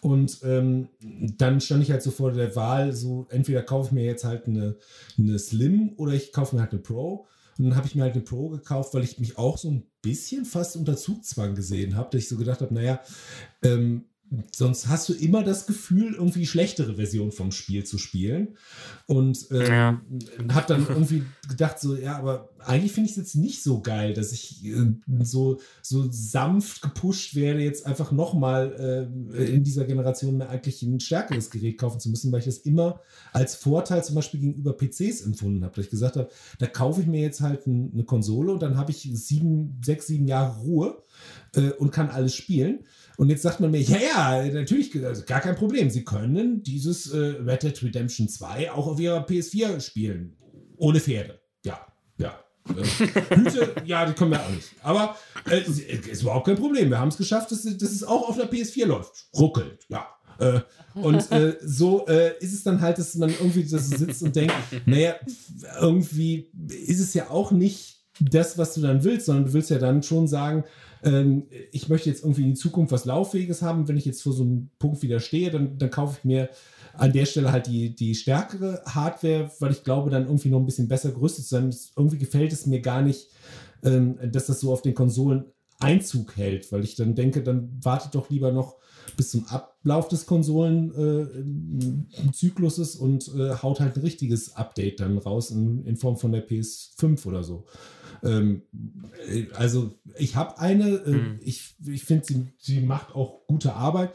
[0.00, 4.04] Und ähm, dann stand ich halt so vor der Wahl, so entweder kaufe ich mir
[4.04, 4.76] jetzt halt eine,
[5.18, 7.26] eine Slim oder ich kaufe mir halt eine Pro.
[7.58, 9.84] Und dann habe ich mir halt eine Pro gekauft, weil ich mich auch so ein
[10.06, 13.00] bisschen fast unter Zugzwang gesehen habe, dass ich so gedacht habe, naja,
[13.62, 14.04] ähm,
[14.52, 18.56] sonst hast du immer das Gefühl, irgendwie die schlechtere Version vom Spiel zu spielen.
[19.06, 20.00] Und ähm, Ja.
[20.52, 24.14] habe dann irgendwie gedacht, so, ja, aber eigentlich finde ich es jetzt nicht so geil,
[24.14, 30.38] dass ich äh, so, so sanft gepusht werde, jetzt einfach nochmal äh, in dieser Generation
[30.38, 33.00] mir eigentlich ein stärkeres Gerät kaufen zu müssen, weil ich das immer
[33.32, 35.74] als Vorteil zum Beispiel gegenüber PCs empfunden habe.
[35.76, 36.28] Dass ich gesagt habe,
[36.58, 40.08] da kaufe ich mir jetzt halt ein, eine Konsole und dann habe ich sieben, sechs,
[40.08, 41.04] sieben Jahre Ruhe
[41.54, 42.80] äh, und kann alles spielen.
[43.16, 45.90] Und jetzt sagt man mir, ja, ja, natürlich, also gar kein Problem.
[45.90, 50.36] Sie können dieses äh, Red Dead Redemption 2 auch auf Ihrer PS4 spielen.
[50.76, 51.40] Ohne Pferde.
[51.64, 51.80] Ja,
[52.18, 52.38] ja.
[52.68, 54.68] Äh, Hüte, ja, die können wir auch nicht.
[54.82, 55.16] Aber
[55.48, 56.90] äh, es ist überhaupt kein Problem.
[56.90, 59.26] Wir haben es geschafft, dass, dass es auch auf der PS4 läuft.
[59.34, 60.06] Ruckelt, ja.
[60.38, 60.60] Äh,
[60.94, 64.54] und äh, so äh, ist es dann halt, dass man irgendwie das sitzt und denkt,
[64.84, 65.14] naja,
[65.80, 69.78] irgendwie ist es ja auch nicht das, was du dann willst, sondern du willst ja
[69.78, 70.64] dann schon sagen,
[71.06, 73.88] ähm, ich möchte jetzt irgendwie in die Zukunft was Lauffähiges haben.
[73.88, 76.50] Wenn ich jetzt vor so einem Punkt wieder stehe, dann, dann kaufe ich mir
[76.94, 80.66] an der Stelle halt die, die stärkere Hardware, weil ich glaube, dann irgendwie noch ein
[80.66, 81.74] bisschen besser gerüstet zu sein.
[81.96, 83.28] Irgendwie gefällt es mir gar nicht,
[83.84, 85.44] ähm, dass das so auf den Konsolen
[85.78, 88.76] Einzug hält, weil ich dann denke, dann wartet doch lieber noch
[89.16, 95.84] bis zum Ablauf des Konsolen-Zykluses und äh, haut halt ein richtiges Update dann raus in,
[95.84, 97.64] in Form von der PS5 oder so.
[98.22, 98.62] Ähm,
[99.28, 104.10] äh, also ich habe eine, äh, ich, ich finde, sie, sie macht auch gute Arbeit,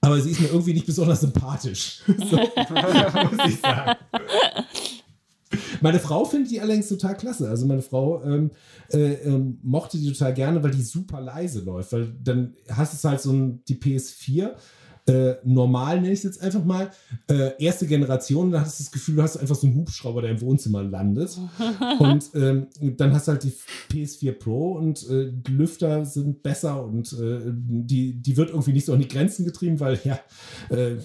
[0.00, 2.02] aber sie ist mir irgendwie nicht besonders sympathisch.
[2.06, 3.96] so, muss ich sagen.
[5.84, 7.46] Meine Frau findet die allerdings total klasse.
[7.46, 8.52] Also meine Frau ähm,
[8.90, 11.92] äh, ähm, mochte die total gerne, weil die super leise läuft.
[11.92, 14.52] Weil dann hast du halt so ein, die PS4
[15.06, 16.90] äh, normal, nenne ich es jetzt einfach mal,
[17.28, 20.30] äh, erste Generation, da hast du das Gefühl, du hast einfach so einen Hubschrauber, der
[20.30, 21.38] im Wohnzimmer landet.
[21.98, 23.52] und ähm, dann hast du halt die
[23.92, 28.86] PS4 Pro und äh, die Lüfter sind besser und äh, die, die wird irgendwie nicht
[28.86, 30.18] so an die Grenzen getrieben, weil ja,
[30.70, 30.96] äh,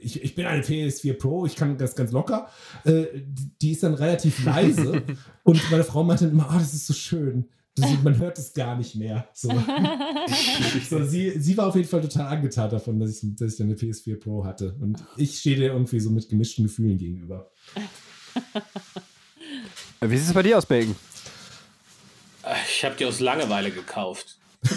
[0.00, 2.48] ich, ich bin eine PS4 Pro, ich kann das ganz locker.
[2.84, 5.02] Äh, die, die ist dann relativ leise
[5.44, 7.44] und meine Frau meinte dann immer, ah, das ist so schön.
[7.78, 9.28] Man hört es gar nicht mehr.
[9.32, 9.50] So.
[10.90, 13.68] so, sie, sie war auf jeden Fall total angetan davon, dass ich, dass ich dann
[13.68, 14.76] eine PS4 Pro hatte.
[14.80, 17.50] Und ich stehe dir irgendwie so mit gemischten Gefühlen gegenüber.
[20.00, 20.96] Wie sieht es bei dir aus, Bacon?
[22.68, 24.38] Ich habe die aus Langeweile gekauft.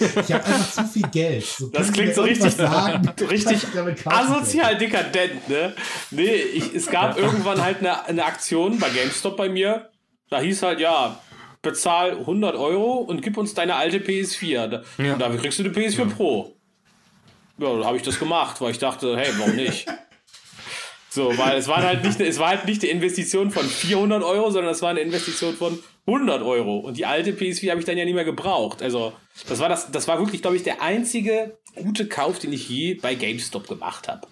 [0.00, 1.44] Ich habe einfach zu viel Geld.
[1.44, 3.66] So, Das klingt so richtig, sagen, richtig
[4.06, 5.74] asozial dekadent, ne?
[6.10, 9.90] Nee, ich, es gab irgendwann halt eine, eine Aktion bei GameStop bei mir.
[10.30, 11.20] Da hieß halt, ja,
[11.62, 14.66] bezahl 100 Euro und gib uns deine alte PS4.
[14.66, 15.14] Da, Ja.
[15.14, 16.56] Und dafür kriegst du eine PS4 Pro.
[17.58, 19.86] Ja, dann habe ich das gemacht, weil ich dachte, hey, warum nicht?
[21.12, 24.52] So, weil es war halt nicht, es war halt nicht eine Investition von 400 Euro,
[24.52, 26.78] sondern es war eine Investition von 100 Euro.
[26.78, 28.80] Und die alte PS4 habe ich dann ja nie mehr gebraucht.
[28.80, 29.12] Also,
[29.48, 32.94] das war das, das war wirklich, glaube ich, der einzige gute Kauf, den ich je
[32.94, 34.28] bei GameStop gemacht habe.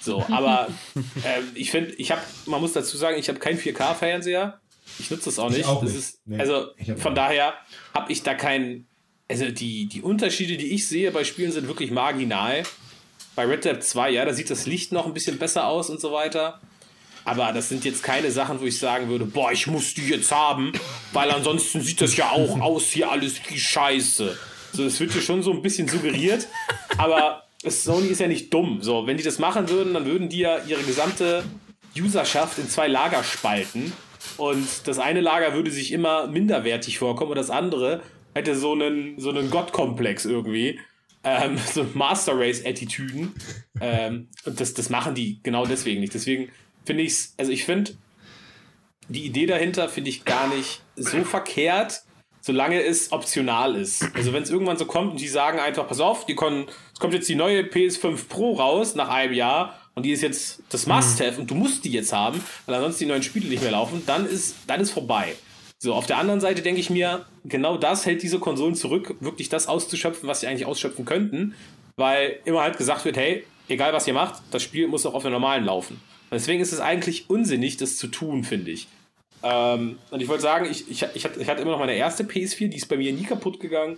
[0.00, 0.66] So, aber
[0.96, 4.60] ähm, ich finde, ich habe, man muss dazu sagen, ich habe keinen 4K-Fernseher.
[4.98, 5.66] Ich nutze das auch Ich nicht.
[5.68, 5.98] auch das nicht.
[5.98, 7.54] ist, Nee, also von daher
[7.94, 8.86] habe ich da keinen.
[9.28, 12.62] Also die, die Unterschiede, die ich sehe bei Spielen, sind wirklich marginal.
[13.34, 16.00] Bei Red Dead 2, ja, da sieht das Licht noch ein bisschen besser aus und
[16.00, 16.60] so weiter.
[17.24, 20.30] Aber das sind jetzt keine Sachen, wo ich sagen würde, boah, ich muss die jetzt
[20.30, 20.72] haben,
[21.12, 24.38] weil ansonsten sieht das ja auch aus hier alles wie Scheiße.
[24.72, 26.46] So, das wird dir schon so ein bisschen suggeriert.
[26.96, 28.78] Aber Sony ist ja nicht dumm.
[28.80, 31.42] So, wenn die das machen würden, dann würden die ja ihre gesamte
[31.98, 33.92] Userschaft in zwei Lager spalten.
[34.36, 38.02] Und das eine Lager würde sich immer minderwertig vorkommen und das andere
[38.34, 40.78] hätte so einen, so einen Gottkomplex irgendwie.
[41.24, 43.34] Ähm, so Master Race-Attitüden.
[43.80, 46.14] Ähm, und das, das machen die genau deswegen nicht.
[46.14, 46.50] Deswegen
[46.84, 47.92] finde ich es, also ich finde,
[49.08, 52.02] die Idee dahinter finde ich gar nicht so verkehrt,
[52.40, 54.08] solange es optional ist.
[54.14, 57.00] Also wenn es irgendwann so kommt und die sagen einfach, pass auf, die können, es
[57.00, 60.86] kommt jetzt die neue PS5 Pro raus nach einem Jahr und die ist jetzt das
[60.86, 64.02] Must-Have und du musst die jetzt haben, weil ansonsten die neuen Spiele nicht mehr laufen,
[64.06, 65.34] dann ist, dann ist vorbei.
[65.78, 69.48] So, auf der anderen Seite denke ich mir, genau das hält diese Konsolen zurück, wirklich
[69.48, 71.54] das auszuschöpfen, was sie eigentlich ausschöpfen könnten,
[71.96, 75.22] weil immer halt gesagt wird, hey, egal was ihr macht, das Spiel muss auch auf
[75.22, 75.94] der normalen laufen.
[76.30, 78.88] Und deswegen ist es eigentlich unsinnig, das zu tun, finde ich.
[79.42, 82.24] Ähm, und ich wollte sagen, ich, ich, ich, hatte, ich hatte immer noch meine erste
[82.24, 83.96] PS4, die ist bei mir nie kaputt gegangen.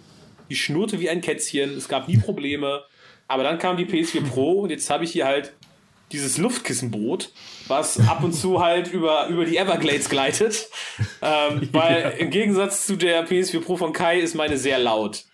[0.48, 2.84] Die schnurrte wie ein Kätzchen, es gab nie Probleme.
[3.26, 5.52] Aber dann kam die PS4 Pro und jetzt habe ich hier halt
[6.12, 7.30] dieses Luftkissenboot,
[7.66, 10.68] was ab und zu halt über, über die Everglades gleitet.
[11.20, 15.24] Ähm, weil im Gegensatz zu der PS4 Pro von Kai ist meine sehr laut.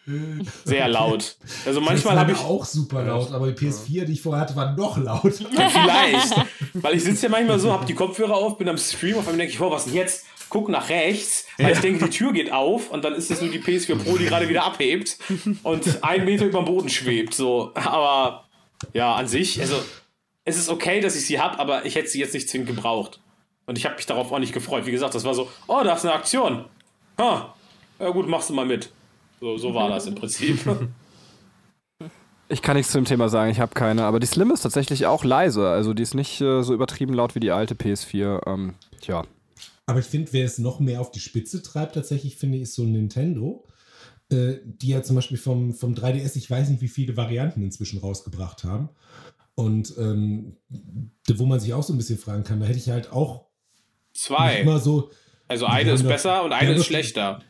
[0.64, 1.36] Sehr laut.
[1.64, 2.38] Also manchmal habe ich.
[2.38, 5.32] auch super laut, aber die PS4, die ich vorher hatte, war noch laut.
[5.32, 6.34] Vielleicht.
[6.74, 9.38] Weil ich sitze ja manchmal so, habe die Kopfhörer auf, bin am Stream, auf einmal
[9.38, 10.26] denke ich, oh, was denn jetzt?
[10.50, 13.50] Guck nach rechts, weil ich denke, die Tür geht auf und dann ist es nur
[13.50, 15.18] die PS4 Pro, die gerade wieder abhebt
[15.62, 17.34] und einen Meter über dem Boden schwebt.
[17.34, 18.44] So, aber
[18.92, 19.76] ja, an sich, also
[20.44, 23.20] es ist okay, dass ich sie habe, aber ich hätte sie jetzt nicht zwingend gebraucht.
[23.66, 24.86] Und ich habe mich darauf auch nicht gefreut.
[24.86, 26.66] Wie gesagt, das war so, oh, da ist eine Aktion.
[27.18, 27.54] Ha,
[27.98, 28.90] ja gut, machst du mal mit.
[29.40, 30.60] So, so war das im Prinzip.
[32.46, 35.06] Ich kann nichts zu dem Thema sagen, ich habe keine, aber die Slim ist tatsächlich
[35.06, 35.70] auch leise.
[35.70, 38.46] Also die ist nicht äh, so übertrieben laut wie die alte PS4.
[38.46, 39.24] Ähm, tja.
[39.86, 42.74] Aber ich finde, wer es noch mehr auf die Spitze treibt, tatsächlich, finde ich, ist
[42.74, 43.64] so Nintendo.
[44.30, 47.98] Äh, die ja zum Beispiel vom, vom 3DS, ich weiß nicht, wie viele Varianten inzwischen
[47.98, 48.90] rausgebracht haben.
[49.54, 50.56] Und ähm,
[51.34, 53.46] wo man sich auch so ein bisschen fragen kann, da hätte ich halt auch
[54.12, 54.60] Zwei.
[54.60, 55.10] immer so.
[55.46, 57.40] Also eine ist besser und eine ist schlechter.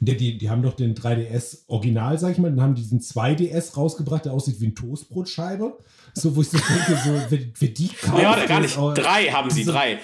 [0.00, 3.00] Die, die, die haben doch den 3DS Original, sag ich mal, dann haben die diesen
[3.00, 5.78] 2DS rausgebracht, der aussieht wie eine Toastbrotscheibe.
[6.14, 8.22] So, wo ich so denke, so, wer, wer die kauft.
[8.22, 8.76] Ja, gar nicht.
[8.76, 9.98] auch- Drei haben sie, so- drei.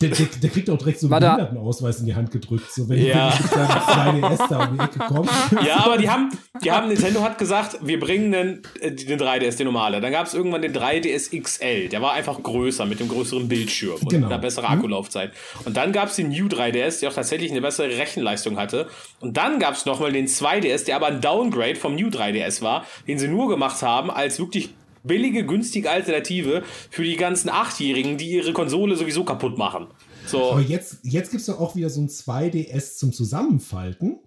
[0.00, 1.18] Der, der, der kriegt auch direkt so einen.
[1.20, 3.32] Behindertenausweis in die Hand gedrückt, so wenn Ja.
[3.32, 5.28] wenn die kleine 2DS da um die Ecke kommt.
[5.66, 6.30] Ja, aber die haben,
[6.62, 10.00] die haben, Nintendo hat gesagt, wir bringen den, äh, den 3DS, den normale.
[10.00, 11.88] Dann gab es irgendwann den 3DS XL.
[11.88, 14.28] Der war einfach größer, mit dem größeren Bildschirm und Genau.
[14.28, 15.32] einer besseren Akkulaufzeit.
[15.64, 18.86] Und dann gab es den New 3DS, der auch tatsächlich eine bessere Rechenleistung hatte.
[19.18, 22.86] Und dann gab es nochmal den 2DS, der aber ein Downgrade vom New 3DS war,
[23.08, 24.70] den sie nur gemacht haben als wirklich
[25.04, 29.86] billige, günstige Alternative für die ganzen Achtjährigen, die ihre Konsole sowieso kaputt machen.
[30.26, 30.52] So.
[30.52, 34.18] Aber jetzt, jetzt gibt es doch auch wieder so ein 2DS zum Zusammenfalten.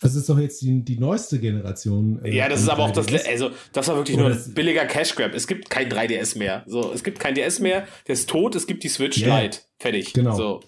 [0.00, 2.20] Das ist doch jetzt die, die neueste Generation.
[2.24, 3.28] äh, Ja, das ist aber auch das, 3DS.
[3.28, 5.32] also das war wirklich Oder nur ein billiger Cash Grab.
[5.32, 6.64] Es gibt kein 3DS mehr.
[6.66, 9.38] So, es gibt kein DS mehr, der ist tot, es gibt die Switch Ja.
[9.40, 9.60] Lite.
[9.78, 10.12] Fertig.
[10.12, 10.34] Genau.
[10.36, 10.60] So.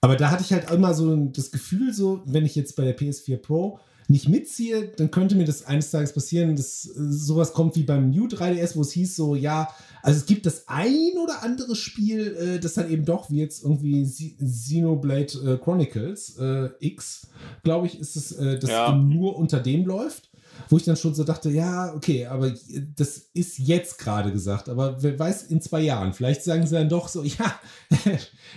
[0.00, 2.98] Aber da hatte ich halt immer so das Gefühl, so, wenn ich jetzt bei der
[2.98, 7.76] PS4 Pro nicht mitziehe, dann könnte mir das eines Tages passieren, dass äh, sowas kommt
[7.76, 9.68] wie beim New 3DS, wo es hieß so, ja,
[10.02, 13.62] also es gibt das ein oder andere Spiel, äh, das dann eben doch, wie jetzt
[13.64, 17.28] irgendwie Xe- Xenoblade äh, Chronicles äh, X,
[17.62, 18.94] glaube ich, ist es, das Ja.
[18.96, 20.30] nur unter dem läuft.
[20.68, 22.52] Wo ich dann schon so dachte, ja, okay, aber
[22.96, 26.88] das ist jetzt gerade gesagt, aber wer weiß, in zwei Jahren, vielleicht sagen sie dann
[26.88, 27.60] doch so, ja,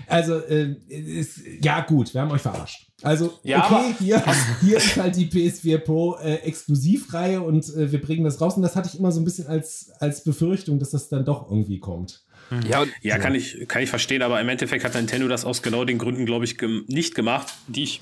[0.08, 2.88] also, äh, ist, ja gut, wir haben euch verarscht.
[3.02, 4.24] Also, Ja, okay, hier,
[4.62, 8.56] hier ist halt die PS4 Pro äh, Exklusivreihe und äh, wir bringen das raus.
[8.56, 11.50] Und das hatte ich immer so ein bisschen als, als Befürchtung, dass das dann doch
[11.50, 12.24] irgendwie kommt.
[12.68, 15.62] Ja, und Ja, kann ich, kann ich verstehen, aber im Endeffekt hat Nintendo das aus
[15.62, 18.02] genau den Gründen, glaube ich, gem nicht gemacht, die ich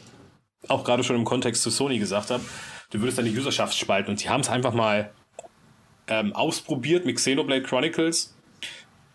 [0.67, 2.43] auch gerade schon im Kontext zu Sony gesagt habe.
[2.94, 5.10] Du würdest deine Userschaft spalten und sie haben es einfach mal
[6.07, 8.36] ähm, ausprobiert mit Xenoblade Chronicles.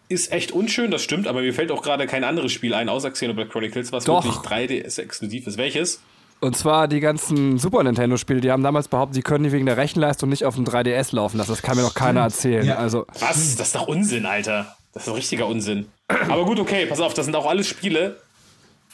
[0.09, 3.13] Ist echt unschön, das stimmt, aber mir fällt auch gerade kein anderes Spiel ein, außer
[3.13, 4.25] Xenoblade Chronicles, was Doch.
[4.25, 5.59] wirklich 3DS exklusiv ist.
[5.59, 6.01] Welches?
[6.41, 9.77] Und zwar die ganzen Super Nintendo-Spiele, die haben damals behauptet, die können die wegen der
[9.77, 11.51] Rechenleistung nicht auf dem 3DS laufen lassen.
[11.51, 12.67] Das kann mir doch keiner erzählen.
[12.67, 12.77] Ja.
[12.79, 13.55] Also, Was?
[13.55, 14.77] Das ist doch Unsinn, Alter.
[14.93, 15.87] Das ist doch richtiger Unsinn.
[16.09, 18.17] Aber gut, okay, pass auf, das sind auch alles Spiele,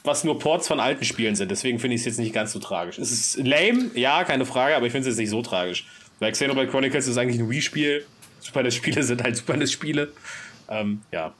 [0.05, 1.51] was nur Ports von alten Spielen sind.
[1.51, 2.99] Deswegen finde ich es jetzt nicht ganz so tragisch.
[2.99, 5.87] Es ist lame, ja, keine Frage, aber ich finde es jetzt nicht so tragisch.
[6.21, 8.05] Weil Xenoblade Chronicles ist eigentlich ein Wii-Spiel.
[8.41, 10.13] Super NES-Spiele sind halt Super NES-Spiele.
[10.69, 11.33] Ähm, ja.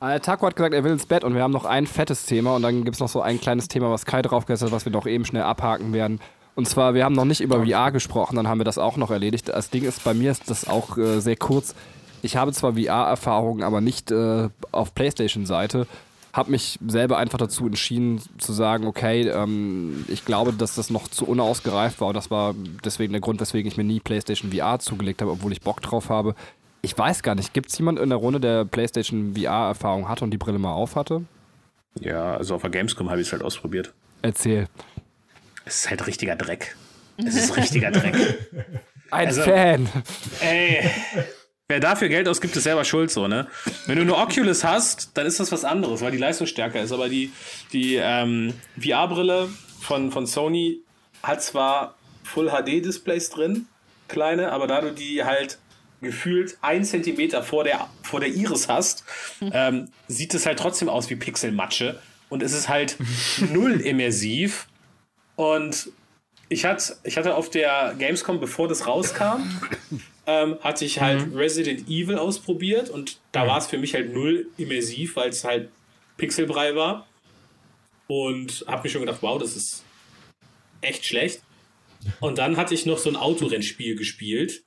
[0.00, 2.56] äh, Taco hat gesagt, er will ins Bett und wir haben noch ein fettes Thema
[2.56, 4.92] und dann gibt es noch so ein kleines Thema, was Kai draufgesetzt hat, was wir
[4.92, 6.20] noch eben schnell abhaken werden.
[6.54, 9.10] Und zwar, wir haben noch nicht über VR gesprochen, dann haben wir das auch noch
[9.10, 9.50] erledigt.
[9.50, 11.74] Das Ding ist, bei mir ist das auch äh, sehr kurz.
[12.22, 15.86] Ich habe zwar VR-Erfahrungen, aber nicht äh, auf PlayStation-Seite.
[16.36, 21.08] Habe mich selber einfach dazu entschieden zu sagen, okay, ähm, ich glaube, dass das noch
[21.08, 22.54] zu unausgereift war und das war
[22.84, 26.10] deswegen der Grund, weswegen ich mir nie PlayStation VR zugelegt habe, obwohl ich Bock drauf
[26.10, 26.34] habe.
[26.82, 30.30] Ich weiß gar nicht, gibt es jemanden in der Runde, der PlayStation VR-Erfahrung hatte und
[30.30, 31.22] die Brille mal auf hatte?
[32.00, 33.94] Ja, also auf der Gamescom habe ich es halt ausprobiert.
[34.20, 34.66] Erzähl.
[35.64, 36.76] Es ist halt richtiger Dreck.
[37.16, 38.14] Es ist richtiger Dreck.
[39.10, 39.88] Ein Also- Fan.
[40.40, 40.90] Ey,
[41.68, 43.46] wer dafür Geld ausgibt, ist selber schuld so, ne?
[43.86, 46.92] Wenn du eine Oculus hast, dann ist das was anderes, weil die Leistung stärker ist.
[46.92, 47.32] Aber die,
[47.72, 49.48] die ähm, VR-Brille
[49.80, 50.80] von, von Sony
[51.22, 53.66] hat zwar Full HD-Displays drin,
[54.08, 55.58] kleine, aber da du die halt
[56.00, 59.04] gefühlt ein Zentimeter vor der, vor der Iris hast,
[59.40, 62.00] ähm, sieht es halt trotzdem aus wie Pixelmatsche.
[62.28, 62.96] und es ist halt
[63.52, 64.68] null immersiv.
[65.36, 65.90] Und
[66.48, 69.42] ich hatte, ich hatte auf der Gamescom, bevor das rauskam,
[70.26, 71.36] ähm, hatte ich halt Mhm.
[71.36, 75.70] Resident Evil ausprobiert und da war es für mich halt null immersiv, weil es halt
[76.16, 77.06] Pixelbrei war.
[78.08, 79.84] Und habe mir schon gedacht, wow, das ist
[80.80, 81.42] echt schlecht.
[82.20, 84.62] Und dann hatte ich noch so ein Autorennspiel gespielt.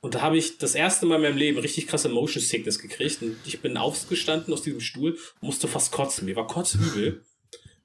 [0.00, 3.22] Und da habe ich das erste Mal in meinem Leben richtig krasse Motion Sickness gekriegt.
[3.22, 6.24] Und ich bin aufgestanden aus diesem Stuhl, musste fast kotzen.
[6.24, 7.22] Mir war kotzübel.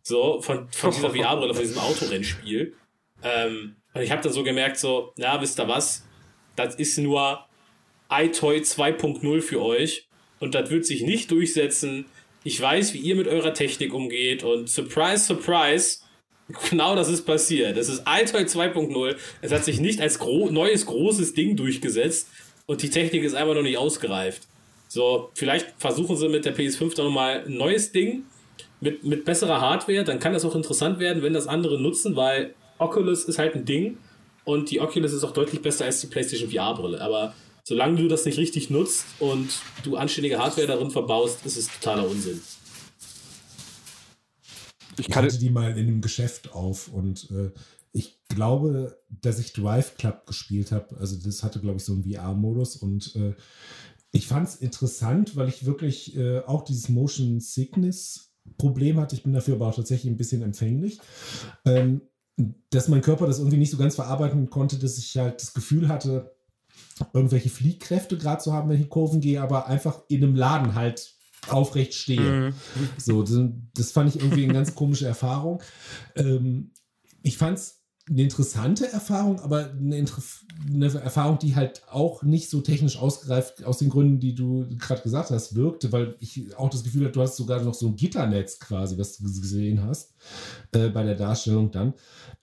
[0.02, 2.74] So, von, von dieser VR-Brille, von diesem Autorennspiel.
[3.22, 6.04] Ähm, und ich habe dann so gemerkt, so, na, wisst ihr was?
[6.56, 7.46] Das ist nur
[8.10, 10.08] iToy 2.0 für euch.
[10.40, 12.06] Und das wird sich nicht durchsetzen.
[12.44, 14.44] Ich weiß, wie ihr mit eurer Technik umgeht.
[14.44, 16.00] Und surprise, surprise,
[16.70, 17.78] Genau das ist passiert.
[17.78, 19.16] Es ist iToy 2.0.
[19.42, 22.28] Es hat sich nicht als gro neues großes Ding durchgesetzt
[22.68, 24.44] und die Technik ist einfach noch nicht ausgereift.
[24.88, 28.24] So, vielleicht versuchen sie mit der PS5 dann nochmal ein neues Ding
[28.80, 30.04] mit, mit besserer Hardware.
[30.04, 33.66] Dann kann das auch interessant werden, wenn das andere nutzen, weil Oculus ist halt ein
[33.66, 33.98] Ding
[34.46, 37.02] und die Oculus ist auch deutlich besser als die PlayStation VR-Brille.
[37.02, 39.50] Aber solange du das nicht richtig nutzt und
[39.84, 42.42] du anständige Hardware darin verbaust, ist es totaler Unsinn.
[44.98, 47.52] Ich Ich hatte die mal in einem Geschäft auf und äh,
[47.92, 50.98] ich glaube, dass ich Drive Club gespielt habe.
[50.98, 53.34] Also das hatte, glaube ich, so einen VR-Modus und äh,
[54.12, 59.16] ich fand es interessant, weil ich wirklich äh, auch dieses Motion Sickness Problem hatte.
[59.16, 61.00] Ich bin dafür aber auch tatsächlich ein bisschen empfänglich.
[61.66, 62.02] Ähm,
[62.70, 65.88] dass mein Körper das irgendwie nicht so ganz verarbeiten konnte, dass ich halt das Gefühl
[65.88, 66.36] hatte,
[67.14, 71.16] irgendwelche Fliehkräfte gerade zu haben, wenn ich Kurven gehe, aber einfach in einem Laden halt
[71.48, 72.54] aufrecht stehe.
[72.98, 73.38] So, das,
[73.76, 75.62] das fand ich irgendwie eine ganz komische Erfahrung.
[76.16, 76.72] Ähm,
[77.22, 80.22] ich fand es eine interessante Erfahrung, aber eine, Inter-
[80.72, 85.02] eine Erfahrung, die halt auch nicht so technisch ausgereift aus den Gründen, die du gerade
[85.02, 87.96] gesagt hast, wirkte, weil ich auch das Gefühl hatte, du hast sogar noch so ein
[87.96, 90.14] Gitternetz quasi, was du gesehen hast
[90.74, 91.94] äh, bei der Darstellung dann,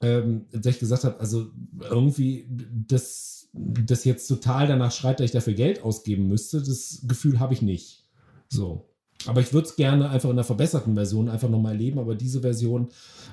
[0.00, 1.46] ähm, dass ich gesagt habe, also
[1.80, 2.48] irgendwie
[2.88, 7.54] das, das jetzt total danach schreit, dass ich dafür Geld ausgeben müsste, das Gefühl habe
[7.54, 8.04] ich nicht.
[8.48, 8.91] So.
[9.28, 12.40] Aber ich würde es gerne einfach in einer verbesserten Version einfach nochmal erleben, aber diese
[12.40, 12.88] Version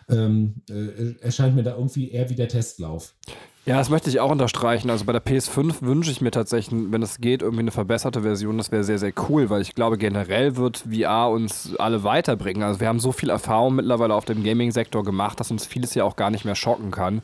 [0.10, 3.14] ähm, äh, erscheint mir da irgendwie eher wie der Testlauf.
[3.66, 4.90] ja, das möchte ich auch unterstreichen.
[4.90, 8.58] Also bei der PS5 wünsche ich mir tatsächlich, wenn es geht, irgendwie eine verbesserte Version.
[8.58, 12.64] Das wäre sehr, sehr cool, weil ich glaube, generell wird VR uns alle weiterbringen.
[12.64, 16.04] Also wir haben so viel Erfahrung mittlerweile auf dem Gaming-Sektor gemacht, dass uns vieles ja
[16.04, 17.22] auch gar nicht mehr schocken kann.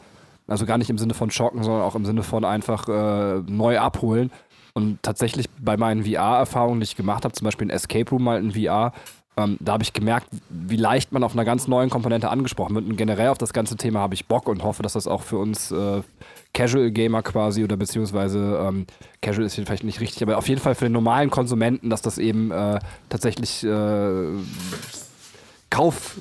[0.47, 3.79] Also gar nicht im Sinne von schocken, sondern auch im Sinne von einfach äh, neu
[3.79, 4.31] abholen.
[4.75, 8.37] Und tatsächlich bei meinen VR-Erfahrungen, die ich gemacht habe, zum Beispiel in Escape Room mal
[8.39, 8.91] in VR,
[9.37, 12.85] ähm, da habe ich gemerkt, wie leicht man auf einer ganz neuen Komponente angesprochen wird.
[12.85, 15.37] Und generell auf das ganze Thema habe ich Bock und hoffe, dass das auch für
[15.37, 16.01] uns äh,
[16.53, 18.85] Casual Gamer quasi oder beziehungsweise ähm,
[19.21, 22.17] Casual ist vielleicht nicht richtig, aber auf jeden Fall für den normalen Konsumenten, dass das
[22.17, 22.79] eben äh,
[23.09, 24.27] tatsächlich äh,
[25.69, 26.17] Kauf,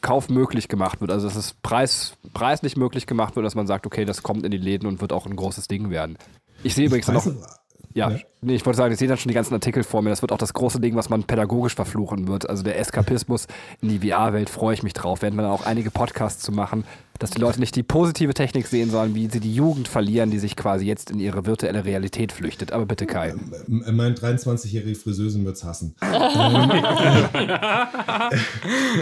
[0.00, 1.10] kaufmöglich gemacht wird.
[1.10, 4.50] Also dass es preis, preislich möglich gemacht wird, dass man sagt, okay, das kommt in
[4.50, 6.16] die Läden und wird auch ein großes Ding werden.
[6.62, 7.26] Ich sehe übrigens noch.
[7.26, 7.61] aber-
[7.94, 8.18] Ja, Ja.
[8.40, 10.10] nee, ich wollte sagen, ich sehe dann schon die ganzen Artikel vor mir.
[10.10, 12.48] Das wird auch das große Ding, was man pädagogisch verfluchen wird.
[12.48, 13.46] Also der Eskapismus
[13.80, 15.22] in die VR-Welt freue ich mich drauf.
[15.22, 16.84] Werden wir dann auch einige Podcasts zu machen,
[17.18, 20.38] dass die Leute nicht die positive Technik sehen, sondern wie sie die Jugend verlieren, die
[20.38, 22.72] sich quasi jetzt in ihre virtuelle Realität flüchtet.
[22.72, 23.30] Aber bitte Kai.
[23.30, 25.94] M- Mein 23-jährige Friseusin wird es hassen.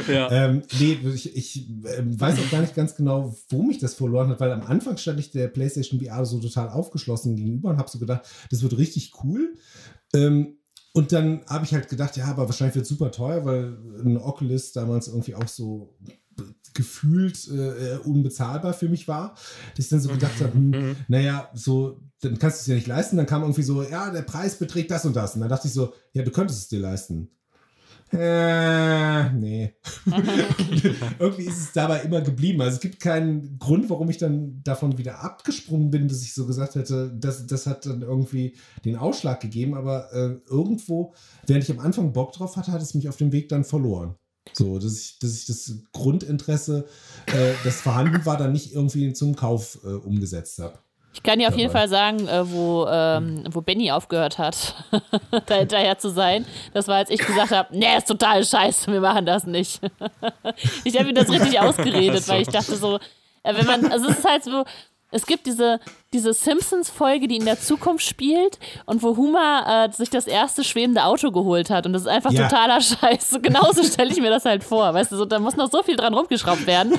[0.09, 4.29] ähm, nee, ich, ich ähm, weiß auch gar nicht ganz genau, wo mich das verloren
[4.31, 7.91] hat, weil am Anfang stand ich der PlayStation VR so total aufgeschlossen gegenüber und habe
[7.91, 9.55] so gedacht, das wird richtig cool.
[10.15, 10.57] Ähm,
[10.93, 14.23] und dann habe ich halt gedacht, ja, aber wahrscheinlich wird es super teuer, weil eine
[14.25, 15.95] Oculus damals irgendwie auch so
[16.75, 19.35] gefühlt äh, unbezahlbar für mich war,
[19.77, 22.87] dass ich dann so gedacht habe, hm, naja, so, dann kannst du es dir nicht
[22.87, 23.17] leisten.
[23.17, 25.35] Dann kam irgendwie so, ja, der Preis beträgt das und das.
[25.35, 27.31] Und dann dachte ich so, ja, du könntest es dir leisten.
[28.13, 29.73] Äh, nee.
[31.19, 32.61] irgendwie ist es dabei immer geblieben.
[32.61, 36.47] Also es gibt keinen Grund, warum ich dann davon wieder abgesprungen bin, dass ich so
[36.47, 39.75] gesagt hätte, das, das hat dann irgendwie den Ausschlag gegeben.
[39.75, 41.15] Aber äh, irgendwo,
[41.47, 44.17] während ich am Anfang Bock drauf hatte, hat es mich auf dem Weg dann verloren.
[44.53, 46.87] So, dass ich, dass ich das Grundinteresse,
[47.27, 50.79] äh, das vorhanden war, dann nicht irgendwie zum Kauf äh, umgesetzt habe.
[51.13, 51.73] Ich kann dir auf jeden.
[51.73, 54.75] Fall sagen, äh, wo, ähm, wo Benny aufgehört hat,
[55.47, 56.47] da hinterher zu sein.
[56.73, 59.81] Das war, als ich gesagt habe, nee, ist total scheiße, wir machen das nicht.
[60.85, 62.99] ich habe ihm das richtig ausgeredet, weil ich dachte so,
[63.43, 64.65] äh, wenn man, also es ist halt so,
[65.13, 65.81] es gibt diese,
[66.13, 71.05] diese Simpsons-Folge, die in der Zukunft spielt und wo Homer äh, sich das erste schwebende
[71.05, 72.49] Auto geholt hat und das ist einfach Ja.
[72.49, 73.31] totaler Scheiß.
[73.31, 75.83] So Genauso stelle ich mir das halt vor, weißt du, so, da muss noch so
[75.83, 76.95] viel dran rumgeschraubt werden.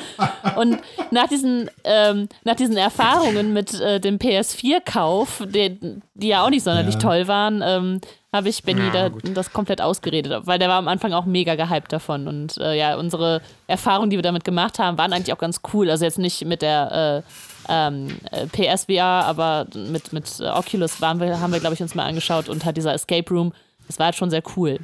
[0.58, 0.80] Und
[1.12, 5.80] nach diesen, ähm, nach diesen Erfahrungen mit äh, dem PS4-Kauf, die,
[6.14, 7.00] die ja auch nicht sonderlich Ja.
[7.00, 8.02] toll waren, ähm,
[8.34, 11.56] habe ich Benny Ja, da, das komplett ausgeredet, weil der war am Anfang auch mega
[11.56, 12.28] gehypt davon.
[12.28, 15.90] Und äh, ja, unsere Erfahrungen, die wir damit gemacht haben, waren eigentlich auch ganz cool.
[15.90, 17.32] Also jetzt nicht mit der äh,
[17.70, 21.94] ähm, äh, PSVR, aber mit, mit äh, Oculus waren wir, haben wir, glaube ich, uns
[21.94, 23.54] mal angeschaut und hat dieser Escape Room,
[23.88, 24.80] das war halt schon sehr cool.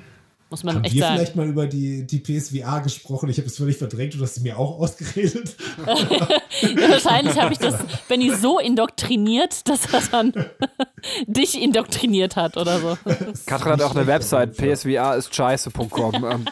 [0.50, 1.16] Muss man Haben echt wir sagen.
[1.18, 3.30] vielleicht mal über die, die PSVR gesprochen?
[3.30, 5.58] Ich habe es völlig verdrängt, du hast sie mir auch ausgeredet.
[5.86, 5.88] Ja,
[6.90, 7.76] wahrscheinlich habe ich das
[8.08, 10.34] Benny so indoktriniert, dass er dann
[11.28, 12.98] dich indoktriniert hat oder so.
[13.46, 16.14] Katrin hat auch eine Website, psvr ist scheiße.com.
[16.32, 16.46] ähm.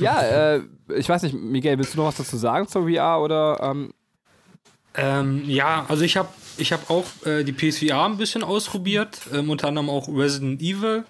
[0.00, 0.20] ja,
[0.56, 0.60] äh,
[0.94, 3.58] ich weiß nicht, Miguel, willst du noch was dazu sagen zur VR oder?
[3.62, 3.94] Ähm,
[4.96, 6.28] Ähm, ja, also ich habe
[6.58, 11.04] ich hab auch äh, die PSVR ein bisschen ausprobiert, ähm, unter anderem auch Resident Evil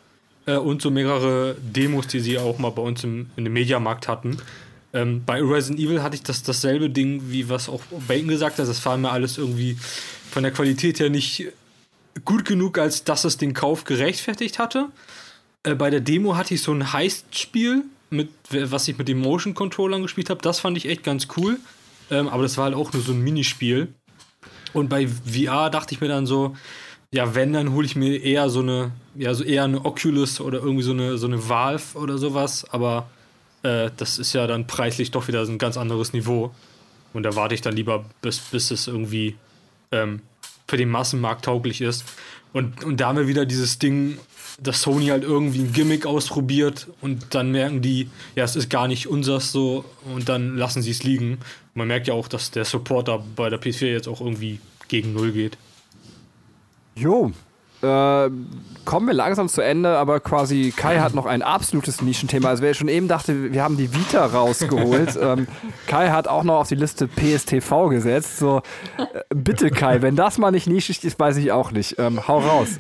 [0.47, 4.09] äh, und so mehrere Demos, die sie auch mal bei uns im, in dem Mediamarkt
[4.09, 4.39] hatten.
[4.93, 8.69] Ähm, bei Resident Evil hatte ich das dasselbe Ding, wie was auch Bacon gesagt hat.
[8.69, 9.77] Das war mir alles irgendwie
[10.31, 11.47] von der Qualität her nicht
[12.25, 14.89] gut genug, als dass es den Kauf gerechtfertigt hatte.
[15.63, 17.85] Äh, bei der Demo hatte ich so ein Heist-Spiel,
[18.51, 20.43] was ich mit den Motion-Controllern gespielt habe.
[20.43, 21.59] Das fand ich echt ganz cool.
[22.11, 23.95] Ähm, aber das war halt auch nur so ein Minispiel.
[24.73, 26.57] Und bei VR dachte ich mir dann so,
[27.13, 30.59] ja, wenn, dann hole ich mir eher so eine, ja, so eher eine Oculus oder
[30.59, 32.65] irgendwie so eine, so eine Valve oder sowas.
[32.71, 33.09] Aber
[33.63, 36.53] äh, das ist ja dann preislich doch wieder so ein ganz anderes Niveau.
[37.13, 39.37] Und da warte ich dann lieber, bis, bis es irgendwie
[39.91, 40.21] ähm,
[40.69, 42.05] für den Massenmarkt tauglich ist.
[42.53, 44.19] Und, und da haben wir wieder dieses Ding,
[44.63, 48.89] dass Sony halt irgendwie ein Gimmick ausprobiert und dann merken die, ja, es ist gar
[48.89, 51.39] nicht unseres so und dann lassen sie es liegen.
[51.75, 55.33] Man merkt ja auch, dass der Supporter bei der PS4 jetzt auch irgendwie gegen Null
[55.33, 55.57] geht.
[56.97, 57.33] jo.
[57.83, 58.31] Äh,
[58.85, 62.49] kommen wir langsam zu Ende, aber quasi Kai hat noch ein absolutes Nischenthema.
[62.49, 65.47] Also wer schon eben dachte, wir haben die Vita rausgeholt, ähm,
[65.87, 68.39] Kai hat auch noch auf die Liste PSTV gesetzt.
[68.39, 68.63] So,
[68.99, 71.99] äh, bitte Kai, wenn das mal nicht nischig ist, weiß ich auch nicht.
[71.99, 72.79] Ähm, hau raus.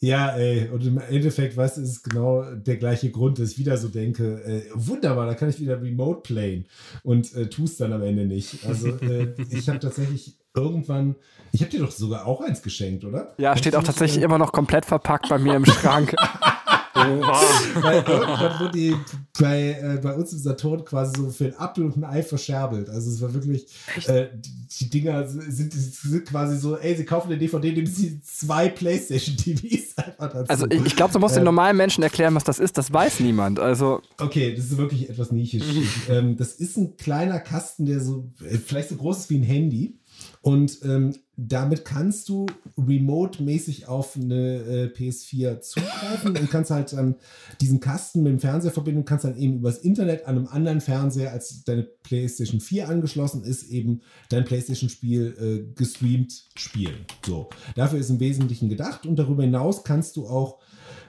[0.00, 3.58] Ja, ey, und im Endeffekt, weißt du, ist es genau der gleiche Grund, dass ich
[3.58, 6.66] wieder so denke, äh, wunderbar, da kann ich wieder Remote playen
[7.02, 8.64] und äh, tue es dann am Ende nicht.
[8.64, 11.16] Also äh, ich habe tatsächlich irgendwann,
[11.50, 13.34] ich habe dir doch sogar auch eins geschenkt, oder?
[13.38, 15.64] Ja, steht auch Hast du nicht, tatsächlich äh, immer noch komplett verpackt bei mir im
[15.64, 16.14] Schrank.
[16.98, 18.96] Weil irgendwann wurde die
[19.38, 22.88] bei, äh, bei uns im Saturn quasi so für ein Apfel und ein Ei verscherbelt.
[22.90, 23.66] Also es war wirklich,
[24.06, 24.50] äh, die,
[24.80, 29.36] die Dinger sind, sind quasi so, ey, sie kaufen eine DVD, nehmen sie zwei Playstation
[29.36, 30.50] TVs einfach dazu.
[30.50, 32.76] Also ich, ich glaube, du musst den Äh, normalen Menschen erklären, was das ist.
[32.78, 33.58] Das weiß niemand.
[33.60, 35.62] Also Okay, das ist wirklich etwas nischig.
[36.08, 39.42] ähm, das ist ein kleiner Kasten, der so äh, vielleicht so groß ist wie ein
[39.44, 39.98] Handy.
[40.42, 42.46] Und ähm, damit kannst du
[42.76, 47.14] remote-mäßig auf eine äh, PS4 zugreifen und kannst halt dann
[47.60, 50.80] diesen Kasten mit dem Fernseher verbinden und kannst dann eben übers Internet an einem anderen
[50.80, 55.36] Fernseher, als deine PlayStation 4 angeschlossen ist, eben dein PlayStation-Spiel
[55.68, 57.06] äh, gestreamt spielen.
[57.24, 60.58] So, dafür ist im Wesentlichen gedacht und darüber hinaus kannst du auch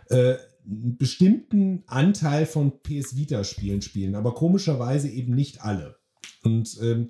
[0.10, 5.96] äh, einen bestimmten Anteil von PS Vita-Spielen spielen, aber komischerweise eben nicht alle.
[6.44, 7.10] Und ähm,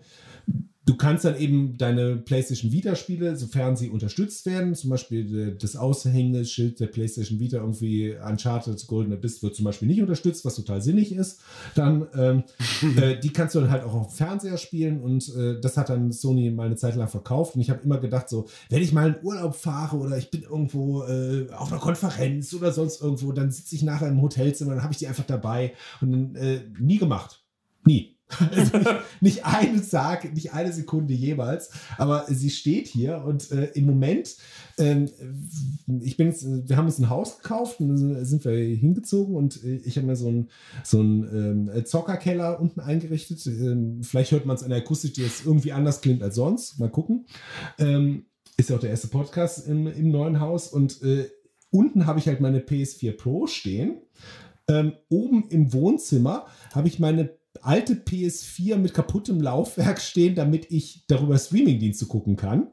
[0.89, 5.75] du kannst dann eben deine PlayStation Vita-Spiele, sofern sie unterstützt werden, zum Beispiel äh, das
[5.75, 10.81] Aushängeschild der PlayStation Vita, irgendwie Uncharted Golden Abyss wird zum Beispiel nicht unterstützt, was total
[10.81, 11.41] sinnig ist,
[11.75, 12.43] dann ähm,
[12.97, 15.89] äh, die kannst du dann halt auch auf dem Fernseher spielen und äh, das hat
[15.89, 18.91] dann Sony mal eine Zeit lang verkauft und ich habe immer gedacht so, wenn ich
[18.91, 23.31] mal in Urlaub fahre oder ich bin irgendwo äh, auf einer Konferenz oder sonst irgendwo,
[23.31, 26.61] dann sitze ich nachher im Hotelzimmer, dann habe ich die einfach dabei und dann, äh,
[26.79, 27.43] nie gemacht.
[27.85, 28.18] Nie.
[28.37, 33.71] Also nicht, nicht einen Tag, nicht eine Sekunde jemals, aber sie steht hier und äh,
[33.73, 34.37] im Moment,
[34.77, 35.09] ähm,
[36.01, 36.29] ich bin
[36.67, 40.15] wir haben uns ein Haus gekauft und sind wir hingezogen und äh, ich habe mir
[40.15, 40.49] so einen
[40.83, 43.45] so ähm, Zockerkeller unten eingerichtet.
[43.47, 46.79] Ähm, vielleicht hört man es an der Akustik, die jetzt irgendwie anders klingt als sonst.
[46.79, 47.25] Mal gucken.
[47.77, 48.25] Ähm,
[48.57, 51.29] ist ja auch der erste Podcast im, im neuen Haus und äh,
[51.71, 54.01] unten habe ich halt meine PS4 Pro stehen.
[54.67, 61.05] Ähm, oben im Wohnzimmer habe ich meine alte PS4 mit kaputtem Laufwerk stehen, damit ich
[61.07, 62.67] darüber Streamingdienste gucken kann.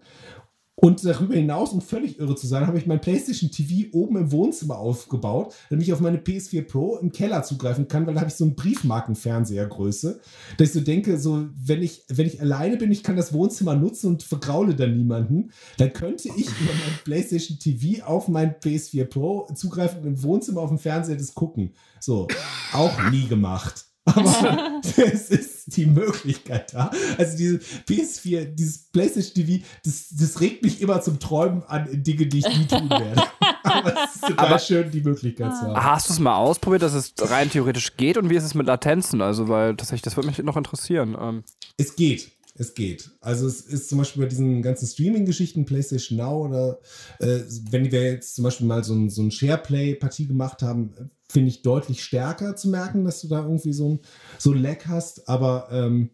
[0.78, 4.31] Und darüber hinaus, um völlig irre zu sein, habe ich mein PlayStation TV oben im
[4.31, 8.28] Wohnzimmer aufgebaut, damit ich auf meine PS4 Pro im Keller zugreifen kann, weil da habe
[8.28, 10.20] ich so einen Briefmarkenfernsehergröße,
[10.59, 13.74] dass ich so denke, so wenn ich, wenn ich alleine bin, ich kann das Wohnzimmer
[13.74, 19.07] nutzen und vergraule dann niemanden, dann könnte ich über mein PlayStation TV auf mein PS4
[19.07, 21.73] Pro zugreifen und im Wohnzimmer auf dem Fernseher das gucken.
[22.01, 22.28] So,
[22.74, 23.86] auch nie gemacht.
[24.07, 26.91] Aber es ist die Möglichkeit da.
[27.19, 27.57] Also diese
[27.89, 32.49] PS4, dieses PlayStation TV, das, das regt mich immer zum Träumen an Dinge, die ich
[32.49, 33.23] nie tun werde.
[33.65, 35.85] Aber es ist total Aber- schön, die Möglichkeit zu haben.
[35.85, 38.66] hast du es mal ausprobiert, dass es rein theoretisch geht und wie ist es mit
[38.66, 39.20] Latenzen?
[39.20, 41.16] Also weil tatsächlich, das würde mich noch interessieren.
[41.20, 41.43] Ähm,
[41.77, 42.31] Es geht.
[42.59, 43.11] Es geht.
[43.20, 46.78] Also es ist zum Beispiel bei diesen ganzen Streaming-Geschichten, PlayStation Now oder
[47.19, 51.49] äh, wenn wir jetzt zum Beispiel mal so ein, so ein Shareplay-Partie gemacht haben, finde
[51.49, 54.01] ich deutlich stärker zu merken, dass du da irgendwie so ein,
[54.39, 55.28] so ein Lag hast.
[55.28, 56.11] Aber ähm,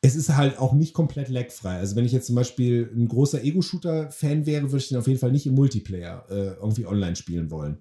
[0.00, 1.78] es ist halt auch nicht komplett lagfrei.
[1.78, 5.20] Also wenn ich jetzt zum Beispiel ein großer Ego-Shooter-Fan wäre, würde ich den auf jeden
[5.20, 7.78] Fall nicht im Multiplayer äh, irgendwie online spielen wollen.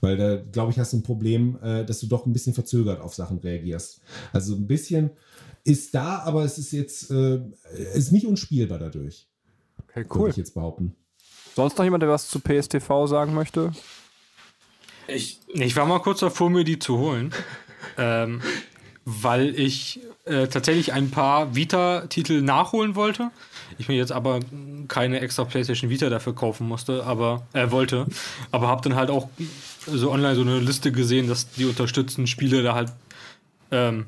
[0.00, 3.00] Weil da, glaube ich, hast du ein Problem, äh, dass du doch ein bisschen verzögert
[3.00, 4.00] auf Sachen reagierst.
[4.32, 5.10] Also ein bisschen
[5.64, 7.40] ist da, aber es ist jetzt äh,
[7.94, 9.26] ist nicht unspielbar dadurch.
[9.82, 10.94] Okay, Würde ich jetzt behaupten.
[11.56, 13.72] Sonst noch jemand, der was zu PSTV sagen möchte?
[15.06, 17.32] Ich, Ich war mal kurz davor, mir die zu holen.
[17.98, 18.40] ähm,
[19.04, 23.30] weil ich äh, tatsächlich ein paar Vita-Titel nachholen wollte.
[23.76, 24.40] Ich mir jetzt aber
[24.88, 28.06] keine extra PlayStation Vita dafür kaufen musste, aber äh, wollte.
[28.50, 29.28] Aber habe dann halt auch
[29.86, 32.92] so online so eine Liste gesehen, dass die unterstützten Spiele da halt,
[33.70, 34.06] ähm,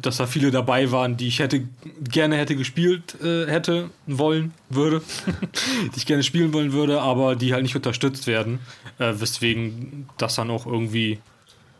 [0.00, 1.68] dass da viele dabei waren, die ich hätte
[2.02, 5.02] gerne hätte gespielt äh, hätte wollen würde,
[5.94, 8.60] die ich gerne spielen wollen würde, aber die halt nicht unterstützt werden,
[8.98, 11.18] äh, weswegen das dann auch irgendwie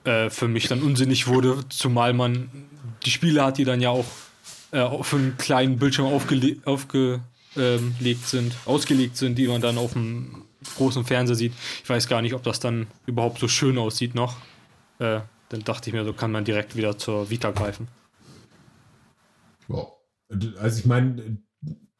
[0.04, 2.50] äh, für mich dann unsinnig wurde, zumal man
[3.04, 4.06] die Spiele hat, die dann ja auch
[4.72, 10.44] äh, auf einen kleinen Bildschirm aufgele aufgelegt sind, ausgelegt sind, die man dann auf dem
[10.76, 11.52] großen Fernseher sieht.
[11.82, 14.36] Ich weiß gar nicht, ob das dann überhaupt so schön aussieht noch.
[14.98, 17.88] Äh, dann dachte ich mir, so kann man direkt wieder zur Vita greifen.
[19.72, 19.86] Ja.
[20.60, 21.38] Also ich meine,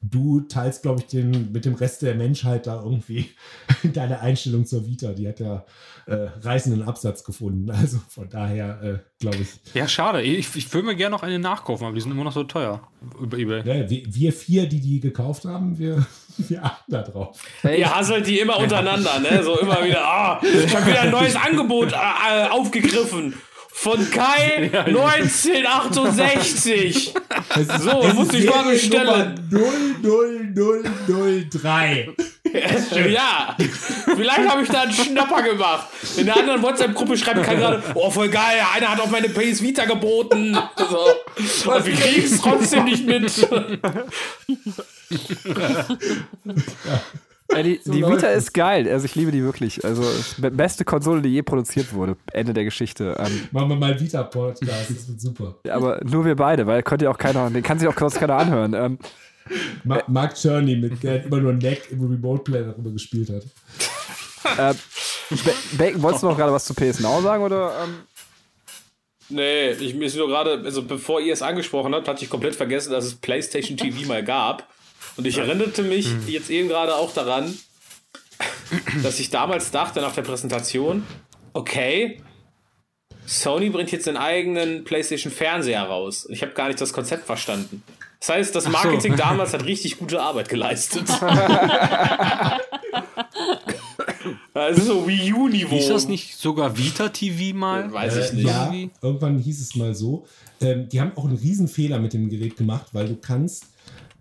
[0.03, 3.31] du teilst, glaube ich, den, mit dem Rest der Menschheit da irgendwie
[3.83, 5.13] deine Einstellung zur Vita.
[5.13, 5.65] Die hat ja
[6.07, 7.71] äh, reißenden Absatz gefunden.
[7.83, 9.75] Also von daher, äh, glaube ich.
[9.75, 10.23] Ja, schade.
[10.23, 12.87] Ich, ich würde mir gerne noch eine nachkaufen, aber die sind immer noch so teuer
[13.21, 13.63] über Ebay.
[13.65, 17.41] Ja, wir, wir vier, die die gekauft haben, wir, wir achten da drauf.
[17.65, 19.43] ihr hasselt die immer untereinander, ne?
[19.43, 23.35] So immer wieder, ah, ich habe wieder ein neues Angebot äh, aufgegriffen.
[23.75, 27.15] Von Kai 1968.
[27.81, 29.39] So, muss ich mal bestellen.
[29.51, 32.09] 00003.
[33.09, 33.57] Ja,
[34.05, 35.87] vielleicht habe ich da einen Schnapper gemacht.
[36.19, 39.63] In der anderen WhatsApp-Gruppe schreibt Kai gerade, oh voll geil, einer hat auf meine PS
[39.63, 40.55] Vita geboten.
[40.77, 41.15] So.
[41.71, 43.49] Und wir kriegen es trotzdem nicht mit.
[47.55, 48.45] Ey, die So die Vita es.
[48.45, 48.89] ist geil.
[48.89, 49.85] Also ich liebe die wirklich.
[49.85, 50.03] Also
[50.51, 52.17] beste Konsole, die je produziert wurde.
[52.33, 53.17] Ende der Geschichte.
[53.19, 55.57] Ähm, Machen wir mal Vita-Podcast, das wird super.
[55.71, 58.37] aber nur wir beide, weil könnt ihr auch keiner, den kann sich auch sonst keiner
[58.37, 58.75] anhören.
[58.75, 58.99] Ähm,
[59.85, 63.43] Ma Mark Cherney, mit, der immer nur Neck im Remote Play darüber gespielt hat.
[64.59, 64.75] äh,
[65.31, 67.43] Ba- Bacon, wolltest du noch gerade was zu PS Now sagen?
[67.43, 67.95] Oder, ähm?
[69.29, 72.55] Nee, ich mir ist nur gerade, also bevor ihr es angesprochen habt, hatte ich komplett
[72.55, 74.69] vergessen, dass es PlayStation TV mal gab.
[75.17, 77.57] Und ich erinnerte mich jetzt eben gerade auch daran,
[79.03, 81.07] dass ich damals dachte nach der Präsentation,
[81.53, 82.21] okay,
[83.27, 86.27] Sony bringt jetzt den eigenen PlayStation Fernseher raus.
[86.31, 87.83] Ich habe gar nicht das Konzept verstanden.
[88.21, 91.09] Das heißt, das Marketing damals hat richtig gute Arbeit geleistet.
[94.55, 95.77] Das ist so Wii U-Niveau.
[95.77, 97.93] Ist das nicht sogar Vita TV mal?
[97.93, 98.47] Weiß ich Äh, nicht.
[98.47, 98.73] Ja,
[99.03, 100.25] irgendwann hieß es mal so.
[100.61, 103.67] Ähm, die haben auch einen riesen Fehler mit dem Gerät gemacht, weil du kannst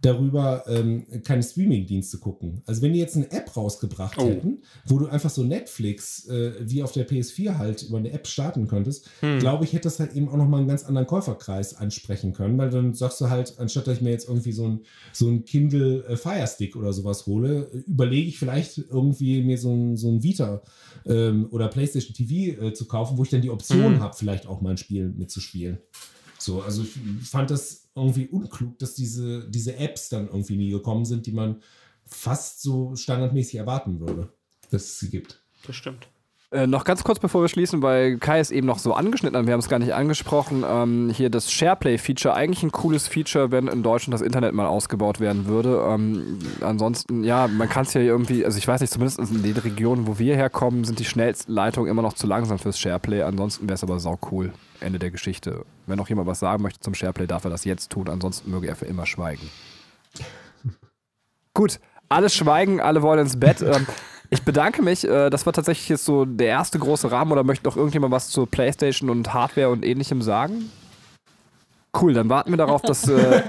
[0.02, 2.64] darüber ähm, keine Streaming-Dienste gucken.
[2.66, 4.30] Also wenn die jetzt eine App rausgebracht Oh.
[4.30, 8.28] hätten, wo du einfach so Netflix äh, wie auf der PS4 halt über eine App
[8.28, 9.38] starten könntest, Hm.
[9.40, 12.72] glaube ich, hätte das halt eben auch nochmal einen ganz anderen Käuferkreis ansprechen können, weil
[12.72, 14.80] dann sagst du halt, anstatt dass ich mir jetzt irgendwie so ein,
[15.14, 19.72] so ein Kindle äh, Fire Stick oder sowas hole, überlege ich vielleicht irgendwie mir so
[19.72, 20.64] ein, so ein Vita
[21.06, 24.00] ähm, oder PlayStation TV äh, zu kaufen, wo ich dann die Option Mhm.
[24.00, 25.78] habe, vielleicht auch mal ein Spiel mitzuspielen.
[26.40, 31.06] So, also ich fand das irgendwie unklug, dass diese, diese Apps dann irgendwie nie gekommen
[31.06, 31.62] sind, die man
[32.06, 34.32] fast so standardmäßig erwarten würde,
[34.70, 35.44] dass es sie gibt.
[35.66, 36.08] Das stimmt.
[36.54, 39.46] Äh, noch ganz kurz, bevor wir schließen, weil Kai es eben noch so angeschnitten hat,
[39.46, 43.70] wir haben es gar nicht angesprochen, ähm, hier das SharePlay-Feature, eigentlich ein cooles Feature, wenn
[43.70, 45.82] in Deutschland das Internet mal ausgebaut werden würde.
[45.88, 49.56] Ähm, ansonsten, ja, man kann es ja irgendwie, also ich weiß nicht, zumindest in den
[49.56, 53.22] Regionen, wo wir herkommen, sind die Schnellleitungen immer noch zu langsam fürs SharePlay.
[53.22, 54.52] Ansonsten wäre es aber sau cool.
[54.82, 55.64] Ende der Geschichte.
[55.88, 58.68] Wenn noch jemand was sagen möchte zum SharePlay, darf er das jetzt tun, ansonsten möge
[58.68, 59.50] er für immer schweigen.
[61.54, 61.80] Gut,
[62.10, 63.62] alle schweigen, alle wollen ins Bett.
[63.62, 63.88] Ähm,
[64.32, 65.08] ich bedanke mich.
[65.08, 67.32] Äh, das war tatsächlich jetzt so der erste große Rahmen.
[67.32, 70.72] Oder möchte noch irgendjemand was zur PlayStation und Hardware und ähnlichem sagen?
[72.00, 73.44] Cool, dann warten wir darauf, dass äh,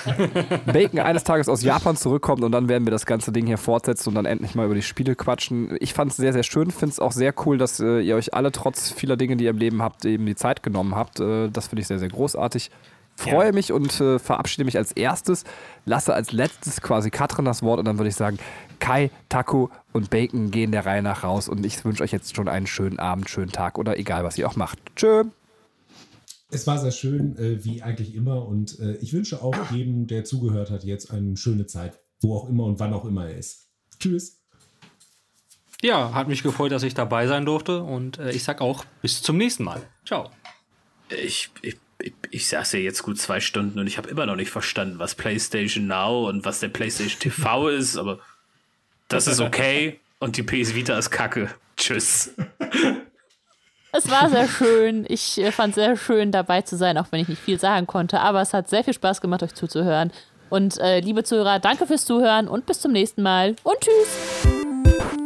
[0.66, 4.10] Bacon eines Tages aus Japan zurückkommt und dann werden wir das ganze Ding hier fortsetzen
[4.10, 5.78] und dann endlich mal über die Spiele quatschen.
[5.80, 8.34] Ich fand es sehr, sehr schön, finde es auch sehr cool, dass äh, ihr euch
[8.34, 11.20] alle trotz vieler Dinge, die ihr im Leben habt, eben die Zeit genommen habt.
[11.20, 12.70] Äh, das finde ich sehr, sehr großartig.
[13.16, 15.44] Freue mich und äh, verabschiede mich als erstes,
[15.86, 18.38] lasse als letztes quasi Katrin das Wort und dann würde ich sagen,
[18.80, 22.48] Kai, Taku und Bacon gehen der Reihe nach raus und ich wünsche euch jetzt schon
[22.48, 24.78] einen schönen Abend, schönen Tag oder egal, was ihr auch macht.
[24.96, 25.24] Tschö.
[26.50, 28.46] Es war sehr schön, äh, wie eigentlich immer.
[28.46, 32.48] Und äh, ich wünsche auch jedem, der zugehört hat, jetzt eine schöne Zeit, wo auch
[32.48, 33.68] immer und wann auch immer er ist.
[34.00, 34.40] Tschüss.
[35.82, 37.82] Ja, hat mich gefreut, dass ich dabei sein durfte.
[37.82, 39.80] Und äh, ich sag auch bis zum nächsten Mal.
[40.04, 40.30] Ciao.
[41.08, 44.36] Ich, ich, ich, ich saß ja jetzt gut zwei Stunden und ich habe immer noch
[44.36, 48.18] nicht verstanden, was PlayStation Now und was der PlayStation TV ist, aber
[49.10, 51.50] das ist okay und die PS Vita ist kacke.
[51.76, 52.32] Tschüss.
[53.92, 55.04] Es war sehr schön.
[55.08, 57.88] Ich äh, fand es sehr schön, dabei zu sein, auch wenn ich nicht viel sagen
[57.88, 58.20] konnte.
[58.20, 60.12] Aber es hat sehr viel Spaß gemacht, euch zuzuhören.
[60.48, 63.56] Und äh, liebe Zuhörer, danke fürs Zuhören und bis zum nächsten Mal.
[63.64, 65.19] Und tschüss.